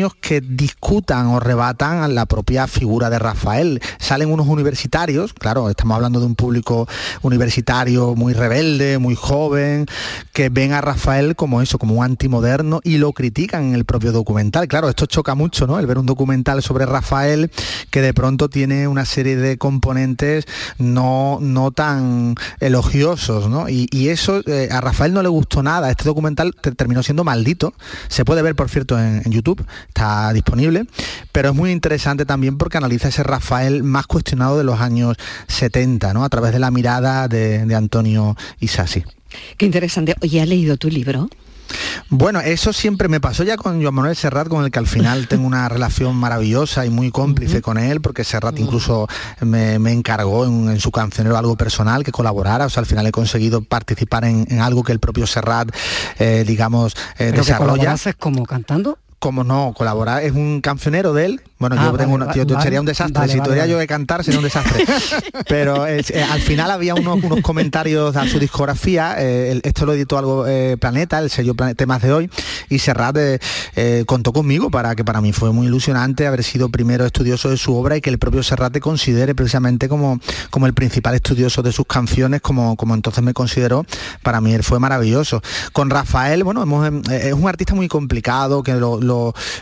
que 0.09 0.41
discutan 0.41 1.27
o 1.27 1.39
rebatan 1.39 2.01
a 2.03 2.07
la 2.07 2.25
propia 2.25 2.67
figura 2.67 3.09
de 3.09 3.19
Rafael. 3.19 3.81
Salen 3.99 4.31
unos 4.31 4.47
universitarios, 4.47 5.33
claro, 5.33 5.69
estamos 5.69 5.95
hablando 5.95 6.19
de 6.19 6.25
un 6.25 6.35
público 6.35 6.87
universitario 7.21 8.15
muy 8.15 8.33
rebelde, 8.33 8.97
muy 8.97 9.15
joven, 9.15 9.85
que 10.33 10.49
ven 10.49 10.73
a 10.73 10.81
Rafael 10.81 11.35
como 11.35 11.61
eso, 11.61 11.77
como 11.77 11.95
un 11.95 12.05
antimoderno 12.05 12.79
y 12.83 12.97
lo 12.97 13.11
critican 13.13 13.65
en 13.65 13.75
el 13.75 13.85
propio 13.85 14.11
documental. 14.11 14.67
Claro, 14.67 14.89
esto 14.89 15.05
choca 15.05 15.35
mucho, 15.35 15.67
¿no? 15.67 15.79
El 15.79 15.87
ver 15.87 15.97
un 15.97 16.05
documental 16.05 16.61
sobre 16.63 16.85
Rafael 16.85 17.51
que 17.89 18.01
de 18.01 18.13
pronto 18.13 18.49
tiene 18.49 18.87
una 18.87 19.05
serie 19.05 19.35
de 19.35 19.57
componentes 19.57 20.45
no, 20.77 21.39
no 21.41 21.71
tan 21.71 22.35
elogiosos, 22.59 23.49
¿no? 23.49 23.67
Y, 23.69 23.87
y 23.91 24.09
eso 24.09 24.41
eh, 24.47 24.69
a 24.71 24.79
Rafael 24.81 25.13
no 25.13 25.21
le 25.21 25.29
gustó 25.29 25.61
nada. 25.63 25.89
Este 25.89 26.05
documental 26.05 26.55
te- 26.61 26.71
terminó 26.71 27.03
siendo 27.03 27.23
maldito. 27.23 27.73
Se 28.07 28.23
puede 28.25 28.41
ver, 28.41 28.55
por 28.55 28.69
cierto, 28.69 28.97
en, 28.97 29.21
en 29.25 29.31
YouTube, 29.31 29.65
está 29.87 30.31
disponible, 30.33 30.85
pero 31.31 31.49
es 31.49 31.55
muy 31.55 31.71
interesante 31.71 32.25
también 32.25 32.57
porque 32.57 32.77
analiza 32.77 33.09
ese 33.09 33.23
Rafael 33.23 33.83
más 33.83 34.07
cuestionado 34.07 34.57
de 34.57 34.63
los 34.63 34.79
años 34.79 35.17
70, 35.47 36.13
¿no? 36.13 36.23
A 36.23 36.29
través 36.29 36.53
de 36.53 36.59
la 36.59 36.71
mirada 36.71 37.27
de, 37.27 37.65
de 37.65 37.75
Antonio 37.75 38.35
Isasi. 38.59 39.03
Qué 39.57 39.65
interesante. 39.65 40.15
Oye, 40.21 40.41
¿has 40.41 40.47
leído 40.47 40.77
tu 40.77 40.89
libro? 40.89 41.29
Bueno, 42.09 42.41
eso 42.41 42.73
siempre 42.73 43.07
me 43.07 43.21
pasó 43.21 43.43
ya 43.43 43.55
con 43.55 43.81
Joan 43.81 43.93
Manuel 43.93 44.15
Serrat, 44.15 44.49
con 44.49 44.65
el 44.65 44.71
que 44.71 44.79
al 44.79 44.87
final 44.87 45.27
tengo 45.29 45.47
una 45.47 45.69
relación 45.69 46.15
maravillosa 46.15 46.85
y 46.85 46.89
muy 46.89 47.11
cómplice 47.11 47.61
con 47.61 47.77
él, 47.77 48.01
porque 48.01 48.23
Serrat 48.23 48.59
incluso 48.59 49.07
me, 49.39 49.79
me 49.79 49.93
encargó 49.93 50.45
en, 50.45 50.69
en 50.69 50.79
su 50.79 50.91
cancionero 50.91 51.37
algo 51.37 51.55
personal, 51.55 52.03
que 52.03 52.11
colaborara, 52.11 52.65
o 52.65 52.69
sea, 52.69 52.81
al 52.81 52.87
final 52.87 53.07
he 53.07 53.11
conseguido 53.11 53.61
participar 53.61 54.25
en, 54.25 54.45
en 54.49 54.59
algo 54.59 54.83
que 54.83 54.91
el 54.91 54.99
propio 54.99 55.25
Serrat, 55.25 55.69
eh, 56.19 56.43
digamos, 56.45 56.93
eh, 57.13 57.31
Pero 57.31 57.37
desarrolla. 57.37 57.95
como 58.19 58.45
cantando. 58.45 58.97
Como 59.21 59.43
no, 59.43 59.73
colaborar 59.77 60.23
es 60.23 60.31
un 60.31 60.61
cancionero 60.61 61.13
de 61.13 61.25
él. 61.25 61.41
Bueno, 61.59 61.75
Ah, 61.77 61.91
yo 61.91 61.95
tengo 61.95 62.13
vale, 62.13 62.23
una, 62.25 62.33
tío, 62.33 62.43
vale, 62.43 62.63
sería 62.63 62.79
un 62.79 62.87
desastre. 62.87 63.19
vale, 63.19 63.33
si 63.33 63.39
tuviera 63.39 63.67
yo 63.67 63.77
que 63.77 63.85
cantar 63.85 64.23
sería 64.23 64.39
un 64.39 64.43
desastre. 64.45 64.83
Pero 65.47 65.85
eh, 65.85 66.03
al 66.31 66.41
final 66.41 66.71
había 66.71 66.95
unos, 66.95 67.23
unos 67.23 67.41
comentarios 67.41 68.15
a 68.15 68.27
su 68.27 68.39
discografía. 68.39 69.15
eh, 69.19 69.51
el- 69.51 69.61
esto 69.63 69.85
lo 69.85 69.93
editó 69.93 70.17
algo 70.17 70.47
eh, 70.47 70.75
Planeta, 70.79 71.19
el 71.19 71.29
sello 71.29 71.53
Plane- 71.53 71.75
Temas 71.75 72.01
de 72.01 72.11
hoy. 72.11 72.31
Y 72.69 72.79
Serrat 72.79 73.15
contó 74.07 74.33
conmigo 74.33 74.71
para 74.71 74.95
que 74.95 75.03
para 75.05 75.21
mí 75.21 75.33
fue 75.33 75.51
muy 75.51 75.67
ilusionante 75.67 76.25
haber 76.25 76.43
sido 76.43 76.69
primero 76.69 77.05
estudioso 77.05 77.49
de 77.51 77.57
su 77.57 77.75
obra 77.75 77.97
y 77.97 78.01
que 78.01 78.09
el 78.09 78.17
propio 78.17 78.41
Serrat 78.41 78.73
te 78.73 78.79
considere 78.81 79.35
precisamente 79.35 79.87
como, 79.87 80.19
como 80.49 80.65
el 80.65 80.73
principal 80.73 81.13
estudioso 81.13 81.61
de 81.61 81.71
sus 81.71 81.85
canciones, 81.85 82.41
como, 82.41 82.75
como 82.75 82.95
entonces 82.95 83.23
me 83.23 83.33
consideró. 83.35 83.85
Para 84.23 84.41
mí 84.41 84.53
él 84.53 84.63
fue 84.63 84.79
maravilloso. 84.79 85.43
Con 85.73 85.91
Rafael, 85.91 86.43
bueno, 86.43 86.63
hemos, 86.63 86.89
es 87.11 87.33
un 87.33 87.47
artista 87.47 87.75
muy 87.75 87.87
complicado, 87.87 88.63
que 88.63 88.73
lo, 88.73 88.99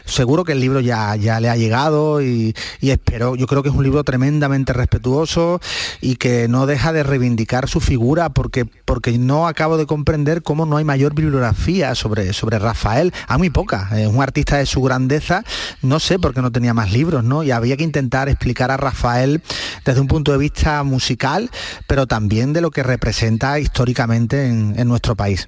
seguro 0.06 0.44
que 0.44 0.54
el 0.54 0.60
libro 0.60 0.80
ya, 0.80 1.16
ya 1.16 1.40
le 1.40 1.50
ha 1.50 1.56
llegado 1.56 2.22
y, 2.22 2.56
espero, 2.82 3.36
yo 3.36 3.48
creo 3.48 3.64
que 3.64 3.70
es 3.70 3.76
un 3.76 3.84
libro 3.84 4.04
tremendamente 4.04 4.74
respetuoso 4.74 5.60
y 6.02 6.16
que 6.16 6.48
no 6.48 6.66
deja 6.66 6.94
de 6.94 7.04
reivindicar 7.04 7.68
su 7.68 7.80
figura 7.80 8.30
porque, 8.30 8.66
porque 8.66 9.18
no 9.18 9.48
acabo 9.48 9.78
de 9.78 9.86
comprender 9.86 10.42
cómo 10.44 10.66
no 10.66 10.78
hay 10.78 10.86
mayor 10.86 11.14
bibliografía 11.14 11.96
sobre, 11.96 12.34
sobre 12.34 12.60
Rafael. 12.60 13.14
Hay 13.28 13.38
muy 13.38 13.50
poca. 13.50 13.90
Es 13.98 14.08
un 14.08 14.22
artista 14.22 14.58
de 14.58 14.66
su 14.66 14.82
grandeza, 14.82 15.44
no 15.82 16.00
sé 16.00 16.20
por 16.20 16.34
qué 16.34 16.42
no 16.42 16.52
tenía 16.52 16.74
más 16.74 16.92
libros, 16.92 17.24
¿no? 17.24 17.44
Y 17.44 17.52
había 17.52 17.78
que 17.78 17.84
intentar 17.84 18.30
explicar 18.30 18.72
a 18.72 18.78
Rafael 18.78 19.42
desde 19.86 20.02
un 20.02 20.08
punto 20.08 20.32
de 20.32 20.38
vista 20.38 20.84
musical, 20.84 21.50
pero 21.88 22.08
también 22.08 22.54
de 22.54 22.62
lo 22.62 22.72
que 22.72 22.84
representa 22.84 23.60
históricamente 23.60 24.48
en, 24.48 24.76
en 24.78 24.88
nuestro 24.88 25.16
país. 25.16 25.48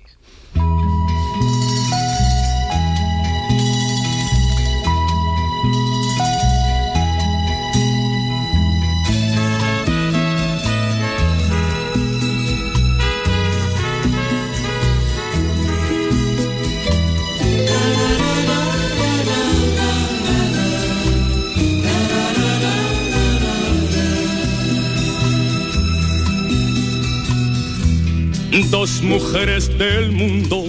Dos 28.70 29.02
mujeres 29.02 29.78
del 29.78 30.12
mundo 30.12 30.64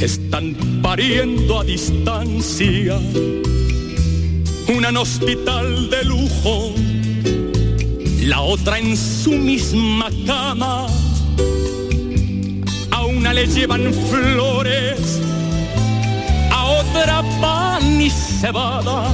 están 0.00 0.54
pariendo 0.82 1.60
a 1.60 1.64
distancia. 1.64 2.98
Una 4.74 4.88
en 4.88 4.96
hospital 4.96 5.90
de 5.90 6.04
lujo, 6.04 6.72
la 8.22 8.40
otra 8.40 8.78
en 8.78 8.96
su 8.96 9.32
misma 9.32 10.08
cama. 10.26 10.86
A 12.90 13.04
una 13.04 13.34
le 13.34 13.46
llevan 13.46 13.92
flores, 13.92 15.20
a 16.50 16.64
otra 16.66 17.22
pan 17.40 18.00
y 18.00 18.10
cebada. 18.10 19.12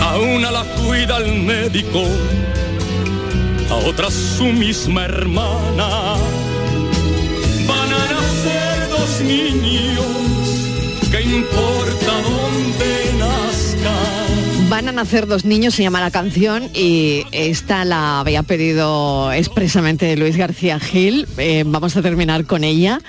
A 0.00 0.16
una 0.18 0.50
la 0.50 0.64
cuida 0.64 1.18
el 1.18 1.42
médico 1.42 2.02
a 3.70 3.74
otra 3.74 4.10
su 4.10 4.44
misma 4.44 5.04
hermana. 5.04 6.16
Van 7.66 7.92
a 7.92 8.12
nacer 8.12 8.88
dos 8.88 9.20
niños, 9.22 10.06
que 11.10 11.22
importa 11.22 12.12
dónde 12.22 13.12
nazcan? 13.18 14.68
Van 14.68 14.88
a 14.88 14.92
nacer 14.92 15.26
dos 15.26 15.44
niños, 15.44 15.74
se 15.74 15.82
llama 15.82 16.00
la 16.00 16.10
canción, 16.10 16.70
y 16.74 17.24
esta 17.32 17.84
la 17.84 18.20
había 18.20 18.42
pedido 18.42 19.32
expresamente 19.32 20.16
Luis 20.16 20.36
García 20.36 20.78
Gil. 20.80 21.26
Eh, 21.38 21.64
vamos 21.66 21.96
a 21.96 22.02
terminar 22.02 22.46
con 22.46 22.64
ella. 22.64 23.00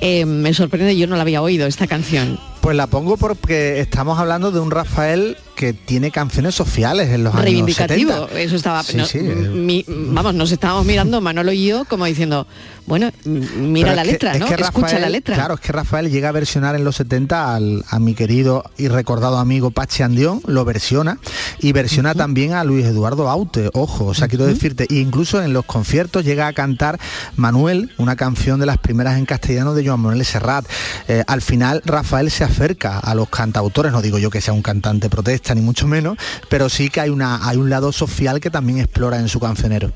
Eh, 0.00 0.24
me 0.24 0.54
sorprende, 0.54 0.96
yo 0.96 1.06
no 1.06 1.16
la 1.16 1.22
había 1.22 1.42
oído 1.42 1.66
esta 1.66 1.86
canción. 1.86 2.38
Pues 2.62 2.76
la 2.76 2.86
pongo 2.86 3.16
porque 3.16 3.80
estamos 3.80 4.18
hablando 4.18 4.50
de 4.50 4.60
un 4.60 4.70
Rafael 4.70 5.36
que 5.60 5.74
tiene 5.74 6.10
canciones 6.10 6.54
sociales 6.54 7.10
en 7.10 7.22
los 7.22 7.34
años 7.34 7.44
Reivindicativo, 7.44 8.12
70. 8.28 8.40
eso 8.40 8.56
estaba... 8.56 8.82
Sí, 8.82 8.96
no, 8.96 9.04
sí. 9.04 9.18
mi- 9.18 9.84
vamos, 9.86 10.34
nos 10.34 10.50
estábamos 10.52 10.86
mirando 10.86 11.20
Manolo 11.20 11.52
y 11.52 11.66
yo 11.66 11.84
como 11.84 12.06
diciendo, 12.06 12.46
bueno, 12.86 13.10
mira 13.26 13.94
la 13.94 14.00
es 14.00 14.06
que- 14.08 14.12
letra, 14.12 14.32
es 14.32 14.40
¿no? 14.40 14.46
que 14.46 14.54
Escucha 14.54 14.86
Rafael- 14.86 15.00
la 15.02 15.08
letra. 15.10 15.34
Claro, 15.34 15.54
es 15.54 15.60
que 15.60 15.72
Rafael 15.72 16.10
llega 16.10 16.30
a 16.30 16.32
versionar 16.32 16.76
en 16.76 16.84
los 16.84 16.96
70 16.96 17.54
al- 17.54 17.84
a 17.90 17.98
mi 17.98 18.14
querido 18.14 18.64
y 18.78 18.88
recordado 18.88 19.36
amigo 19.38 19.70
Pachi 19.70 20.02
Andión, 20.02 20.40
lo 20.46 20.64
versiona, 20.64 21.18
y 21.60 21.72
versiona 21.72 22.14
también 22.14 22.54
a 22.54 22.64
Luis 22.64 22.86
Eduardo 22.86 23.28
Aute, 23.28 23.68
ojo, 23.74 24.06
o 24.06 24.14
sea, 24.14 24.28
quiero 24.28 24.46
decirte, 24.46 24.86
e 24.88 24.94
incluso 24.94 25.42
en 25.42 25.52
los 25.52 25.66
conciertos 25.66 26.24
llega 26.24 26.46
a 26.46 26.54
cantar 26.54 26.98
Manuel, 27.36 27.90
una 27.98 28.16
canción 28.16 28.58
de 28.60 28.64
las 28.66 28.78
primeras 28.78 29.18
en 29.18 29.26
castellano 29.26 29.74
de 29.74 29.86
Joan 29.86 30.00
Manuel 30.00 30.24
Serrat. 30.24 30.64
Eh, 31.06 31.22
al 31.26 31.42
final, 31.42 31.82
Rafael 31.84 32.30
se 32.30 32.44
acerca 32.44 32.98
a 32.98 33.14
los 33.14 33.28
cantautores, 33.28 33.92
no 33.92 34.00
digo 34.00 34.18
yo 34.18 34.30
que 34.30 34.40
sea 34.40 34.54
un 34.54 34.62
cantante 34.62 35.10
protesta, 35.10 35.49
ni 35.54 35.60
mucho 35.60 35.86
menos, 35.86 36.16
pero 36.48 36.68
sí 36.68 36.90
que 36.90 37.00
hay, 37.00 37.10
una, 37.10 37.48
hay 37.48 37.56
un 37.56 37.70
lado 37.70 37.92
social 37.92 38.40
que 38.40 38.50
también 38.50 38.78
explora 38.78 39.18
en 39.18 39.28
su 39.28 39.40
cancionero. 39.40 39.92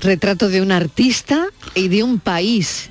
Retrato 0.00 0.48
de 0.48 0.60
un 0.60 0.72
artista 0.72 1.46
y 1.74 1.88
de 1.88 2.02
un 2.02 2.18
país. 2.18 2.90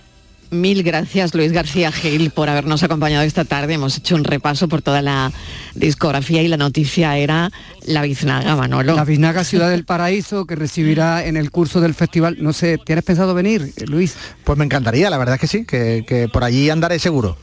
Mil 0.51 0.83
gracias 0.83 1.33
Luis 1.33 1.51
García 1.51 1.91
Gil 1.91 2.29
por 2.29 2.49
habernos 2.49 2.83
acompañado 2.83 3.23
esta 3.23 3.45
tarde. 3.45 3.73
Hemos 3.73 3.97
hecho 3.97 4.15
un 4.15 4.23
repaso 4.23 4.67
por 4.67 4.81
toda 4.81 5.01
la 5.01 5.31
discografía 5.73 6.41
y 6.41 6.47
la 6.47 6.57
noticia 6.57 7.17
era 7.17 7.51
la 7.85 8.03
biznaga, 8.03 8.55
Manolo. 8.55 8.95
La 8.95 9.05
Biznaga 9.05 9.43
Ciudad 9.43 9.69
del 9.69 9.85
Paraíso 9.85 10.45
que 10.45 10.55
recibirá 10.55 11.25
en 11.25 11.35
el 11.35 11.51
curso 11.51 11.81
del 11.81 11.93
festival. 11.93 12.37
No 12.39 12.53
sé, 12.53 12.77
¿tienes 12.77 13.03
pensado 13.03 13.33
venir, 13.33 13.73
Luis? 13.87 14.15
Pues 14.43 14.57
me 14.57 14.65
encantaría, 14.65 15.09
la 15.09 15.17
verdad 15.17 15.35
es 15.35 15.41
que 15.41 15.47
sí, 15.47 15.65
que, 15.65 16.05
que 16.07 16.29
por 16.29 16.43
allí 16.43 16.69
andaré 16.69 16.99
seguro. 16.99 17.37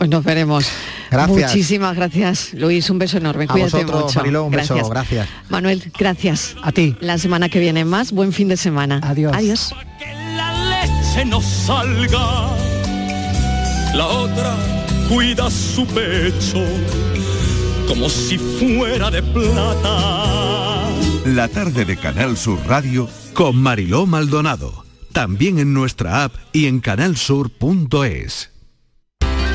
Pues 0.00 0.08
nos 0.08 0.24
veremos. 0.24 0.66
Gracias. 1.10 1.50
Muchísimas 1.50 1.94
gracias, 1.94 2.54
Luis. 2.54 2.88
Un 2.88 2.98
beso 2.98 3.18
enorme. 3.18 3.44
A 3.44 3.48
Cuídate 3.48 3.84
vosotros, 3.84 4.04
mucho. 4.04 4.20
Mariló, 4.20 4.44
un 4.44 4.50
beso, 4.50 4.88
gracias. 4.88 5.28
Manuel, 5.50 5.92
gracias. 5.98 6.56
A 6.62 6.72
ti. 6.72 6.96
La 7.00 7.18
semana 7.18 7.50
que 7.50 7.60
viene 7.60 7.84
más. 7.84 8.10
Buen 8.10 8.32
fin 8.32 8.48
de 8.48 8.56
semana. 8.56 9.00
Adiós. 9.02 9.34
Adiós. 9.36 9.74
salga. 11.66 12.48
La 13.94 14.06
otra 14.06 14.56
cuida 15.06 15.50
su 15.50 15.84
pecho 15.84 16.64
como 17.86 18.08
si 18.08 18.38
fuera 18.38 19.10
de 19.10 19.22
plata. 19.22 20.88
La 21.26 21.46
tarde 21.48 21.84
de 21.84 21.98
Canal 21.98 22.38
Sur 22.38 22.58
Radio 22.66 23.06
con 23.34 23.54
Mariló 23.56 24.06
Maldonado. 24.06 24.86
También 25.12 25.58
en 25.58 25.74
nuestra 25.74 26.24
app 26.24 26.32
y 26.54 26.68
en 26.68 26.80
canalsur.es. 26.80 28.50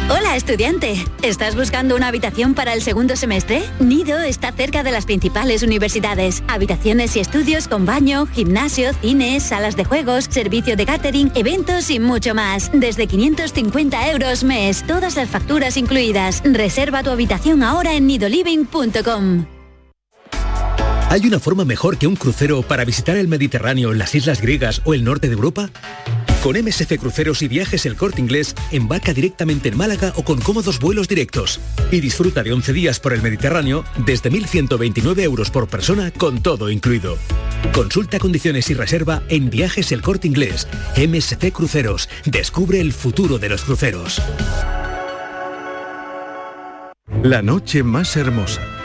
Hola 0.08 0.36
estudiante, 0.36 1.04
¿estás 1.24 1.56
buscando 1.56 1.96
una 1.96 2.10
habitación 2.10 2.54
para 2.54 2.74
el 2.74 2.84
segundo 2.84 3.16
semestre? 3.16 3.64
Nido 3.80 4.20
está 4.20 4.52
cerca 4.52 4.84
de 4.84 4.92
las 4.92 5.06
principales 5.06 5.64
universidades. 5.64 6.44
Habitaciones 6.48 7.16
y 7.16 7.22
estudios 7.22 7.68
con 7.68 7.88
baño, 7.88 8.28
gimnasio, 8.28 8.94
cines, 8.94 9.42
salas 9.42 9.76
de 9.76 9.84
juegos, 9.84 10.28
servicio 10.30 10.76
de 10.76 10.86
catering, 10.86 11.32
eventos 11.34 11.90
y 11.90 12.00
mucho 12.00 12.36
más. 12.36 12.70
Desde 12.72 13.08
550 13.08 14.12
euros 14.12 14.44
mes, 14.44 14.84
todas 14.86 15.16
las 15.16 15.28
facturas 15.28 15.76
incluidas. 15.76 16.44
Reserva 16.46 17.02
tu 17.02 17.10
habitación 17.10 17.64
ahora 17.64 17.96
en 17.96 18.06
nidoliving.com. 18.06 19.48
¿Hay 21.10 21.26
una 21.26 21.40
forma 21.40 21.66
mejor 21.66 21.98
que 21.98 22.06
un 22.06 22.16
crucero 22.16 22.62
para 22.62 22.86
visitar 22.86 23.18
el 23.18 23.28
Mediterráneo, 23.28 23.92
las 23.94 24.14
islas 24.14 24.40
griegas 24.40 24.84
o 24.86 24.94
el 24.94 25.04
norte 25.04 25.30
de 25.30 25.34
Europa? 25.34 25.72
Con 26.46 26.64
MSC 26.64 27.00
Cruceros 27.00 27.42
y 27.42 27.48
Viajes 27.48 27.88
El 27.88 27.96
Corte 27.96 28.22
Inglés, 28.22 28.54
embarca 28.72 29.16
directamente 29.16 29.70
en 29.70 29.78
Málaga 29.78 30.14
o 30.16 30.24
con 30.24 30.40
cómodos 30.40 30.80
vuelos 30.80 31.08
directos. 31.08 31.60
Y 31.92 32.02
disfruta 32.02 32.44
de 32.44 32.54
11 32.54 32.72
días 32.72 33.00
por 33.00 33.14
el 33.14 33.24
Mediterráneo 33.24 33.84
desde 34.06 34.30
1.129 34.30 35.24
euros 35.24 35.50
por 35.50 35.68
persona 35.68 36.12
con 36.12 36.44
todo 36.44 36.70
incluido. 36.70 37.18
Consulta 37.74 38.20
condiciones 38.20 38.70
y 38.70 38.76
reserva 38.76 39.24
en 39.30 39.50
Viajes 39.50 39.92
El 39.92 40.04
Corte 40.04 40.28
Inglés. 40.28 40.68
MSC 40.96 41.52
Cruceros. 41.52 42.10
Descubre 42.26 42.80
el 42.80 42.94
futuro 42.94 43.40
de 43.40 43.50
los 43.50 43.64
cruceros. 43.64 44.22
La 47.24 47.42
noche 47.42 47.82
más 47.82 48.16
hermosa 48.18 48.85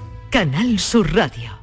Canal 0.31 0.79
Sur 0.79 1.13
Radio. 1.13 1.59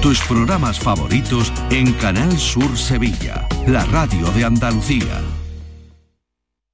Tus 0.00 0.22
programas 0.22 0.80
favoritos 0.80 1.52
en 1.70 1.92
Canal 1.92 2.38
Sur 2.38 2.78
Sevilla, 2.78 3.46
la 3.66 3.84
radio 3.84 4.26
de 4.30 4.42
Andalucía. 4.42 5.41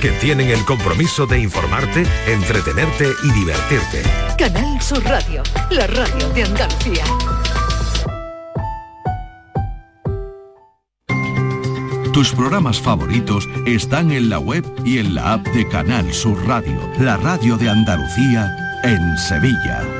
que 0.00 0.10
tienen 0.12 0.48
el 0.48 0.64
compromiso 0.64 1.26
de 1.26 1.38
informarte, 1.38 2.04
entretenerte 2.26 3.10
y 3.22 3.30
divertirte. 3.32 4.02
Canal 4.38 4.80
Sur 4.80 5.04
Radio, 5.04 5.42
la 5.70 5.86
radio 5.86 6.28
de 6.30 6.44
Andalucía. 6.44 7.04
Tus 12.12 12.32
programas 12.32 12.80
favoritos 12.80 13.46
están 13.66 14.10
en 14.10 14.30
la 14.30 14.38
web 14.38 14.64
y 14.84 14.98
en 14.98 15.14
la 15.14 15.34
app 15.34 15.46
de 15.48 15.68
Canal 15.68 16.12
Sur 16.12 16.46
Radio, 16.46 16.80
la 16.98 17.16
radio 17.18 17.56
de 17.56 17.68
Andalucía 17.68 18.50
en 18.82 19.18
Sevilla. 19.18 19.99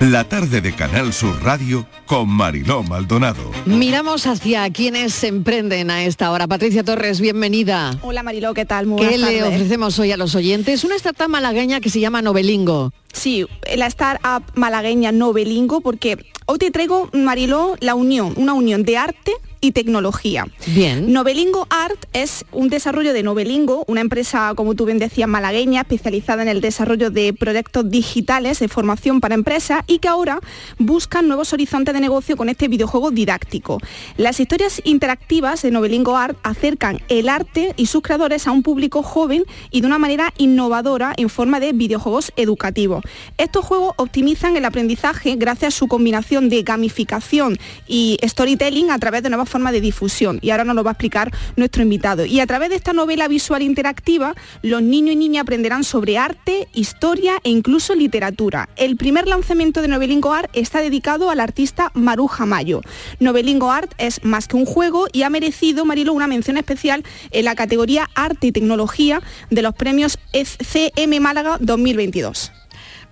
La 0.00 0.24
tarde 0.24 0.62
de 0.62 0.72
Canal 0.72 1.12
Sur 1.12 1.42
Radio 1.44 1.86
con 2.06 2.26
Mariló 2.26 2.82
Maldonado. 2.82 3.50
Miramos 3.66 4.26
hacia 4.26 4.70
quienes 4.70 5.12
se 5.12 5.26
emprenden 5.26 5.90
a 5.90 6.04
esta 6.04 6.30
hora. 6.30 6.46
Patricia 6.48 6.82
Torres, 6.82 7.20
bienvenida. 7.20 7.98
Hola 8.00 8.22
Mariló, 8.22 8.54
¿qué 8.54 8.64
tal? 8.64 8.86
Muy 8.86 8.98
¿Qué 9.06 9.18
le 9.18 9.40
tardes. 9.40 9.54
ofrecemos 9.54 9.98
hoy 9.98 10.10
a 10.12 10.16
los 10.16 10.34
oyentes? 10.34 10.84
Una 10.84 10.96
startup 10.96 11.28
malagueña 11.28 11.80
que 11.80 11.90
se 11.90 12.00
llama 12.00 12.22
Novelingo. 12.22 12.94
Sí, 13.12 13.44
la 13.76 13.86
startup 13.88 14.42
malagueña 14.54 15.12
Novelingo, 15.12 15.82
porque 15.82 16.16
Hoy 16.52 16.58
te 16.58 16.72
traigo, 16.72 17.08
Mariló, 17.12 17.76
la 17.78 17.94
unión, 17.94 18.34
una 18.36 18.54
unión 18.54 18.82
de 18.82 18.96
arte 18.96 19.30
y 19.60 19.72
tecnología. 19.72 20.46
Bien. 20.68 21.12
Novelingo 21.12 21.66
Art 21.70 22.06
es 22.12 22.44
un 22.52 22.68
desarrollo 22.68 23.12
de 23.12 23.22
Novelingo, 23.22 23.84
una 23.88 24.00
empresa, 24.00 24.54
como 24.56 24.74
tú 24.74 24.86
bien 24.86 24.98
decías, 24.98 25.28
malagueña, 25.28 25.82
especializada 25.82 26.42
en 26.42 26.48
el 26.48 26.60
desarrollo 26.60 27.10
de 27.10 27.34
proyectos 27.34 27.90
digitales 27.90 28.58
de 28.60 28.68
formación 28.68 29.20
para 29.20 29.34
empresas 29.34 29.84
y 29.86 29.98
que 29.98 30.08
ahora 30.08 30.40
buscan 30.78 31.28
nuevos 31.28 31.52
horizontes 31.52 31.92
de 31.92 32.00
negocio 32.00 32.36
con 32.36 32.48
este 32.48 32.68
videojuego 32.68 33.10
didáctico. 33.10 33.78
Las 34.16 34.40
historias 34.40 34.80
interactivas 34.84 35.62
de 35.62 35.70
Novelingo 35.70 36.16
Art 36.16 36.38
acercan 36.42 37.00
el 37.08 37.28
arte 37.28 37.74
y 37.76 37.86
sus 37.86 38.02
creadores 38.02 38.46
a 38.46 38.52
un 38.52 38.62
público 38.62 39.02
joven 39.02 39.44
y 39.70 39.82
de 39.82 39.86
una 39.86 39.98
manera 39.98 40.32
innovadora 40.38 41.12
en 41.16 41.28
forma 41.28 41.60
de 41.60 41.72
videojuegos 41.72 42.32
educativos. 42.36 43.04
Estos 43.36 43.64
juegos 43.64 43.92
optimizan 43.96 44.56
el 44.56 44.64
aprendizaje 44.64 45.36
gracias 45.36 45.74
a 45.74 45.78
su 45.78 45.86
combinación 45.86 46.39
de 46.48 46.62
gamificación 46.62 47.58
y 47.86 48.18
storytelling 48.22 48.90
a 48.90 48.98
través 48.98 49.22
de 49.22 49.28
nuevas 49.28 49.48
forma 49.48 49.72
de 49.72 49.80
difusión 49.80 50.38
y 50.40 50.50
ahora 50.50 50.64
nos 50.64 50.76
lo 50.76 50.84
va 50.84 50.90
a 50.90 50.92
explicar 50.92 51.32
nuestro 51.56 51.82
invitado. 51.82 52.24
Y 52.24 52.40
a 52.40 52.46
través 52.46 52.70
de 52.70 52.76
esta 52.76 52.92
novela 52.92 53.28
visual 53.28 53.62
interactiva, 53.62 54.34
los 54.62 54.82
niños 54.82 55.14
y 55.14 55.16
niñas 55.16 55.42
aprenderán 55.42 55.84
sobre 55.84 56.16
arte, 56.16 56.68
historia 56.72 57.34
e 57.44 57.50
incluso 57.50 57.94
literatura. 57.94 58.68
El 58.76 58.96
primer 58.96 59.26
lanzamiento 59.26 59.82
de 59.82 59.88
Novelingo 59.88 60.32
Art 60.32 60.50
está 60.54 60.80
dedicado 60.80 61.30
al 61.30 61.40
artista 61.40 61.90
Maruja 61.94 62.46
Mayo. 62.46 62.80
Novelingo 63.18 63.70
Art 63.70 63.92
es 63.98 64.24
más 64.24 64.48
que 64.48 64.56
un 64.56 64.64
juego 64.64 65.06
y 65.12 65.22
ha 65.22 65.30
merecido, 65.30 65.84
Marilo, 65.84 66.12
una 66.12 66.26
mención 66.26 66.56
especial 66.56 67.04
en 67.30 67.44
la 67.44 67.54
categoría 67.54 68.08
Arte 68.14 68.46
y 68.46 68.52
Tecnología 68.52 69.20
de 69.50 69.62
los 69.62 69.74
premios 69.74 70.18
CM 70.32 71.20
Málaga 71.20 71.58
2022. 71.60 72.52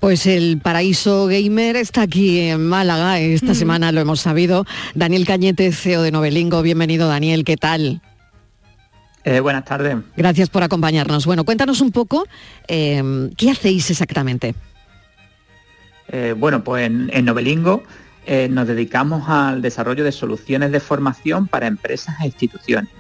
Pues 0.00 0.26
el 0.26 0.60
paraíso 0.62 1.26
gamer 1.26 1.74
está 1.74 2.02
aquí 2.02 2.38
en 2.38 2.64
Málaga, 2.68 3.18
esta 3.18 3.52
semana 3.54 3.90
lo 3.90 4.00
hemos 4.00 4.20
sabido. 4.20 4.64
Daniel 4.94 5.26
Cañete, 5.26 5.72
CEO 5.72 6.02
de 6.02 6.12
Novelingo, 6.12 6.62
bienvenido 6.62 7.08
Daniel, 7.08 7.42
¿qué 7.44 7.56
tal? 7.56 8.00
Eh, 9.24 9.40
buenas 9.40 9.64
tardes. 9.64 9.96
Gracias 10.16 10.50
por 10.50 10.62
acompañarnos. 10.62 11.26
Bueno, 11.26 11.44
cuéntanos 11.44 11.80
un 11.80 11.90
poco, 11.90 12.26
eh, 12.68 13.28
¿qué 13.36 13.50
hacéis 13.50 13.90
exactamente? 13.90 14.54
Eh, 16.06 16.32
bueno, 16.38 16.62
pues 16.62 16.86
en, 16.86 17.24
Novelingo 17.24 17.82
nos 18.50 18.68
dedicamos 18.68 19.28
al 19.28 19.62
desarrollo 19.62 20.04
de 20.04 20.12
soluciones 20.12 20.70
de 20.70 20.78
formación 20.78 21.48
para 21.48 21.66
empresas 21.66 22.14
e 22.20 22.26
instituciones. 22.26 22.92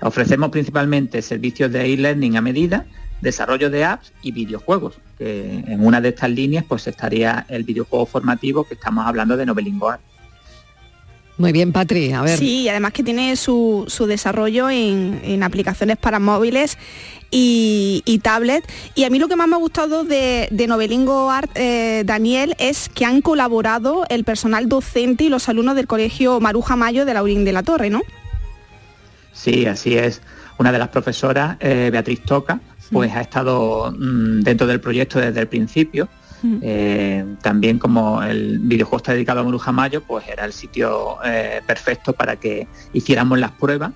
Ofrecemos 0.00 0.48
principalmente 0.48 1.20
servicios 1.20 1.70
de 1.70 1.92
e-learning 1.92 2.36
a 2.36 2.40
medida 2.40 2.86
desarrollo 3.20 3.70
de 3.70 3.84
apps 3.84 4.12
y 4.22 4.32
videojuegos, 4.32 4.98
que 5.18 5.62
en 5.66 5.84
una 5.84 6.00
de 6.00 6.10
estas 6.10 6.30
líneas 6.30 6.64
pues 6.66 6.86
estaría 6.86 7.44
el 7.48 7.64
videojuego 7.64 8.06
formativo 8.06 8.64
que 8.64 8.74
estamos 8.74 9.06
hablando 9.06 9.36
de 9.36 9.46
Novelingo 9.46 9.92
Muy 11.36 11.52
bien, 11.52 11.72
Patri, 11.72 12.12
a 12.12 12.22
ver. 12.22 12.38
Sí, 12.38 12.68
además 12.68 12.92
que 12.92 13.02
tiene 13.02 13.36
su, 13.36 13.86
desarrollo 14.08 14.70
en, 14.70 15.42
aplicaciones 15.42 15.96
para 15.96 16.18
móviles 16.18 16.78
y, 17.30 18.02
y, 18.06 18.18
tablet. 18.18 18.64
Y 18.94 19.04
a 19.04 19.10
mí 19.10 19.18
lo 19.18 19.28
que 19.28 19.36
más 19.36 19.48
me 19.48 19.56
ha 19.56 19.58
gustado 19.58 20.04
de, 20.04 20.48
Novelingo 20.68 21.30
Art, 21.30 21.50
eh, 21.54 22.02
Daniel, 22.06 22.54
es 22.58 22.88
que 22.88 23.04
han 23.04 23.20
colaborado 23.20 24.04
el 24.08 24.24
personal 24.24 24.68
docente 24.68 25.24
y 25.24 25.28
los 25.28 25.48
alumnos 25.48 25.76
del 25.76 25.86
colegio 25.86 26.40
Maruja 26.40 26.76
Mayo 26.76 27.04
de 27.04 27.14
Laurín 27.14 27.44
de 27.44 27.52
la 27.52 27.62
Torre, 27.62 27.90
¿no? 27.90 28.00
Sí, 29.32 29.66
así 29.66 29.96
es. 29.96 30.20
Una 30.58 30.72
de 30.72 30.78
las 30.78 30.88
profesoras, 30.88 31.56
eh, 31.60 31.88
Beatriz 31.90 32.22
Toca, 32.22 32.60
pues 32.90 33.14
ha 33.14 33.20
estado 33.20 33.92
mm, 33.92 34.40
dentro 34.40 34.66
del 34.66 34.80
proyecto 34.80 35.20
desde 35.20 35.40
el 35.40 35.48
principio. 35.48 36.08
Eh, 36.62 37.22
también 37.42 37.78
como 37.78 38.22
el 38.22 38.60
videojuego 38.60 38.96
está 38.96 39.12
dedicado 39.12 39.40
a 39.40 39.42
Moruja 39.42 39.72
Mayo, 39.72 40.02
pues 40.02 40.26
era 40.26 40.46
el 40.46 40.54
sitio 40.54 41.18
eh, 41.22 41.60
perfecto 41.66 42.14
para 42.14 42.36
que 42.36 42.66
hiciéramos 42.94 43.38
las 43.38 43.50
pruebas 43.52 43.92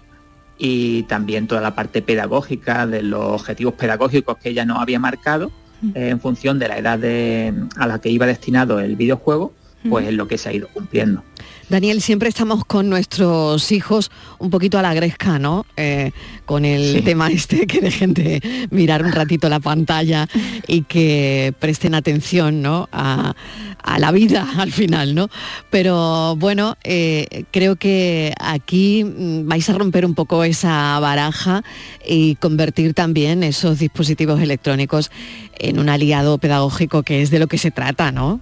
y 0.58 1.04
también 1.04 1.46
toda 1.46 1.62
la 1.62 1.74
parte 1.74 2.02
pedagógica 2.02 2.86
de 2.86 3.02
los 3.02 3.40
objetivos 3.40 3.74
pedagógicos 3.74 4.36
que 4.36 4.50
ella 4.50 4.66
nos 4.66 4.78
había 4.78 4.98
marcado 4.98 5.50
eh, 5.94 6.10
en 6.10 6.20
función 6.20 6.58
de 6.58 6.68
la 6.68 6.78
edad 6.78 7.00
a 7.78 7.86
la 7.86 7.98
que 8.00 8.10
iba 8.10 8.26
destinado 8.26 8.78
el 8.78 8.96
videojuego, 8.96 9.54
pues 9.88 10.06
es 10.06 10.14
lo 10.14 10.28
que 10.28 10.38
se 10.38 10.48
ha 10.48 10.52
ido 10.52 10.68
cumpliendo. 10.68 11.22
Daniel, 11.68 12.02
siempre 12.02 12.28
estamos 12.28 12.64
con 12.64 12.90
nuestros 12.90 13.72
hijos 13.72 14.10
un 14.38 14.50
poquito 14.50 14.78
a 14.78 14.82
la 14.82 14.92
gresca, 14.92 15.38
¿no? 15.38 15.64
Eh, 15.76 16.12
con 16.44 16.64
el 16.64 17.02
tema 17.04 17.28
este 17.28 17.66
que 17.66 17.80
dejen 17.80 18.12
de 18.12 18.66
mirar 18.70 19.02
un 19.02 19.12
ratito 19.12 19.48
la 19.48 19.60
pantalla 19.60 20.28
y 20.66 20.82
que 20.82 21.54
presten 21.58 21.94
atención, 21.94 22.62
¿no? 22.62 22.88
A, 22.92 23.34
la 23.98 24.12
vida 24.12 24.48
al 24.58 24.72
final, 24.72 25.14
¿no? 25.14 25.28
Pero 25.70 26.36
bueno, 26.36 26.76
eh, 26.84 27.44
creo 27.50 27.76
que 27.76 28.32
aquí 28.40 29.04
mm, 29.04 29.46
vais 29.46 29.68
a 29.68 29.74
romper 29.74 30.06
un 30.06 30.14
poco 30.14 30.42
esa 30.44 30.98
baraja 31.00 31.62
y 32.06 32.36
convertir 32.36 32.94
también 32.94 33.42
esos 33.42 33.78
dispositivos 33.78 34.40
electrónicos 34.40 35.10
en 35.58 35.78
un 35.78 35.88
aliado 35.88 36.38
pedagógico 36.38 37.02
que 37.02 37.22
es 37.22 37.30
de 37.30 37.38
lo 37.38 37.46
que 37.46 37.58
se 37.58 37.70
trata, 37.70 38.10
¿no? 38.10 38.40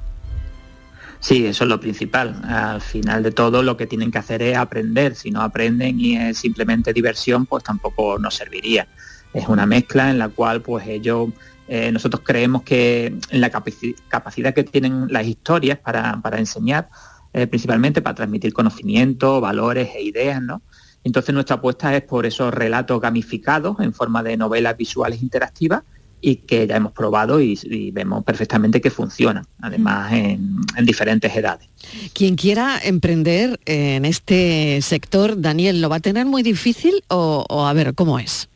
Sí, 1.23 1.47
eso 1.47 1.63
es 1.63 1.71
lo 1.71 1.79
principal. 1.79 2.43
Al 2.43 2.81
final 2.81 3.23
de 3.23 3.31
todo 3.31 3.63
lo 3.63 3.77
que 3.77 3.87
tienen 3.87 4.11
que 4.11 4.19
hacer 4.19 4.43
es 4.43 4.57
aprender. 4.57 5.15
Si 5.15 5.31
no 5.31 5.41
aprenden 5.41 6.01
y 6.01 6.17
es 6.17 6.39
simplemente 6.39 6.93
diversión, 6.93 7.47
pues 7.47 7.63
tampoco 7.63 8.19
nos 8.19 8.35
serviría. 8.35 8.89
Es 9.33 9.47
una 9.47 9.65
mezcla 9.65 10.11
en 10.11 10.19
la 10.19 10.31
cual 10.31 10.63
pues 10.63 10.85
ellos, 10.89 11.31
eh, 11.69 11.93
nosotros 11.93 12.23
creemos 12.27 12.65
que 12.65 13.15
en 13.31 13.41
la 13.41 13.51
capacidad 13.51 14.53
que 14.53 14.65
tienen 14.65 15.07
las 15.11 15.25
historias 15.25 15.79
para, 15.79 16.21
enseñar, 16.37 16.89
eh, 17.33 17.47
principalmente 17.47 18.03
para 18.03 18.17
transmitir 18.17 18.53
conocimiento, 18.53 19.41
valores 19.41 19.91
e 19.95 20.03
ideas, 20.03 20.43
¿no? 20.43 20.63
Entonces 21.05 21.33
nuestra 21.33 21.57
apuesta 21.57 21.95
es 21.95 22.03
por 22.03 22.27
esos 22.27 22.53
relatos 22.53 23.01
gamificados 23.01 23.79
en 23.79 23.95
forma 23.95 24.25
de 24.25 24.37
novelas 24.37 24.77
visuales 24.77 25.23
interactivas 25.23 25.85
y 26.23 26.37
que 26.37 26.67
ya 26.69 26.77
hemos 26.77 26.93
probado 26.93 27.41
y, 27.41 27.91
vemos 27.93 28.25
perfectamente 28.25 28.81
que 28.81 28.91
funciona, 28.91 29.45
además 29.61 30.13
en, 30.13 30.61
diferentes 30.85 31.35
edades. 31.37 31.69
Quien 32.15 32.37
quiera 32.37 32.79
emprender 32.83 33.59
en 33.67 34.05
este 34.05 34.81
sector, 34.83 35.41
Daniel, 35.41 35.83
¿lo 35.83 35.89
va 35.89 35.97
a 35.97 36.01
tener 36.01 36.25
muy 36.25 36.43
difícil 36.43 37.03
o, 37.09 37.67
a 37.67 37.73
ver, 37.73 37.95
cómo 37.95 38.21
es? 38.21 38.49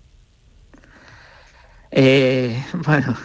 Eh, 1.91 2.63
bueno, 2.87 3.17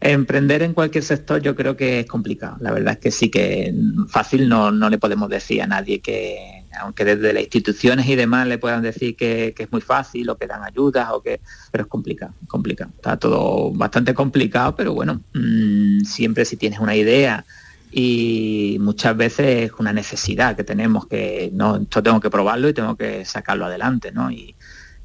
emprender 0.00 0.62
en 0.62 0.72
cualquier 0.72 1.04
sector 1.04 1.42
yo 1.42 1.54
creo 1.54 1.76
que 1.76 2.00
es 2.00 2.06
complicado. 2.06 2.56
La 2.60 2.72
verdad 2.72 2.94
es 2.94 2.98
que 2.98 3.10
sí 3.10 3.30
que 3.30 3.74
fácil 4.08 4.48
no, 4.48 4.72
no 4.72 4.88
le 4.88 4.98
podemos 4.98 5.28
decir 5.28 5.60
a 5.60 5.66
nadie 5.66 6.00
que, 6.00 6.61
aunque 6.78 7.04
desde 7.04 7.32
las 7.32 7.42
instituciones 7.42 8.06
y 8.06 8.16
demás 8.16 8.46
le 8.46 8.58
puedan 8.58 8.82
decir 8.82 9.16
que, 9.16 9.54
es 9.56 9.72
muy 9.72 9.80
fácil 9.80 10.28
o 10.30 10.36
que 10.36 10.46
dan 10.46 10.64
ayudas 10.64 11.10
o 11.12 11.22
que 11.22 11.40
pero 11.70 11.84
es 11.84 11.88
complicado 11.88 12.34
complicado 12.48 12.90
está 12.96 13.16
todo 13.16 13.70
bastante 13.72 14.14
complicado 14.14 14.74
pero 14.74 14.94
bueno 14.94 15.20
mm, 15.34 16.00
siempre 16.00 16.44
si 16.44 16.56
tienes 16.56 16.80
una 16.80 16.96
idea 16.96 17.44
y 17.90 18.78
muchas 18.80 19.16
veces 19.16 19.70
es 19.70 19.72
una 19.78 19.92
necesidad 19.92 20.56
que 20.56 20.64
tenemos 20.64 21.06
que 21.06 21.50
no 21.52 21.76
esto 21.76 22.02
tengo 22.02 22.20
que 22.20 22.30
probarlo 22.30 22.68
y 22.68 22.74
tengo 22.74 22.96
que 22.96 23.24
sacarlo 23.24 23.66
adelante 23.66 24.12
¿no? 24.12 24.30
y, 24.30 24.54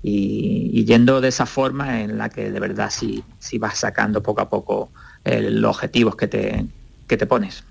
yendo 0.04 1.20
de 1.20 1.28
esa 1.28 1.46
forma 1.46 2.02
en 2.02 2.18
la 2.18 2.30
que 2.30 2.50
de 2.50 2.60
verdad 2.62 2.90
sí, 2.90 3.26
sí 3.40 3.58
vas 3.58 3.78
sacando 3.78 4.24
poco 4.24 4.40
a 4.40 4.50
poco 4.50 4.90
eh, 5.26 5.42
los 5.42 5.76
objetivos 5.76 6.16
que 6.16 6.28
te, 6.28 6.66
que 7.08 7.18
te 7.18 7.26
pones. 7.26 7.64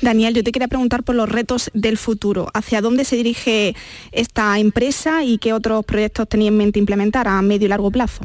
Daniel, 0.00 0.34
yo 0.34 0.44
te 0.44 0.52
quería 0.52 0.68
preguntar 0.68 1.02
por 1.02 1.14
los 1.14 1.28
retos 1.28 1.70
del 1.74 1.98
futuro. 1.98 2.48
¿Hacia 2.54 2.80
dónde 2.80 3.04
se 3.04 3.16
dirige 3.16 3.74
esta 4.12 4.58
empresa 4.58 5.24
y 5.24 5.38
qué 5.38 5.52
otros 5.52 5.84
proyectos 5.84 6.28
tenía 6.28 6.48
en 6.48 6.56
mente 6.56 6.78
implementar 6.78 7.28
a 7.28 7.40
medio 7.42 7.66
y 7.66 7.68
largo 7.68 7.90
plazo? 7.90 8.24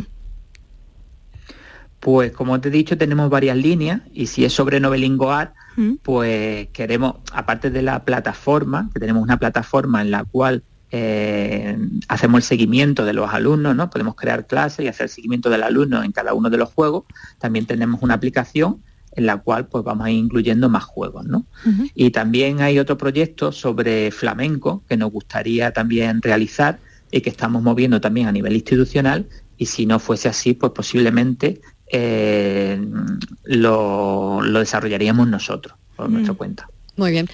Pues 1.99 2.31
como 2.31 2.61
te 2.61 2.69
he 2.69 2.71
dicho, 2.71 2.97
tenemos 2.97 3.29
varias 3.29 3.57
líneas 3.57 4.01
y 4.13 4.27
si 4.27 4.45
es 4.45 4.53
sobre 4.53 4.79
Novelingo 4.79 5.31
Art, 5.31 5.53
mm. 5.75 5.95
pues 6.01 6.69
queremos, 6.69 7.15
aparte 7.33 7.71
de 7.71 7.81
la 7.81 8.05
plataforma, 8.05 8.89
que 8.93 8.99
tenemos 8.99 9.21
una 9.21 9.37
plataforma 9.37 10.01
en 10.01 10.11
la 10.11 10.23
cual 10.23 10.63
eh, 10.91 11.77
hacemos 12.07 12.39
el 12.39 12.43
seguimiento 12.43 13.05
de 13.05 13.13
los 13.13 13.31
alumnos, 13.33 13.75
¿no? 13.75 13.89
Podemos 13.89 14.15
crear 14.15 14.47
clases 14.47 14.85
y 14.85 14.87
hacer 14.87 15.05
el 15.05 15.09
seguimiento 15.09 15.49
del 15.49 15.63
alumno 15.63 16.03
en 16.03 16.11
cada 16.11 16.33
uno 16.33 16.49
de 16.49 16.57
los 16.57 16.69
juegos. 16.69 17.03
También 17.37 17.65
tenemos 17.65 18.01
una 18.01 18.13
aplicación 18.13 18.81
en 19.19 19.25
la 19.25 19.37
cual 19.37 19.67
pues 19.67 19.83
vamos 19.83 20.07
a 20.07 20.11
ir 20.11 20.17
incluyendo 20.17 20.69
más 20.69 20.83
juegos. 20.83 21.25
¿no? 21.25 21.45
Y 21.93 22.09
también 22.11 22.61
hay 22.61 22.79
otro 22.79 22.97
proyecto 22.97 23.51
sobre 23.51 24.11
flamenco 24.11 24.83
que 24.87 24.97
nos 24.97 25.11
gustaría 25.11 25.71
también 25.71 26.21
realizar 26.21 26.79
y 27.11 27.21
que 27.21 27.29
estamos 27.29 27.61
moviendo 27.61 27.99
también 28.01 28.27
a 28.27 28.31
nivel 28.31 28.53
institucional 28.53 29.27
y 29.57 29.65
si 29.65 29.85
no 29.85 29.99
fuese 29.99 30.29
así, 30.29 30.53
pues 30.53 30.71
posiblemente 30.71 31.61
eh, 31.91 32.79
lo, 33.43 34.39
desarrollaríamos 34.41 35.27
nosotros 35.27 35.75
por 35.95 36.09
nuestra 36.09 36.33
cuenta. 36.33 36.69
Muy 36.95 37.11
bien. 37.11 37.27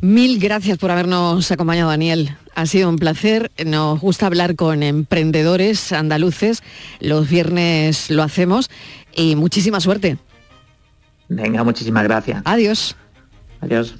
Mil 0.00 0.38
gracias 0.38 0.78
por 0.78 0.90
habernos 0.90 1.50
acompañado, 1.50 1.88
Daniel. 1.88 2.36
Ha 2.54 2.66
sido 2.66 2.88
un 2.88 2.96
placer. 2.96 3.50
Nos 3.64 4.00
gusta 4.00 4.26
hablar 4.26 4.54
con 4.54 4.82
emprendedores 4.82 5.92
andaluces. 5.92 6.62
Los 7.00 7.28
viernes 7.28 8.10
lo 8.10 8.22
hacemos 8.22 8.70
y 9.14 9.34
muchísima 9.34 9.80
suerte. 9.80 10.18
Venga, 11.28 11.64
muchísimas 11.64 12.04
gracias. 12.04 12.42
Adiós. 12.44 12.96
Adiós. 13.60 13.94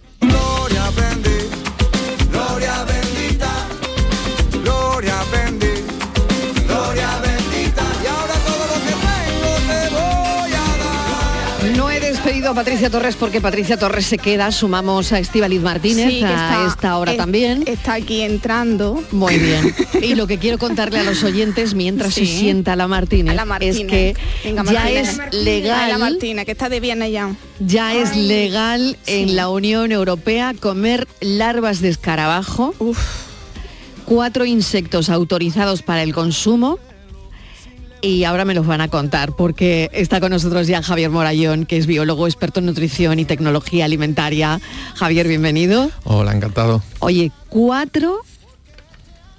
A 12.50 12.54
Patricia 12.54 12.90
Torres 12.90 13.16
porque 13.16 13.40
Patricia 13.40 13.76
Torres 13.76 14.06
se 14.06 14.18
queda, 14.18 14.50
sumamos 14.52 15.12
a 15.12 15.18
Estivaliz 15.18 15.60
Martínez 15.60 16.08
Sí, 16.10 16.18
que 16.20 16.24
a 16.26 16.30
está- 16.30 16.66
esta 16.66 16.96
hora 16.98 17.12
es- 17.12 17.18
también. 17.18 17.64
Está 17.66 17.94
aquí 17.94 18.22
entrando. 18.22 19.02
Muy 19.12 19.38
bien. 19.38 19.74
Y 20.02 20.14
lo 20.14 20.26
que 20.26 20.38
quiero 20.38 20.58
contarle 20.58 21.00
a 21.00 21.02
los 21.04 21.22
oyentes 21.24 21.74
mientras 21.74 22.14
se 22.14 22.26
sienta 22.26 22.76
la 22.76 22.86
Martínez, 22.86 23.34
la 23.34 23.44
Martínez. 23.44 23.76
es 23.80 23.86
que 23.86 24.16
Venga, 24.44 24.64
ya 24.64 24.72
Martínez. 24.80 25.08
es 25.08 25.18
A 25.18 25.24
la 25.32 25.42
legal, 25.42 25.98
Martina, 25.98 26.44
que 26.44 26.52
está 26.52 26.68
de 26.68 26.80
viernes 26.80 27.12
ya. 27.12 27.34
ya 27.60 27.94
es 27.94 28.14
legal 28.16 28.96
en 29.06 29.34
la 29.36 29.48
Unión 29.48 29.90
Europea 29.92 30.54
comer 30.58 31.08
larvas 31.20 31.80
de 31.80 31.88
escarabajo. 31.88 32.74
Cuatro 34.04 34.44
insectos 34.44 35.08
autorizados 35.10 35.82
para 35.82 36.02
el 36.02 36.14
consumo. 36.14 36.78
Y 38.02 38.24
ahora 38.24 38.44
me 38.44 38.54
los 38.54 38.66
van 38.66 38.80
a 38.80 38.88
contar 38.88 39.32
porque 39.32 39.90
está 39.92 40.20
con 40.20 40.30
nosotros 40.30 40.66
ya 40.66 40.82
Javier 40.82 41.10
Morayón, 41.10 41.66
que 41.66 41.76
es 41.76 41.86
biólogo, 41.86 42.26
experto 42.26 42.60
en 42.60 42.66
nutrición 42.66 43.18
y 43.18 43.24
tecnología 43.24 43.84
alimentaria. 43.86 44.60
Javier, 44.94 45.26
bienvenido. 45.26 45.90
Hola, 46.04 46.32
encantado. 46.34 46.82
Oye, 47.00 47.32
cuatro, 47.48 48.20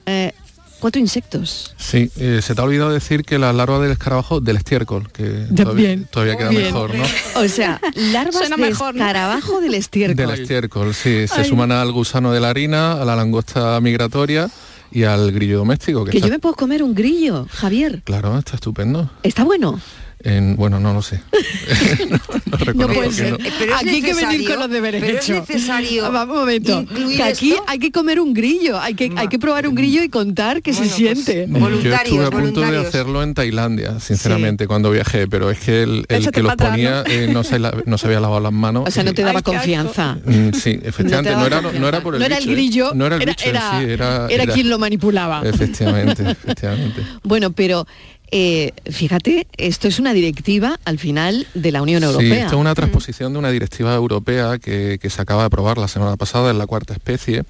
eh, 0.05 0.33
cuatro 0.79 0.99
insectos. 0.99 1.75
Sí, 1.77 2.11
eh, 2.17 2.39
se 2.41 2.55
te 2.55 2.61
ha 2.61 2.63
olvidado 2.63 2.91
decir 2.91 3.23
que 3.23 3.37
la 3.37 3.53
larva 3.53 3.79
del 3.79 3.91
escarabajo 3.91 4.41
del 4.41 4.57
estiércol, 4.57 5.09
que 5.11 5.45
todavía, 5.55 5.95
queda 6.11 6.49
bien. 6.49 6.63
mejor, 6.63 6.95
¿no? 6.95 7.03
O 7.35 7.47
sea, 7.47 7.79
larvas 7.95 8.35
Suena 8.35 8.55
de 8.55 8.61
mejor, 8.63 8.95
¿no? 8.95 9.01
escarabajo 9.01 9.61
del 9.61 9.75
estiércol. 9.75 10.15
Del 10.15 10.41
estiércol, 10.41 10.93
sí. 10.95 11.27
Se 11.27 11.41
Ay. 11.41 11.49
suman 11.49 11.71
al 11.71 11.91
gusano 11.91 12.31
de 12.31 12.39
la 12.39 12.49
harina, 12.49 12.93
a 12.93 13.05
la 13.05 13.15
langosta 13.15 13.79
migratoria 13.81 14.49
y 14.91 15.03
al 15.03 15.31
grillo 15.31 15.59
doméstico. 15.59 16.05
Que, 16.05 16.11
Que 16.11 16.17
está, 16.17 16.27
yo 16.27 16.33
me 16.33 16.39
puedo 16.39 16.55
comer 16.55 16.83
un 16.83 16.93
grillo, 16.95 17.47
Javier. 17.49 18.01
Claro, 18.03 18.37
está 18.37 18.55
estupendo. 18.55 19.09
¿Está 19.23 19.43
bueno? 19.43 19.79
En, 20.23 20.55
bueno, 20.55 20.79
no 20.79 20.93
lo 20.93 21.01
sé. 21.03 21.21
no, 22.09 22.17
no 22.45 22.57
reconozco 22.57 22.93
puede 22.95 23.09
que 23.09 23.13
ser. 23.15 23.31
no. 23.31 23.37
Pero 23.37 23.75
es 23.75 23.81
aquí 23.81 23.89
hay 23.89 24.01
que 24.01 24.13
venir 24.15 24.47
con 24.49 24.59
los 24.59 24.69
deberes 24.69 25.01
pero 25.03 25.19
es 25.19 25.29
hechos. 25.29 25.47
necesario 25.47 26.11
Vamos 26.11 26.33
un 26.35 26.39
momento. 26.41 26.81
incluir 26.81 27.17
Que 27.17 27.23
aquí 27.23 27.51
esto. 27.51 27.63
hay 27.67 27.77
que 27.79 27.91
comer 27.91 28.19
un 28.19 28.33
grillo, 28.33 28.79
hay 28.79 28.95
que, 28.95 29.11
hay 29.15 29.27
que 29.27 29.37
probar 29.37 29.67
un 29.67 29.75
grillo 29.75 30.01
y 30.03 30.09
contar 30.09 30.61
qué 30.63 30.73
se 30.73 30.79
pues, 30.79 30.91
siente. 30.91 31.47
Yo 31.47 31.93
estuve 31.93 32.25
a 32.25 32.31
punto 32.31 32.61
de 32.61 32.77
hacerlo 32.77 33.21
en 33.21 33.35
Tailandia, 33.35 33.99
sinceramente, 33.99 34.65
cuando 34.67 34.89
viajé, 34.89 35.27
pero 35.27 35.51
es 35.51 35.59
que 35.59 35.83
el, 35.83 36.07
que 36.07 36.41
los 36.41 36.51
atrás, 36.51 36.71
ponía 36.71 37.03
eh, 37.05 37.29
no, 37.31 37.43
se 37.43 37.59
la- 37.59 37.75
no 37.85 37.97
se 37.99 38.07
había 38.07 38.19
lavado 38.19 38.41
las 38.41 38.53
manos. 38.53 38.85
O 38.87 38.91
sea, 38.91 39.03
no 39.03 39.13
te 39.13 39.21
daba 39.21 39.41
confianza. 39.43 40.17
Mm, 40.25 40.47
Sí, 40.53 40.79
efectivamente, 40.83 41.35
no, 41.35 41.45
era, 41.45 41.61
no 41.61 41.87
era 41.87 42.01
por 42.01 42.15
el 42.15 42.19
No 42.19 42.25
era 42.25 42.37
el 42.37 42.49
¿eh? 42.49 42.51
grillo, 42.51 42.91
no 42.95 43.05
era 43.05 43.17
el 43.17 43.21
era- 43.21 43.31
bicho 43.33 43.49
en 43.49 43.55
era- 43.55 43.79
sí, 43.79 43.85
era, 43.91 44.27
era 44.29 44.47
quien 44.47 44.67
lo 44.69 44.79
manipulaba. 44.79 45.41
Efectivamente, 45.45 46.23
efectivamente. 46.31 47.01
Bueno, 47.23 47.51
pero 47.51 47.85
eh, 48.31 48.71
fíjate, 48.89 49.47
esto 49.57 49.87
es 49.87 49.99
una 49.99 50.13
directiva 50.13 50.79
al 50.85 50.99
final 50.99 51.47
de 51.53 51.71
la 51.71 51.81
Unión 51.81 52.01
Sí, 52.01 52.07
Europea. 52.07 52.43
esto 52.45 52.55
es 52.55 52.59
una 52.61 52.75
transposición 52.75 53.33
de 53.33 53.39
una 53.39 53.51
directiva 53.51 53.93
europea 53.95 54.57
que, 54.59 54.99
que 55.01 55.09
se 55.09 55.21
acaba 55.21 55.43
de 55.43 55.47
aprobar 55.47 55.77
la 55.77 55.87
semana 55.87 56.17
pasada, 56.17 56.51
es 56.51 56.57
la 56.57 56.67
cuarta 56.67 56.93
especie. 56.93 57.43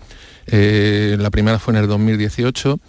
Eh, 0.47 1.17
la 1.19 1.29
primera 1.29 1.59
fue 1.59 1.73
en 1.73 1.79
el 1.81 1.87
2018 1.87 2.79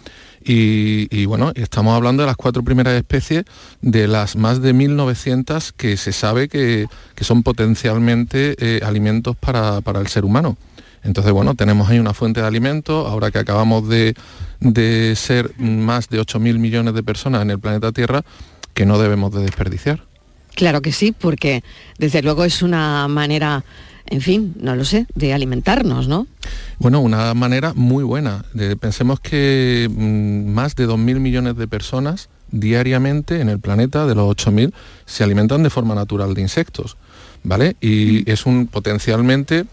y, 0.45 1.07
y, 1.11 1.25
bueno, 1.25 1.51
estamos 1.55 1.93
hablando 1.95 2.23
de 2.23 2.27
las 2.27 2.37
cuatro 2.37 2.63
primeras 2.63 2.93
especies 2.93 3.43
de 3.81 4.07
las 4.07 4.37
más 4.37 4.61
de 4.61 4.73
1.900 4.73 5.73
que 5.75 5.97
se 5.97 6.13
sabe 6.13 6.47
que, 6.47 6.87
que 7.15 7.23
son 7.25 7.43
potencialmente 7.43 8.55
eh, 8.59 8.79
alimentos 8.85 9.35
para, 9.35 9.81
para 9.81 9.99
el 9.99 10.07
ser 10.07 10.23
humano. 10.23 10.57
Entonces, 11.03 11.31
bueno, 11.33 11.55
tenemos 11.55 11.89
ahí 11.89 11.99
una 11.99 12.13
fuente 12.13 12.41
de 12.41 12.47
alimentos, 12.47 13.07
ahora 13.07 13.31
que 13.31 13.39
acabamos 13.39 13.87
de, 13.87 14.15
de 14.59 15.15
ser 15.15 15.51
más 15.59 16.09
de 16.09 16.19
8.000 16.19 16.59
millones 16.59 16.93
de 16.93 17.03
personas 17.03 17.41
en 17.41 17.51
el 17.51 17.59
planeta 17.59 17.91
Tierra, 17.91 18.23
que 18.73 18.85
no 18.85 18.97
debemos 18.99 19.33
de 19.33 19.41
desperdiciar. 19.41 20.03
Claro 20.55 20.81
que 20.81 20.91
sí, 20.91 21.13
porque 21.17 21.63
desde 21.97 22.21
luego 22.21 22.43
es 22.43 22.61
una 22.61 23.07
manera, 23.07 23.63
en 24.07 24.19
fin, 24.21 24.55
no 24.59 24.75
lo 24.75 24.83
sé, 24.83 25.05
de 25.15 25.33
alimentarnos, 25.33 26.07
¿no? 26.09 26.27
Bueno, 26.79 26.99
una 26.99 27.33
manera 27.33 27.73
muy 27.75 28.03
buena. 28.03 28.43
De- 28.53 28.75
pensemos 28.75 29.19
que 29.21 29.87
mm, 29.89 30.49
más 30.51 30.75
de 30.75 30.85
2.000 30.87 31.19
millones 31.19 31.55
de 31.55 31.67
personas 31.67 32.27
diariamente 32.51 33.39
en 33.41 33.47
el 33.49 33.59
planeta, 33.59 34.05
de 34.05 34.15
los 34.15 34.27
8.000, 34.35 34.73
se 35.05 35.23
alimentan 35.23 35.63
de 35.63 35.69
forma 35.69 35.95
natural 35.95 36.33
de 36.33 36.41
insectos, 36.41 36.97
¿vale? 37.43 37.75
Y 37.79 38.29
es 38.29 38.45
un 38.45 38.67
potencialmente, 38.67 39.65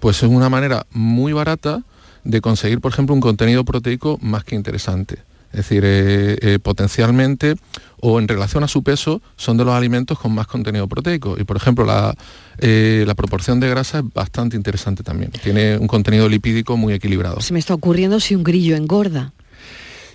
pues 0.00 0.22
es 0.22 0.28
una 0.28 0.48
manera 0.48 0.86
muy 0.92 1.32
barata 1.32 1.82
de 2.24 2.40
conseguir, 2.40 2.80
por 2.80 2.92
ejemplo, 2.92 3.14
un 3.14 3.20
contenido 3.20 3.64
proteico 3.64 4.18
más 4.20 4.44
que 4.44 4.54
interesante. 4.54 5.18
Es 5.52 5.58
decir, 5.58 5.84
eh, 5.86 6.36
eh, 6.42 6.58
potencialmente 6.58 7.54
o 8.00 8.18
en 8.18 8.28
relación 8.28 8.62
a 8.62 8.68
su 8.68 8.82
peso 8.82 9.22
son 9.36 9.56
de 9.56 9.64
los 9.64 9.74
alimentos 9.74 10.18
con 10.18 10.34
más 10.34 10.46
contenido 10.46 10.86
proteico. 10.86 11.36
Y 11.38 11.44
por 11.44 11.56
ejemplo, 11.56 11.86
la, 11.86 12.14
eh, 12.58 13.04
la 13.06 13.14
proporción 13.14 13.58
de 13.58 13.68
grasa 13.68 14.00
es 14.00 14.04
bastante 14.12 14.56
interesante 14.56 15.02
también. 15.02 15.30
Tiene 15.42 15.78
un 15.78 15.86
contenido 15.86 16.28
lipídico 16.28 16.76
muy 16.76 16.92
equilibrado. 16.92 17.40
Se 17.40 17.52
me 17.52 17.58
está 17.58 17.72
ocurriendo 17.72 18.20
si 18.20 18.34
un 18.34 18.44
grillo 18.44 18.76
engorda. 18.76 19.32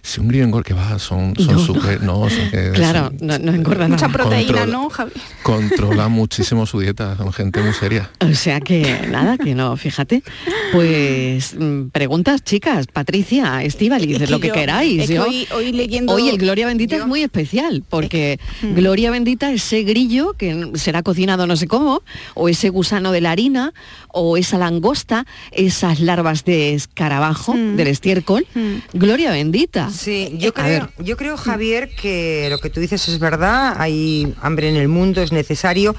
Si 0.04 0.20
un 0.20 0.28
grillo 0.28 0.44
engorda, 0.46 0.64
que 0.68 0.74
va, 0.74 0.98
son 1.00 1.36
son 1.38 1.46
No, 1.48 1.54
no. 1.54 1.60
súper, 1.60 2.02
no, 2.04 2.30
son 2.30 2.50
que- 2.50 2.72
Claro, 2.76 3.12
no, 3.22 3.38
no 3.38 3.54
engorda 3.54 3.88
nada. 3.88 4.08
Mucha 4.08 4.10
proteína, 4.10 4.48
Controla. 4.48 4.66
¿no, 4.72 4.90
Javi? 4.90 5.12
controla 5.44 6.08
muchísimo 6.08 6.66
su 6.66 6.80
dieta, 6.80 7.16
son 7.18 7.32
gente 7.34 7.62
muy 7.62 7.74
seria. 7.74 8.10
O 8.20 8.34
sea 8.34 8.60
que 8.62 9.08
nada, 9.10 9.38
que 9.38 9.54
no, 9.56 9.76
fíjate. 9.78 10.24
Pues 10.72 11.56
mm, 11.58 11.90
preguntas, 11.90 12.44
chicas, 12.44 12.88
Patricia, 12.88 13.62
Estíbaliz, 13.64 14.22
Es 14.22 14.30
lo 14.30 14.40
que 14.40 14.48
yo- 14.48 14.54
queráis. 14.54 15.02
es 15.04 15.08
que 15.10 15.16
yo- 15.16 15.24
hoy- 15.26 15.48
hoy 15.54 15.72
leyendo- 15.72 16.14
Hoy 16.14 16.30
el 16.30 16.38
Gloria 16.38 16.66
Bendita 16.66 16.96
es 16.96 17.06
muy 17.06 17.22
especial, 17.22 17.84
porque 17.88 18.40
Gloria 18.62 19.12
Bendita 19.12 19.52
es 19.52 19.62
ese 19.66 19.84
grillo 19.84 20.34
que 20.34 20.72
será 20.76 21.04
cocinado 21.04 21.46
no 21.46 21.56
sé 21.56 21.68
cómo, 21.68 22.02
o 22.34 22.50
ese 22.50 22.70
gusano 22.70 23.12
de 23.12 23.22
la 23.22 23.32
harina, 23.32 23.74
o 24.08 24.38
esa 24.38 24.58
langosta, 24.58 25.26
esas 25.52 26.00
larvas 26.00 26.44
de 26.46 26.74
escarabajo, 26.74 27.54
del 27.54 27.88
estiércol. 27.88 28.48
Gloria 28.94 29.32
Bendita. 29.32 29.90
Sí, 29.94 30.36
yo 30.38 30.50
Eh, 30.50 30.54
creo, 30.54 30.90
yo 31.00 31.18
creo, 31.18 31.38
Javier, 31.38 31.90
que 31.96 32.48
lo 32.50 32.60
que 32.60 32.70
tú 32.70 32.80
dices 32.80 33.08
es 33.08 33.20
verdad, 33.20 33.76
hay 33.80 34.34
hambre 34.42 34.70
en 34.70 34.76
el 34.76 34.88
mundo, 34.88 35.22
es 35.22 35.32
necesario, 35.32 35.96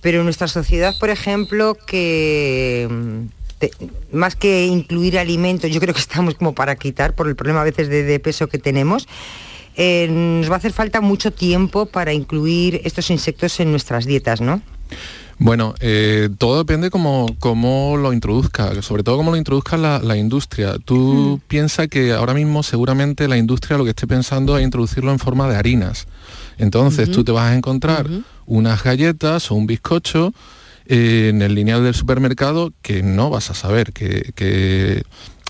pero 0.00 0.18
en 0.18 0.24
nuestra 0.24 0.48
sociedad, 0.48 0.94
por 0.98 1.10
ejemplo, 1.10 1.76
que 1.86 2.88
mm, 2.90 3.26
te- 3.58 3.70
más 4.12 4.36
que 4.36 4.66
incluir 4.66 5.18
alimentos, 5.18 5.70
yo 5.70 5.80
creo 5.80 5.94
que 5.94 6.00
estamos 6.00 6.34
como 6.34 6.54
para 6.54 6.76
quitar 6.76 7.14
por 7.14 7.28
el 7.28 7.36
problema 7.36 7.60
a 7.60 7.64
veces 7.64 7.88
de, 7.88 8.02
de 8.02 8.20
peso 8.20 8.48
que 8.48 8.58
tenemos. 8.58 9.06
eh, 9.78 10.08
nos 10.10 10.48
va 10.50 10.54
a 10.54 10.58
hacer 10.58 10.72
falta 10.72 11.02
mucho 11.02 11.30
tiempo 11.32 11.84
para 11.84 12.14
incluir 12.14 12.80
estos 12.84 13.10
insectos 13.10 13.60
en 13.60 13.70
nuestras 13.70 14.06
dietas, 14.06 14.40
¿no? 14.40 14.62
Bueno, 15.38 15.74
eh, 15.80 16.30
todo 16.38 16.58
depende 16.58 16.88
cómo, 16.90 17.26
cómo 17.40 17.96
lo 17.98 18.12
introduzca, 18.14 18.80
sobre 18.82 19.02
todo 19.02 19.18
cómo 19.18 19.30
lo 19.30 19.36
introduzca 19.36 19.76
la, 19.76 19.98
la 19.98 20.16
industria. 20.16 20.76
Tú 20.82 21.40
piensas 21.46 21.88
que 21.88 22.12
ahora 22.12 22.32
mismo 22.32 22.62
seguramente 22.62 23.28
la 23.28 23.36
industria 23.36 23.76
lo 23.76 23.84
que 23.84 23.90
esté 23.90 24.06
pensando 24.06 24.56
es 24.56 24.64
introducirlo 24.64 25.12
en 25.12 25.18
forma 25.18 25.46
de 25.48 25.56
harinas. 25.56 26.06
Entonces 26.58 27.10
tú 27.10 27.22
te 27.22 27.32
vas 27.32 27.50
a 27.50 27.54
encontrar 27.54 28.06
unas 28.46 28.82
galletas 28.82 29.50
o 29.50 29.54
un 29.56 29.66
bizcocho 29.66 30.32
eh, 30.86 31.28
en 31.30 31.42
el 31.42 31.54
lineal 31.54 31.82
del 31.84 31.94
supermercado 31.94 32.72
que 32.80 33.02
no 33.02 33.28
vas 33.28 33.50
a 33.50 33.54
saber 33.54 33.92
que, 33.92 34.32
que- 34.34 35.02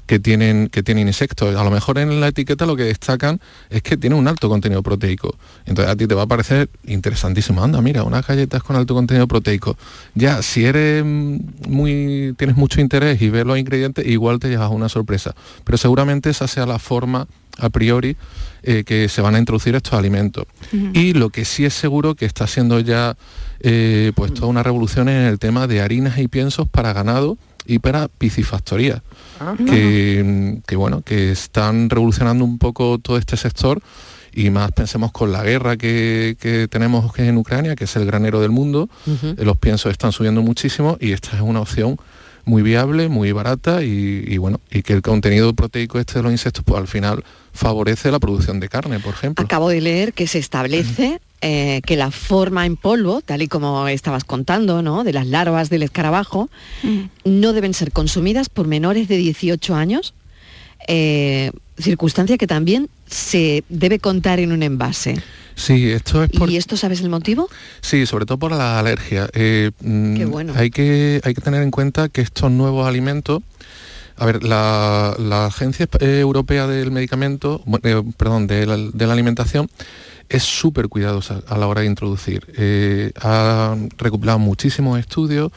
que 0.06 0.18
tienen, 0.18 0.68
que 0.68 0.82
tienen 0.82 1.08
insectos. 1.08 1.54
A 1.54 1.64
lo 1.64 1.70
mejor 1.70 1.98
en 1.98 2.20
la 2.20 2.28
etiqueta 2.28 2.66
lo 2.66 2.76
que 2.76 2.84
destacan 2.84 3.40
es 3.70 3.82
que 3.82 3.96
tiene 3.96 4.16
un 4.16 4.28
alto 4.28 4.48
contenido 4.48 4.82
proteico. 4.82 5.36
Entonces 5.66 5.92
a 5.92 5.96
ti 5.96 6.06
te 6.06 6.14
va 6.14 6.22
a 6.22 6.26
parecer 6.26 6.68
interesantísimo. 6.86 7.62
Anda, 7.62 7.80
mira, 7.82 8.02
unas 8.04 8.26
galletas 8.26 8.62
con 8.62 8.76
alto 8.76 8.94
contenido 8.94 9.26
proteico. 9.26 9.76
Ya, 10.14 10.42
si 10.42 10.64
eres 10.64 11.04
mm, 11.04 11.36
muy, 11.68 12.34
tienes 12.36 12.56
mucho 12.56 12.80
interés 12.80 13.20
y 13.20 13.28
ves 13.30 13.44
los 13.44 13.58
ingredientes, 13.58 14.06
igual 14.06 14.38
te 14.38 14.48
llevas 14.48 14.70
una 14.70 14.88
sorpresa. 14.88 15.34
Pero 15.64 15.78
seguramente 15.78 16.30
esa 16.30 16.46
sea 16.46 16.66
la 16.66 16.78
forma 16.78 17.26
a 17.58 17.70
priori 17.70 18.16
eh, 18.62 18.84
que 18.84 19.08
se 19.08 19.22
van 19.22 19.34
a 19.34 19.38
introducir 19.38 19.74
estos 19.74 19.94
alimentos. 19.94 20.46
Y 20.92 21.14
lo 21.14 21.30
que 21.30 21.44
sí 21.44 21.64
es 21.64 21.74
seguro 21.74 22.14
que 22.14 22.26
está 22.26 22.46
siendo 22.46 22.80
ya 22.80 23.16
eh, 23.60 24.12
pues 24.14 24.34
toda 24.34 24.48
una 24.48 24.62
revolución 24.62 25.08
en 25.08 25.24
el 25.24 25.38
tema 25.38 25.66
de 25.66 25.80
harinas 25.80 26.18
y 26.18 26.28
piensos 26.28 26.68
para 26.68 26.92
ganado 26.92 27.38
y 27.66 27.78
para 27.78 28.08
piscifactoría. 28.08 29.02
que, 29.66 30.60
que, 30.66 30.76
bueno, 30.76 31.02
que 31.02 31.32
están 31.32 31.90
revolucionando 31.90 32.44
un 32.44 32.58
poco 32.58 32.98
todo 32.98 33.18
este 33.18 33.36
sector 33.36 33.82
y 34.32 34.50
más 34.50 34.70
pensemos 34.72 35.12
con 35.12 35.32
la 35.32 35.42
guerra 35.42 35.76
que, 35.76 36.36
que 36.38 36.68
tenemos 36.68 37.10
en 37.18 37.36
Ucrania, 37.38 37.74
que 37.74 37.84
es 37.84 37.96
el 37.96 38.04
granero 38.04 38.40
del 38.40 38.50
mundo, 38.50 38.88
eh, 39.06 39.34
los 39.38 39.56
piensos 39.56 39.90
están 39.90 40.12
subiendo 40.12 40.42
muchísimo 40.42 40.98
y 41.00 41.12
esta 41.12 41.36
es 41.36 41.42
una 41.42 41.60
opción 41.60 41.96
muy 42.44 42.62
viable, 42.62 43.08
muy 43.08 43.32
barata 43.32 43.82
y, 43.82 44.24
y 44.26 44.38
bueno, 44.38 44.60
y 44.70 44.82
que 44.82 44.92
el 44.92 45.02
contenido 45.02 45.52
proteico 45.54 45.98
este 45.98 46.14
de 46.14 46.22
los 46.22 46.32
insectos 46.32 46.62
pues 46.64 46.78
al 46.78 46.86
final 46.86 47.24
favorece 47.52 48.10
la 48.12 48.20
producción 48.20 48.60
de 48.60 48.68
carne, 48.68 49.00
por 49.00 49.14
ejemplo. 49.14 49.44
Acabo 49.44 49.68
de 49.70 49.80
leer 49.80 50.12
que 50.12 50.26
se 50.26 50.38
establece 50.38 51.20
eh, 51.42 51.82
que 51.84 51.96
la 51.96 52.10
forma 52.10 52.66
en 52.66 52.76
polvo, 52.76 53.20
tal 53.20 53.42
y 53.42 53.48
como 53.48 53.86
estabas 53.88 54.24
contando, 54.24 54.82
¿no? 54.82 55.04
De 55.04 55.12
las 55.12 55.26
larvas 55.26 55.68
del 55.70 55.82
escarabajo, 55.82 56.48
no 57.24 57.52
deben 57.52 57.74
ser 57.74 57.92
consumidas 57.92 58.48
por 58.48 58.66
menores 58.66 59.08
de 59.08 59.16
18 59.16 59.74
años, 59.74 60.14
eh, 60.88 61.50
circunstancia 61.78 62.38
que 62.38 62.46
también 62.46 62.88
se 63.06 63.64
debe 63.68 63.98
contar 63.98 64.40
en 64.40 64.52
un 64.52 64.62
envase. 64.62 65.20
Sí, 65.54 65.90
esto 65.90 66.22
es 66.22 66.30
por... 66.30 66.50
¿Y 66.50 66.56
esto 66.56 66.76
sabes 66.76 67.00
el 67.00 67.08
motivo? 67.08 67.48
Sí, 67.80 68.06
sobre 68.06 68.26
todo 68.26 68.38
por 68.38 68.52
la 68.52 68.78
alergia. 68.78 69.28
Eh, 69.32 69.70
mm, 69.80 70.16
Qué 70.16 70.24
bueno. 70.26 70.52
Hay 70.56 70.70
que, 70.70 71.20
hay 71.24 71.34
que 71.34 71.40
tener 71.40 71.62
en 71.62 71.70
cuenta 71.70 72.08
que 72.08 72.20
estos 72.20 72.50
nuevos 72.50 72.86
alimentos 72.86 73.42
a 74.18 74.24
ver, 74.24 74.42
la, 74.42 75.14
la 75.18 75.46
Agencia 75.46 75.86
Europea 76.00 76.66
del 76.66 76.90
Medicamento, 76.90 77.62
bueno, 77.66 77.86
eh, 77.86 78.02
perdón, 78.16 78.46
de 78.46 78.64
la, 78.64 78.76
de 78.76 79.06
la 79.06 79.12
alimentación, 79.12 79.68
es 80.28 80.42
súper 80.42 80.88
cuidadosa 80.88 81.42
a 81.48 81.58
la 81.58 81.66
hora 81.66 81.82
de 81.82 81.86
introducir. 81.86 82.46
Eh, 82.56 83.12
ha 83.20 83.76
recopilado 83.98 84.38
muchísimos 84.38 84.98
estudios, 84.98 85.52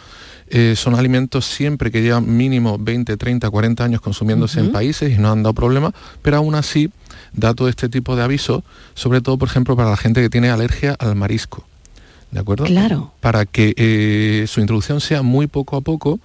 eh, 0.50 0.76
son 0.76 0.96
alimentos 0.96 1.46
siempre 1.46 1.92
que 1.92 2.02
llevan 2.02 2.36
mínimo 2.36 2.78
20, 2.80 3.18
30, 3.18 3.50
40 3.50 3.84
años 3.84 4.02
consumiéndose 4.02 4.60
en 4.60 4.72
países 4.72 5.12
y 5.14 5.20
no 5.20 5.32
han 5.32 5.44
dado 5.44 5.54
problemas, 5.54 5.94
pero 6.22 6.38
aún 6.38 6.56
así 6.56 6.92
da 7.34 7.54
todo 7.54 7.70
este 7.70 7.90
tipo 7.90 8.16
de 8.16 8.24
avisos, 8.24 8.64
sobre 8.96 9.22
todo, 9.22 9.38
por 9.38 9.48
ejemplo, 9.48 9.76
para 9.76 9.90
la 9.90 9.98
gente 9.98 10.22
que 10.22 10.30
tiene 10.30 10.50
alergia 10.50 10.96
al 11.00 11.16
marisco. 11.16 11.66
¿De 12.32 12.40
acuerdo? 12.40 12.66
Claro. 12.66 13.12
Para 13.22 13.46
que 13.46 13.74
eh, 13.76 14.46
su 14.48 14.60
introducción 14.62 15.02
sea 15.02 15.24
muy 15.24 15.48
poco 15.48 15.78
a 15.78 15.82
poco 15.82 16.20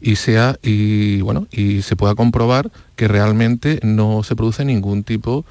y 0.00 0.16
sea 0.16 0.56
y 0.62 1.20
bueno 1.20 1.46
y 1.50 1.82
se 1.82 1.96
pueda 1.96 2.14
comprobar 2.14 2.70
que 2.96 3.06
realmente 3.06 3.78
no 3.82 4.22
se 4.22 4.34
produce 4.34 4.64
ningún 4.64 5.04
tipo 5.04 5.44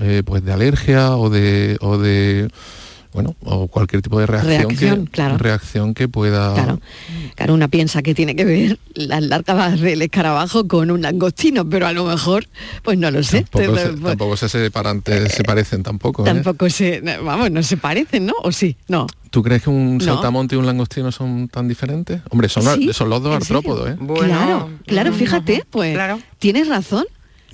eh, 0.00 0.22
pues 0.24 0.44
de 0.44 0.52
alergia 0.52 1.16
o 1.16 1.28
de 1.30 1.76
o 1.80 1.98
de 1.98 2.48
bueno 3.12 3.36
o 3.44 3.66
cualquier 3.68 4.00
tipo 4.00 4.18
de 4.18 4.26
reacción, 4.26 4.58
Reacción, 4.70 5.04
que 5.06 5.10
claro. 5.12 5.36
reacción 5.38 5.92
que 5.94 6.08
pueda 6.08 6.54
Claro. 6.54 6.80
Claro, 7.34 7.54
una 7.54 7.68
piensa 7.68 8.02
que 8.02 8.14
tiene 8.14 8.34
que 8.36 8.44
ver 8.44 8.78
las 8.94 9.22
larvas 9.22 9.80
del 9.80 10.00
escarabajo 10.02 10.66
con 10.68 10.90
un 10.90 11.02
langostino, 11.02 11.68
pero 11.68 11.86
a 11.86 11.92
lo 11.92 12.04
mejor, 12.04 12.46
pues 12.82 12.96
no 12.98 13.10
lo 13.10 13.22
sé. 13.22 13.42
tampoco, 13.50 13.74
Te- 13.74 13.80
se, 13.82 13.88
pues, 13.92 14.02
tampoco 14.02 14.36
se 14.36 14.48
separan 14.48 15.02
te- 15.02 15.28
se 15.28 15.42
parecen 15.44 15.82
tampoco 15.82 16.22
¿eh? 16.22 16.26
tampoco 16.26 16.68
se, 16.70 17.00
vamos, 17.22 17.50
no 17.50 17.62
se 17.62 17.76
parecen, 17.76 18.26
¿no? 18.26 18.34
¿O 18.42 18.52
sí? 18.52 18.76
No. 18.88 19.06
¿Tú 19.30 19.42
crees 19.42 19.62
que 19.62 19.70
un 19.70 19.96
No. 19.98 20.04
saltamonte 20.04 20.54
y 20.56 20.58
un 20.58 20.66
langostino 20.66 21.10
son 21.12 21.48
tan 21.48 21.68
diferentes? 21.68 22.20
Hombre, 22.30 22.48
son, 22.50 22.62
Sí, 22.78 22.90
son 22.92 23.08
los 23.10 23.22
dos 23.22 23.34
artrópodos, 23.36 23.90
¿eh? 23.90 23.96
claro, 24.20 24.70
claro, 24.86 25.12
fíjate, 25.12 25.64
pues 25.70 25.98
tienes 26.38 26.68
razón. 26.68 27.04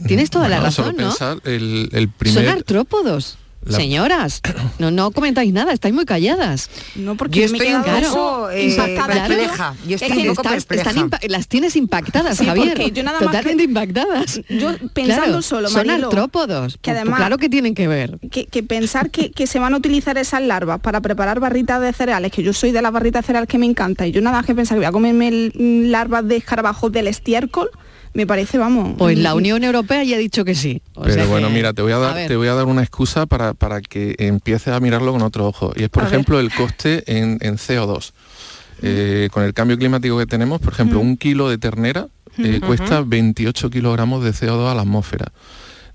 Tienes 0.07 0.31
toda 0.31 0.49
la 0.49 0.57
Bueno, 0.57 0.67
razón, 0.67 0.97
¿no? 0.97 1.09
pensar 1.09 1.39
el, 1.45 1.89
el 1.93 2.05
Son 2.05 2.13
primer 2.19 2.49
artrópodos. 2.49 3.39
La- 3.65 3.77
Señoras, 3.77 4.41
no, 4.79 4.93
no 4.93 5.11
comentáis 5.11 5.53
nada, 5.53 5.73
estáis 5.73 5.93
muy 5.93 6.05
calladas. 6.07 6.71
No, 6.95 7.17
porque 7.17 7.41
Yo 7.41 7.51
me 7.51 7.59
estoy 7.59 7.75
un 7.75 7.83
quedado 7.83 8.15
poco, 8.15 8.51
eh, 8.51 8.77
perpleja. 9.09 9.75
Yo 9.87 9.97
estoy 9.97 10.09
Es 10.11 10.15
que 10.15 10.31
un 10.31 10.37
poco 10.37 10.49
estás- 10.49 10.65
perpleja. 10.65 10.91
están 10.91 11.11
las 11.29 11.49
tienes 11.49 11.75
impactadas, 11.75 12.39
Sí, 12.39 12.47
Javier. 12.47 12.93
yo 12.93 13.03
nada 13.03 13.19
más 13.19 13.27
Totalmente 13.27 13.65
impactadas. 13.65 14.41
Yo 14.49 14.77
pensando 14.95 15.25
Claro, 15.25 15.43
solo, 15.43 15.69
son 15.69 15.87
Marilo, 15.89 16.07
artrópodos. 16.07 16.79
que 16.81 16.93
además- 16.93 17.17
claro 17.19 17.37
que 17.37 17.49
tienen 17.49 17.75
que 17.75 17.89
ver. 17.89 18.19
que, 18.31 18.47
que 18.47 18.63
pensar 18.63 19.11
que, 19.11 19.33
que 19.33 19.49
se 19.49 19.59
van 19.59 19.75
a 19.75 19.77
utilizar 19.77 20.17
esas 20.19 20.41
larvas 20.41 20.79
para 20.81 21.01
preparar 21.01 21.41
barritas 21.41 21.81
de 21.83 21.93
cereales, 21.93 22.31
que 22.31 22.45
yo 22.45 22.53
soy 22.53 22.71
de 22.71 22.81
las 22.81 22.93
barritas 22.93 23.25
de 23.25 23.27
cereales 23.27 23.49
que 23.49 23.59
me 23.59 23.67
encanta, 23.67 24.07
y 24.07 24.13
yo 24.13 24.21
nada 24.23 24.37
más 24.37 24.47
que 24.47 24.55
pensar 24.55 24.77
que 24.77 24.81
voy 24.81 24.87
a 24.87 24.93
comerme 24.93 25.51
mm, 25.53 25.91
larvas 25.91 26.27
de 26.29 26.37
escarabajos 26.37 26.93
del 26.93 27.09
estiércol, 27.09 27.71
me 28.15 28.27
parece, 28.27 28.59
vamos... 28.59 28.95
Pues 28.99 29.19
la 29.19 29.35
mm, 29.35 29.37
Unión 29.39 29.65
Europea 29.65 30.03
ya 30.05 30.17
ha 30.17 30.19
dicho 30.19 30.45
que 30.45 30.55
sí. 30.55 30.83
O 30.95 31.03
Pero 31.03 31.15
sea 31.15 31.27
bueno, 31.27 31.49
que- 31.49 31.55
mira, 31.55 31.73
te 31.73 31.83
voy 31.83 31.93
a 31.93 31.99
dar, 31.99 32.27
te 32.27 32.37
voy 32.37 32.49
a 32.49 32.55
dar 32.55 32.67
una 32.67 32.83
excusa 32.83 33.27
para, 33.27 33.55
para 33.55 33.81
que 33.81 34.15
empieces 34.19 34.73
a 34.75 34.81
mirarlo 34.81 35.13
con 35.13 35.23
otro 35.23 35.47
ojo. 35.47 35.73
Y 35.77 35.85
es, 35.85 35.89
por 35.89 36.03
A 36.03 36.07
ver. 36.07 36.15
ejemplo, 36.15 36.41
el 36.41 36.53
coste 36.53 37.05
en, 37.07 37.39
en 37.41 37.57
CO2. 37.57 38.13
Eh, 38.83 39.29
con 39.33 39.43
el 39.43 39.55
cambio 39.55 39.77
climático 39.77 40.17
que 40.19 40.27
tenemos, 40.27 40.61
por 40.61 40.73
ejemplo, 40.73 41.01
un 41.01 41.17
kilo 41.17 41.49
de 41.49 41.59
ternera 41.59 42.07
eh, 42.39 42.59
Ujú. 42.59 42.67
cuesta 42.69 43.01
28 43.05 43.71
kilogramos 43.71 44.23
de 44.23 44.31
CO2 44.31 44.71
a 44.71 44.75
la 44.75 44.83
atmósfera. 44.83 45.33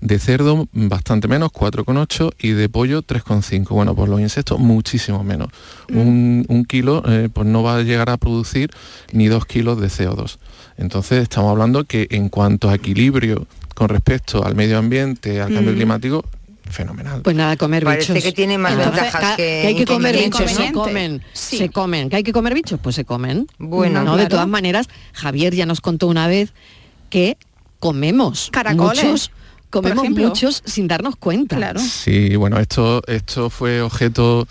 De 0.02 0.18
cerdo 0.18 0.68
bastante 0.72 1.28
menos, 1.28 1.50
4,8 1.50 2.32
y 2.38 2.50
de 2.50 2.68
pollo 2.68 3.02
3,5. 3.02 3.68
Bueno, 3.70 3.94
pues 3.94 4.10
los 4.10 4.20
insectos 4.20 4.58
muchísimo 4.58 5.24
menos. 5.24 5.48
Un, 5.88 6.44
un 6.48 6.64
kilo 6.66 7.02
eh, 7.08 7.30
pues 7.32 7.46
no 7.46 7.62
va 7.62 7.78
a 7.78 7.82
llegar 7.82 8.10
a 8.10 8.18
producir 8.18 8.70
ni 9.12 9.28
dos 9.28 9.46
kilos 9.46 9.80
de 9.80 9.86
CO2. 9.86 10.36
Entonces 10.78 11.22
estamos 11.22 11.50
hablando 11.50 11.84
que 11.84 12.06
en 12.10 12.28
cuanto 12.28 12.68
a 12.70 12.74
equilibrio 12.74 13.46
con 13.74 13.88
respecto 13.88 14.44
al 14.44 14.54
medio 14.54 14.78
ambiente, 14.78 15.40
al 15.40 15.52
cambio 15.52 15.72
Mm. 15.72 15.76
climático, 15.76 16.24
fenomenal. 16.70 17.20
Pues 17.22 17.36
nada, 17.36 17.56
comer 17.56 17.84
Parece 17.84 18.12
bichos. 18.12 18.24
que 18.24 18.32
tiene 18.32 18.56
más 18.58 18.72
Entonces, 18.72 19.02
ventajas 19.02 19.30
ca- 19.30 19.36
que 19.36 19.66
hay 19.66 19.76
que 19.76 19.84
comer 19.84 20.16
bichos, 20.16 20.50
se 20.50 20.72
comen, 20.72 21.22
se 21.32 21.68
comen. 21.68 22.08
¿Que 22.08 22.16
hay 22.16 22.22
que 22.22 22.32
comer 22.32 22.54
bichos? 22.54 22.80
Pues 22.82 22.96
se 22.96 23.04
comen. 23.04 23.46
Bueno, 23.58 24.02
no, 24.02 24.12
de 24.12 24.22
claro. 24.24 24.28
todas 24.30 24.48
maneras, 24.48 24.88
Javier 25.12 25.54
ya 25.54 25.66
nos 25.66 25.80
contó 25.80 26.06
una 26.06 26.26
vez 26.26 26.52
que 27.10 27.36
comemos 27.80 28.48
Caracoles, 28.50 29.04
muchos, 29.04 29.30
comemos 29.70 30.08
muchos 30.08 30.62
sin 30.64 30.88
darnos 30.88 31.16
cuenta. 31.16 31.78
Sí, 31.78 32.34
bueno, 32.36 32.58
esto, 32.58 33.02
esto 33.06 33.50
fue 33.50 33.82
objeto 33.82 34.48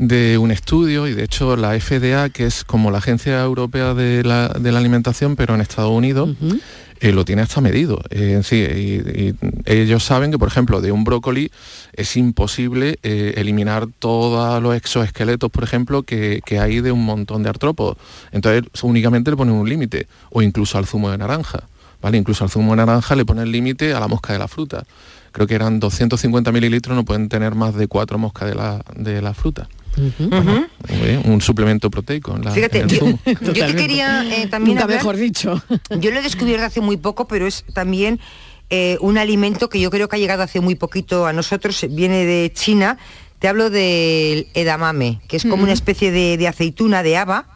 de 0.00 0.38
un 0.38 0.50
estudio 0.50 1.06
y 1.06 1.12
de 1.12 1.24
hecho 1.24 1.56
la 1.56 1.78
FDA, 1.78 2.30
que 2.30 2.46
es 2.46 2.64
como 2.64 2.90
la 2.90 2.98
Agencia 2.98 3.38
Europea 3.42 3.92
de 3.92 4.24
la, 4.24 4.48
de 4.48 4.72
la 4.72 4.78
Alimentación, 4.78 5.36
pero 5.36 5.54
en 5.54 5.60
Estados 5.60 5.90
Unidos, 5.90 6.30
eh, 7.00 7.12
lo 7.12 7.26
tiene 7.26 7.42
hasta 7.42 7.60
medido. 7.60 8.00
Eh, 8.08 8.40
sí, 8.42 8.56
y, 8.56 9.28
y 9.28 9.34
ellos 9.66 10.02
saben 10.02 10.30
que, 10.30 10.38
por 10.38 10.48
ejemplo, 10.48 10.80
de 10.80 10.90
un 10.90 11.04
brócoli 11.04 11.50
es 11.92 12.16
imposible 12.16 12.98
eh, 13.02 13.34
eliminar 13.36 13.88
todos 13.98 14.62
los 14.62 14.74
exoesqueletos, 14.74 15.50
por 15.50 15.64
ejemplo, 15.64 16.02
que, 16.02 16.40
que 16.46 16.58
hay 16.58 16.80
de 16.80 16.92
un 16.92 17.04
montón 17.04 17.42
de 17.42 17.50
artrópodos. 17.50 17.98
Entonces 18.32 18.64
únicamente 18.82 19.30
le 19.30 19.36
ponen 19.36 19.54
un 19.54 19.68
límite, 19.68 20.06
o 20.30 20.40
incluso 20.40 20.78
al 20.78 20.86
zumo 20.86 21.10
de 21.10 21.18
naranja. 21.18 21.64
¿vale? 22.00 22.16
Incluso 22.16 22.42
al 22.42 22.50
zumo 22.50 22.72
de 22.72 22.78
naranja 22.78 23.14
le 23.16 23.26
ponen 23.26 23.52
límite 23.52 23.92
a 23.92 24.00
la 24.00 24.08
mosca 24.08 24.32
de 24.32 24.38
la 24.38 24.48
fruta. 24.48 24.84
Creo 25.32 25.46
que 25.46 25.54
eran 25.54 25.78
250 25.78 26.50
mililitros, 26.52 26.96
no 26.96 27.04
pueden 27.04 27.28
tener 27.28 27.54
más 27.54 27.74
de 27.74 27.86
cuatro 27.86 28.16
moscas 28.16 28.48
de 28.48 28.54
la, 28.54 28.82
de 28.96 29.20
la 29.20 29.34
fruta. 29.34 29.68
Bueno, 30.18 30.66
muy 30.88 30.98
bien, 31.08 31.22
un 31.26 31.40
suplemento 31.40 31.90
proteico 31.90 32.34
en 32.36 32.44
la, 32.44 32.50
Fíjate, 32.52 32.78
en 32.80 32.84
el 32.84 32.90
yo, 32.90 32.98
zumo. 33.00 33.18
yo 33.24 33.52
te 33.52 33.74
quería 33.74 34.24
eh, 34.24 34.46
también 34.48 34.74
Nunca 34.76 34.84
hablar- 34.84 34.98
mejor 34.98 35.16
dicho. 35.16 35.62
Yo 35.98 36.10
lo 36.10 36.18
he 36.18 36.22
descubierto 36.22 36.64
hace 36.66 36.80
muy 36.80 36.96
poco, 36.96 37.26
pero 37.28 37.46
es 37.46 37.64
también 37.74 38.20
eh, 38.70 38.96
un 39.00 39.18
alimento 39.18 39.68
que 39.68 39.80
yo 39.80 39.90
creo 39.90 40.08
que 40.08 40.16
ha 40.16 40.18
llegado 40.18 40.42
hace 40.42 40.60
muy 40.60 40.74
poquito 40.74 41.26
a 41.26 41.32
nosotros, 41.32 41.84
viene 41.90 42.24
de 42.24 42.52
China. 42.54 42.98
Te 43.38 43.48
hablo 43.48 43.70
del 43.70 44.48
edamame, 44.54 45.20
que 45.28 45.36
es 45.38 45.44
como 45.44 45.62
una 45.62 45.72
especie 45.72 46.10
de, 46.10 46.36
de 46.36 46.46
aceituna 46.48 47.02
de 47.02 47.16
haba, 47.16 47.46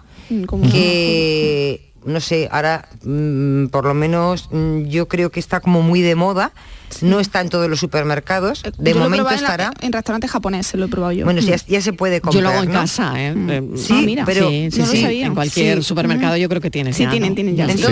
que 0.73 1.93
no 2.07 2.21
sé, 2.21 2.49
ahora 2.51 2.89
mm, 3.05 3.67
por 3.67 3.85
lo 3.85 3.95
menos 3.95 4.49
mm, 4.51 4.85
yo 4.85 5.09
creo 5.09 5.31
que 5.31 5.41
está 5.41 5.61
como 5.61 5.83
muy 5.83 6.01
de 6.03 6.15
moda. 6.15 6.53
No 7.01 7.19
está 7.19 7.41
en 7.41 7.49
todos 7.49 7.69
los 7.69 7.81
supermercados. 7.81 8.63
De 8.63 8.71
Yo 8.93 8.99
lo 8.99 9.07
he 9.07 9.09
momento 9.09 9.25
probado 9.25 9.37
en 9.37 9.43
la- 9.43 9.49
estará. 9.49 9.73
En, 9.81 9.93
restaurantes 9.93 10.31
japoneses 10.31 10.75
lo 10.79 10.87
he 10.87 10.89
probado 10.89 11.13
yo. 11.13 11.25
Bueno, 11.25 11.41
ya, 11.41 11.57
ya 11.67 11.81
se 11.83 11.93
puede 11.93 12.21
comprar. 12.21 12.35
Yo 12.45 12.49
lo 12.49 12.55
hago 12.55 12.63
en 12.63 12.69
¿no? 12.73 12.81
casa, 12.81 13.13
¿eh? 13.21 13.35
Eh, 13.37 13.63
Sí, 13.75 13.95
ah, 13.99 14.03
mira, 14.05 14.25
pero 14.25 14.49
sí, 14.49 14.69
sí, 14.71 14.79
no 14.79 14.87
lo 14.87 14.93
sí, 14.93 15.03
sabía. 15.03 15.27
en 15.27 15.35
cualquier 15.35 15.79
Sí. 15.79 15.83
supermercado 15.83 16.37
yo 16.37 16.49
creo 16.49 16.61
que 16.61 16.71
tiene. 16.71 16.93
Sí, 16.93 17.03
ya, 17.03 17.11
tienen, 17.11 17.31
¿no? 17.31 17.35
tienen 17.35 17.57
ya. 17.57 17.69
Sí, 17.69 17.83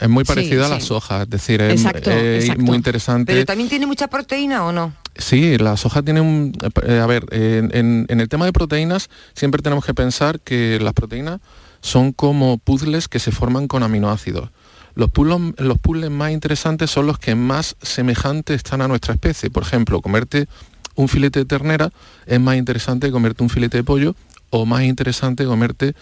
es 0.00 0.08
muy 0.08 0.24
Sí, 0.24 0.28
parecido 0.28 0.64
a 0.64 0.68
sí. 0.68 0.74
la 0.74 0.80
soja, 0.80 1.22
es 1.22 1.30
decir, 1.30 1.60
es, 1.62 1.72
Exacto, 1.74 2.10
es 2.10 2.44
exacto. 2.44 2.62
muy 2.62 2.76
interesante. 2.76 3.32
Pero 3.32 3.44
también 3.44 3.68
tiene 3.68 3.86
mucha 3.86 4.08
proteína 4.08 4.64
o 4.64 4.72
no? 4.72 4.94
Sí, 5.16 5.56
la 5.58 5.76
soja 5.76 6.02
tiene 6.02 6.20
un... 6.20 6.52
eh, 6.86 6.98
a 6.98 7.06
ver, 7.06 7.26
en, 7.30 7.70
en- 7.72 8.06
en 8.08 8.20
el 8.20 8.28
tema 8.28 8.46
de 8.46 8.52
proteínas 8.52 9.10
siempre 9.34 9.62
tenemos 9.62 9.84
que 9.84 9.94
pensar 9.94 10.40
que 10.40 10.78
las 10.80 10.92
proteínas 10.94 11.38
son 11.80 12.12
como 12.12 12.58
puzzles 12.58 13.08
que 13.08 13.18
se 13.18 13.32
forman 13.32 13.68
con 13.68 13.82
aminoácidos. 13.82 14.50
Los 14.94 15.10
puzzles, 15.10 16.10
más 16.10 16.32
interesantes 16.32 16.90
son 16.90 17.06
los 17.06 17.18
que 17.18 17.34
más 17.34 17.76
semejantes 17.80 18.56
están 18.56 18.82
a 18.82 18.88
nuestra 18.88 19.14
especie. 19.14 19.50
Por 19.50 19.62
ejemplo, 19.62 20.00
comerte 20.00 20.48
un 20.94 21.08
filete 21.08 21.40
de 21.40 21.44
ternera 21.44 21.90
es 22.26 22.40
más 22.40 22.56
interesante 22.56 23.06
que 23.06 23.12
comerte 23.12 23.42
un 23.42 23.48
filete 23.48 23.78
de 23.78 23.84
pollo 23.84 24.14
o 24.50 24.66
más 24.66 24.82
interesante 24.82 25.44
comerte 25.44 25.94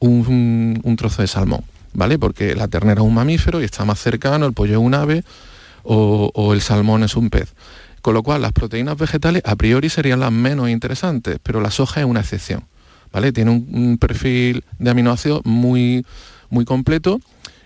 un, 0.00 0.96
trozo 0.98 1.22
de 1.22 1.28
salmón, 1.28 1.64
¿vale? 1.94 2.18
Porque 2.18 2.54
la 2.56 2.68
ternera 2.68 3.00
es 3.00 3.06
un 3.06 3.14
mamífero 3.14 3.60
y 3.60 3.64
está 3.64 3.84
más 3.84 4.00
cercano, 4.00 4.44
el 4.46 4.52
pollo 4.52 4.72
es 4.72 4.84
un 4.84 4.94
ave 4.94 5.24
o 5.84 6.52
el 6.52 6.60
salmón 6.60 7.04
es 7.04 7.16
un 7.16 7.30
pez. 7.30 7.54
Con 8.02 8.14
lo 8.14 8.24
cual, 8.24 8.42
las 8.42 8.52
proteínas 8.52 8.98
vegetales 8.98 9.42
a 9.46 9.54
priori 9.54 9.88
serían 9.88 10.18
las 10.18 10.32
menos 10.32 10.68
interesantes, 10.68 11.38
pero 11.40 11.60
la 11.60 11.70
soja 11.70 12.00
es 12.00 12.06
una 12.06 12.20
excepción. 12.20 12.64
Tiene 13.34 13.50
un, 13.50 13.98
perfil 13.98 14.64
de 14.78 14.90
aminoácidos 14.90 15.44
muy, 15.44 16.04
muy 16.50 16.64
completo 16.64 17.20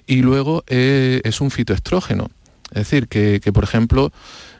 y 0.07 0.17
luego 0.17 0.65
eh, 0.67 1.21
es 1.25 1.41
un 1.41 1.51
fitoestrógeno. 1.51 2.31
Es 2.71 2.91
decir, 2.91 3.07
que, 3.07 3.41
por 3.53 3.63
ejemplo, 3.63 4.13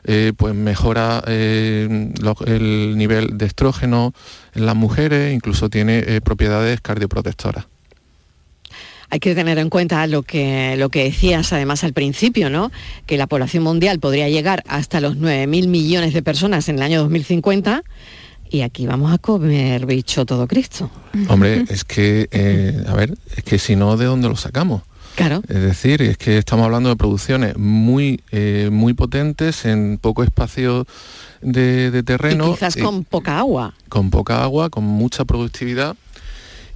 eh, 0.05 0.31
pues 0.35 0.55
mejora 0.55 1.21
eh, 1.27 2.09
el 2.45 2.97
nivel 2.97 3.37
de 3.37 3.45
estrógeno 3.45 4.13
en 4.55 4.65
las 4.65 4.75
mujeres, 4.75 5.33
incluso 5.33 5.69
tiene 5.69 6.21
propiedades 6.21 6.79
cardioprotectoras. 6.79 7.65
Hay 9.09 9.19
que 9.19 9.35
tener 9.35 9.57
en 9.57 9.69
cuenta 9.69 10.05
lo 10.07 10.23
que, 10.23 10.75
lo 10.77 10.89
que 10.89 11.05
decías 11.05 11.53
además 11.53 11.83
al 11.83 11.93
principio, 11.93 12.49
¿no? 12.49 12.71
Que 13.05 13.17
la 13.17 13.27
población 13.27 13.63
mundial 13.63 13.99
podría 13.99 14.27
llegar 14.27 14.63
hasta 14.67 14.99
los 14.99 15.17
9.000 15.17 15.67
millones 15.67 16.13
de 16.13 16.21
personas 16.21 16.67
en 16.67 16.75
el 16.77 16.81
año 16.81 17.01
2050 17.03 17.83
y 18.51 18.61
aquí 18.61 18.87
vamos 18.87 19.11
a 19.13 19.17
comer 19.17 19.85
bicho 19.85 20.25
todo 20.25 20.47
Cristo. 20.47 20.89
Hombre, 21.29 21.65
es 21.69 21.83
que, 21.83 22.27
eh, 22.31 22.83
a 22.87 22.93
ver, 22.93 23.17
es 23.35 23.43
que 23.43 23.59
si 23.59 23.75
no, 23.75 23.97
¿de 23.97 24.05
dónde 24.05 24.29
lo 24.29 24.35
sacamos? 24.35 24.83
Claro. 25.15 25.41
Es 25.47 25.61
decir, 25.61 26.01
es 26.03 26.17
que 26.17 26.37
estamos 26.37 26.65
hablando 26.65 26.89
de 26.89 26.95
producciones 26.95 27.57
muy, 27.57 28.21
eh, 28.31 28.69
muy 28.71 28.93
potentes 28.93 29.65
en 29.65 29.97
poco 29.97 30.23
espacio 30.23 30.85
de, 31.41 31.89
de 31.89 32.03
terreno. 32.03 32.49
Y 32.49 32.53
quizás 32.53 32.75
con 32.75 33.03
poca 33.03 33.39
agua. 33.39 33.73
Con 33.89 34.11
poca 34.11 34.43
agua, 34.43 34.69
con 34.69 34.83
mucha 34.83 35.25
productividad 35.25 35.95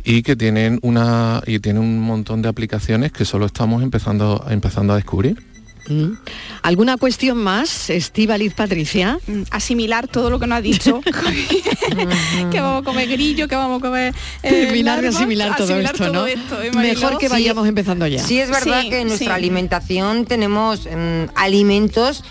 y 0.03 0.23
que 0.23 0.35
tienen 0.35 0.79
una 0.81 1.41
y 1.45 1.59
tienen 1.59 1.83
un 1.83 1.99
montón 1.99 2.41
de 2.41 2.49
aplicaciones 2.49 3.11
que 3.11 3.25
solo 3.25 3.45
estamos 3.45 3.83
empezando 3.83 4.45
empezando 4.49 4.93
a 4.93 4.95
descubrir. 4.95 5.50
Mm. 5.87 6.13
¿Alguna 6.61 6.97
cuestión 6.97 7.37
más, 7.37 7.89
Estíbaliz 7.89 8.53
Patricia? 8.53 9.17
Mm, 9.27 9.41
Asimilar 9.51 10.07
todo 10.07 10.29
lo 10.29 10.39
que 10.39 10.47
nos 10.47 10.59
ha 10.59 10.61
dicho. 10.61 11.01
que 12.51 12.61
vamos 12.61 12.81
a 12.81 12.85
comer 12.85 13.09
grillo, 13.09 13.47
que 13.47 13.55
vamos 13.55 13.79
a 13.79 13.81
comer... 13.81 14.13
eh, 14.43 14.49
Terminar 14.65 15.01
de 15.01 15.07
asimilar 15.09 15.55
todo 15.55 15.65
asimilar 15.65 15.93
esto, 15.95 16.13
¿no? 16.13 16.27
esto. 16.27 16.57
Mejor 16.75 17.17
que 17.17 17.27
Sí. 17.27 17.31
vayamos 17.31 17.67
empezando 17.67 18.05
ya. 18.07 18.23
Sí, 18.23 18.39
es 18.39 18.49
verdad 18.49 18.81
Sí, 18.83 18.89
que 18.89 19.01
en 19.01 19.07
nuestra 19.07 19.27
sí. 19.27 19.33
alimentación 19.33 20.25
tenemos 20.25 20.85
mm, 20.85 21.31
alimentos 21.35 22.23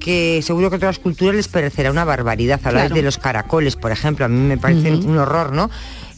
que 0.00 0.40
seguro 0.42 0.70
que 0.70 0.76
a 0.76 0.78
otras 0.78 0.98
culturas 0.98 1.34
les 1.34 1.48
parecerá 1.48 1.90
una 1.90 2.04
barbaridad. 2.04 2.60
Habláis 2.64 2.86
Claro. 2.86 2.94
de 2.96 3.02
los 3.02 3.18
caracoles, 3.18 3.76
por 3.76 3.90
ejemplo, 3.92 4.24
a 4.24 4.28
mí 4.28 4.38
me 4.40 4.58
parecen 4.58 4.96
Ujú. 4.96 5.08
un 5.08 5.18
horror, 5.18 5.52
¿no? 5.52 5.70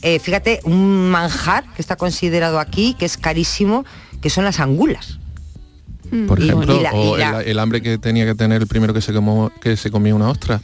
Eh, 0.03 0.19
fíjate, 0.19 0.61
un 0.65 1.11
manjar 1.11 1.65
que 1.75 1.83
está 1.83 1.97
considerado 1.97 2.59
aquí, 2.59 2.95
que 2.99 3.05
es 3.05 3.17
carísimo, 3.17 3.85
que 4.23 4.29
son 4.31 4.45
las 4.45 4.59
angulas. 4.61 5.19
Por 6.27 6.41
Y- 6.41 6.45
ejemplo, 6.49 6.79
y 6.79 6.83
la- 6.83 6.93
o 6.93 7.17
y 7.17 7.21
la- 7.21 7.41
el, 7.43 7.49
el 7.49 7.59
hambre 7.59 7.81
que 7.83 7.99
tenía 7.99 8.25
que 8.27 8.35
tener 8.35 8.61
el 8.63 8.67
primero 8.69 8.93
que 8.95 9.01
se 9.01 9.13
comió, 9.13 9.53
que 9.61 9.77
se 9.77 9.91
comía 9.91 10.15
una 10.15 10.29
ostra. 10.31 10.61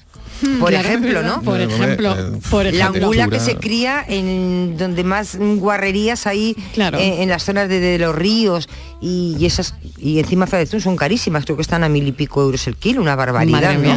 Por 0.61 0.69
Claro, 0.69 0.87
ejemplo, 0.89 1.23
¿no? 1.23 1.41
Por 1.41 1.59
ejemplo, 1.63 2.15
eh, 2.15 2.39
por 2.51 2.71
La 2.75 2.89
angula 2.89 3.27
que 3.29 3.41
se 3.41 3.57
cría 3.57 4.05
en 4.07 4.77
donde 4.77 5.03
más 5.03 5.39
guarrerías 5.39 6.27
hay 6.27 6.55
Claro. 6.75 6.99
eh, 6.99 7.23
en 7.23 7.31
las 7.31 7.43
zonas 7.45 7.71
de, 7.71 7.81
de 7.81 7.99
los 7.99 8.15
ríos 8.15 8.69
y, 9.01 9.35
y 9.39 9.47
esas 9.47 9.75
y 9.97 10.19
encima 10.19 10.47
son 10.47 10.97
carísimas, 10.97 11.45
creo 11.47 11.57
que 11.57 11.63
están 11.63 11.85
a 11.85 11.89
mil 11.89 12.07
y 12.07 12.13
pico 12.13 12.43
euros 12.43 12.67
el 12.67 12.77
kilo, 12.77 13.01
una 13.01 13.17
barbaridad. 13.17 13.79
¿no? 13.79 13.97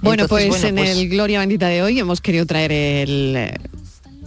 Bueno, 0.00 0.22
Entonces, 0.24 0.48
pues 0.48 0.62
en 0.62 0.76
pues, 0.76 0.90
el 0.96 1.08
Gloria 1.08 1.40
Bendita 1.40 1.66
de 1.66 1.82
hoy 1.82 1.98
hemos 1.98 2.20
querido 2.20 2.46
traer 2.46 2.70
el, 2.70 3.50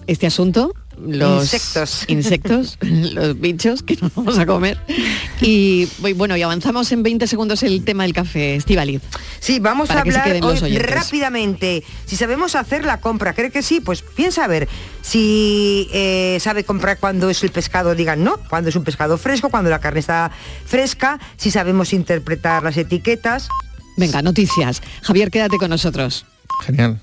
este 0.06 0.28
asunto, 0.28 0.74
los 1.06 1.44
Insectos. 1.54 2.06
insectos, 2.08 2.78
los 2.82 3.40
bichos 3.40 3.84
que 3.84 3.98
nos 4.02 4.14
vamos 4.16 4.38
a 4.40 4.46
comer. 4.46 4.78
Y 5.42 5.88
bu- 6.02 6.16
bueno, 6.16 6.36
y 6.38 6.42
avanzamos 6.42 6.92
en 6.92 7.04
20 7.04 7.28
segundos 7.28 7.64
el 7.64 7.84
tema 7.84 8.04
del 8.04 8.14
café, 8.14 8.56
Estivaliz. 8.56 9.02
Sí, 9.40 9.60
vamos 9.60 9.90
a 9.90 10.00
hablar 10.02 10.40
hoy 10.44 10.78
rápidamente. 10.78 11.84
Si 12.06 12.16
sabemos 12.16 12.56
hacer 12.56 12.86
la 12.86 13.00
compra, 13.02 13.34
¿cree 13.34 13.52
que 13.52 13.62
sí? 13.62 13.80
Pues 13.82 14.02
piensa 14.02 14.46
a 14.46 14.48
ver 14.48 14.68
si 15.02 15.90
eh, 15.94 16.38
sabe 16.42 16.64
comprar 16.64 16.98
cuando 17.00 17.30
es 17.30 17.44
el 17.44 17.50
pescado, 17.52 17.94
digan 17.96 18.24
no, 18.24 18.38
cuando 18.50 18.70
es 18.70 18.76
un 18.76 18.84
pescado 18.84 19.18
fresco, 19.18 19.50
cuando 19.50 19.70
la 19.70 19.80
carne 19.80 20.00
está 20.00 20.32
fresca, 20.66 21.20
si 21.38 21.52
sabemos 21.52 21.94
interpretar 21.94 22.64
las 22.64 22.78
etiquetas. 22.78 23.50
Venga, 23.98 24.22
noticias. 24.22 24.82
Javier, 25.02 25.30
quédate 25.30 25.58
con 25.58 25.70
nosotros. 25.70 26.26
Genial. 26.66 27.00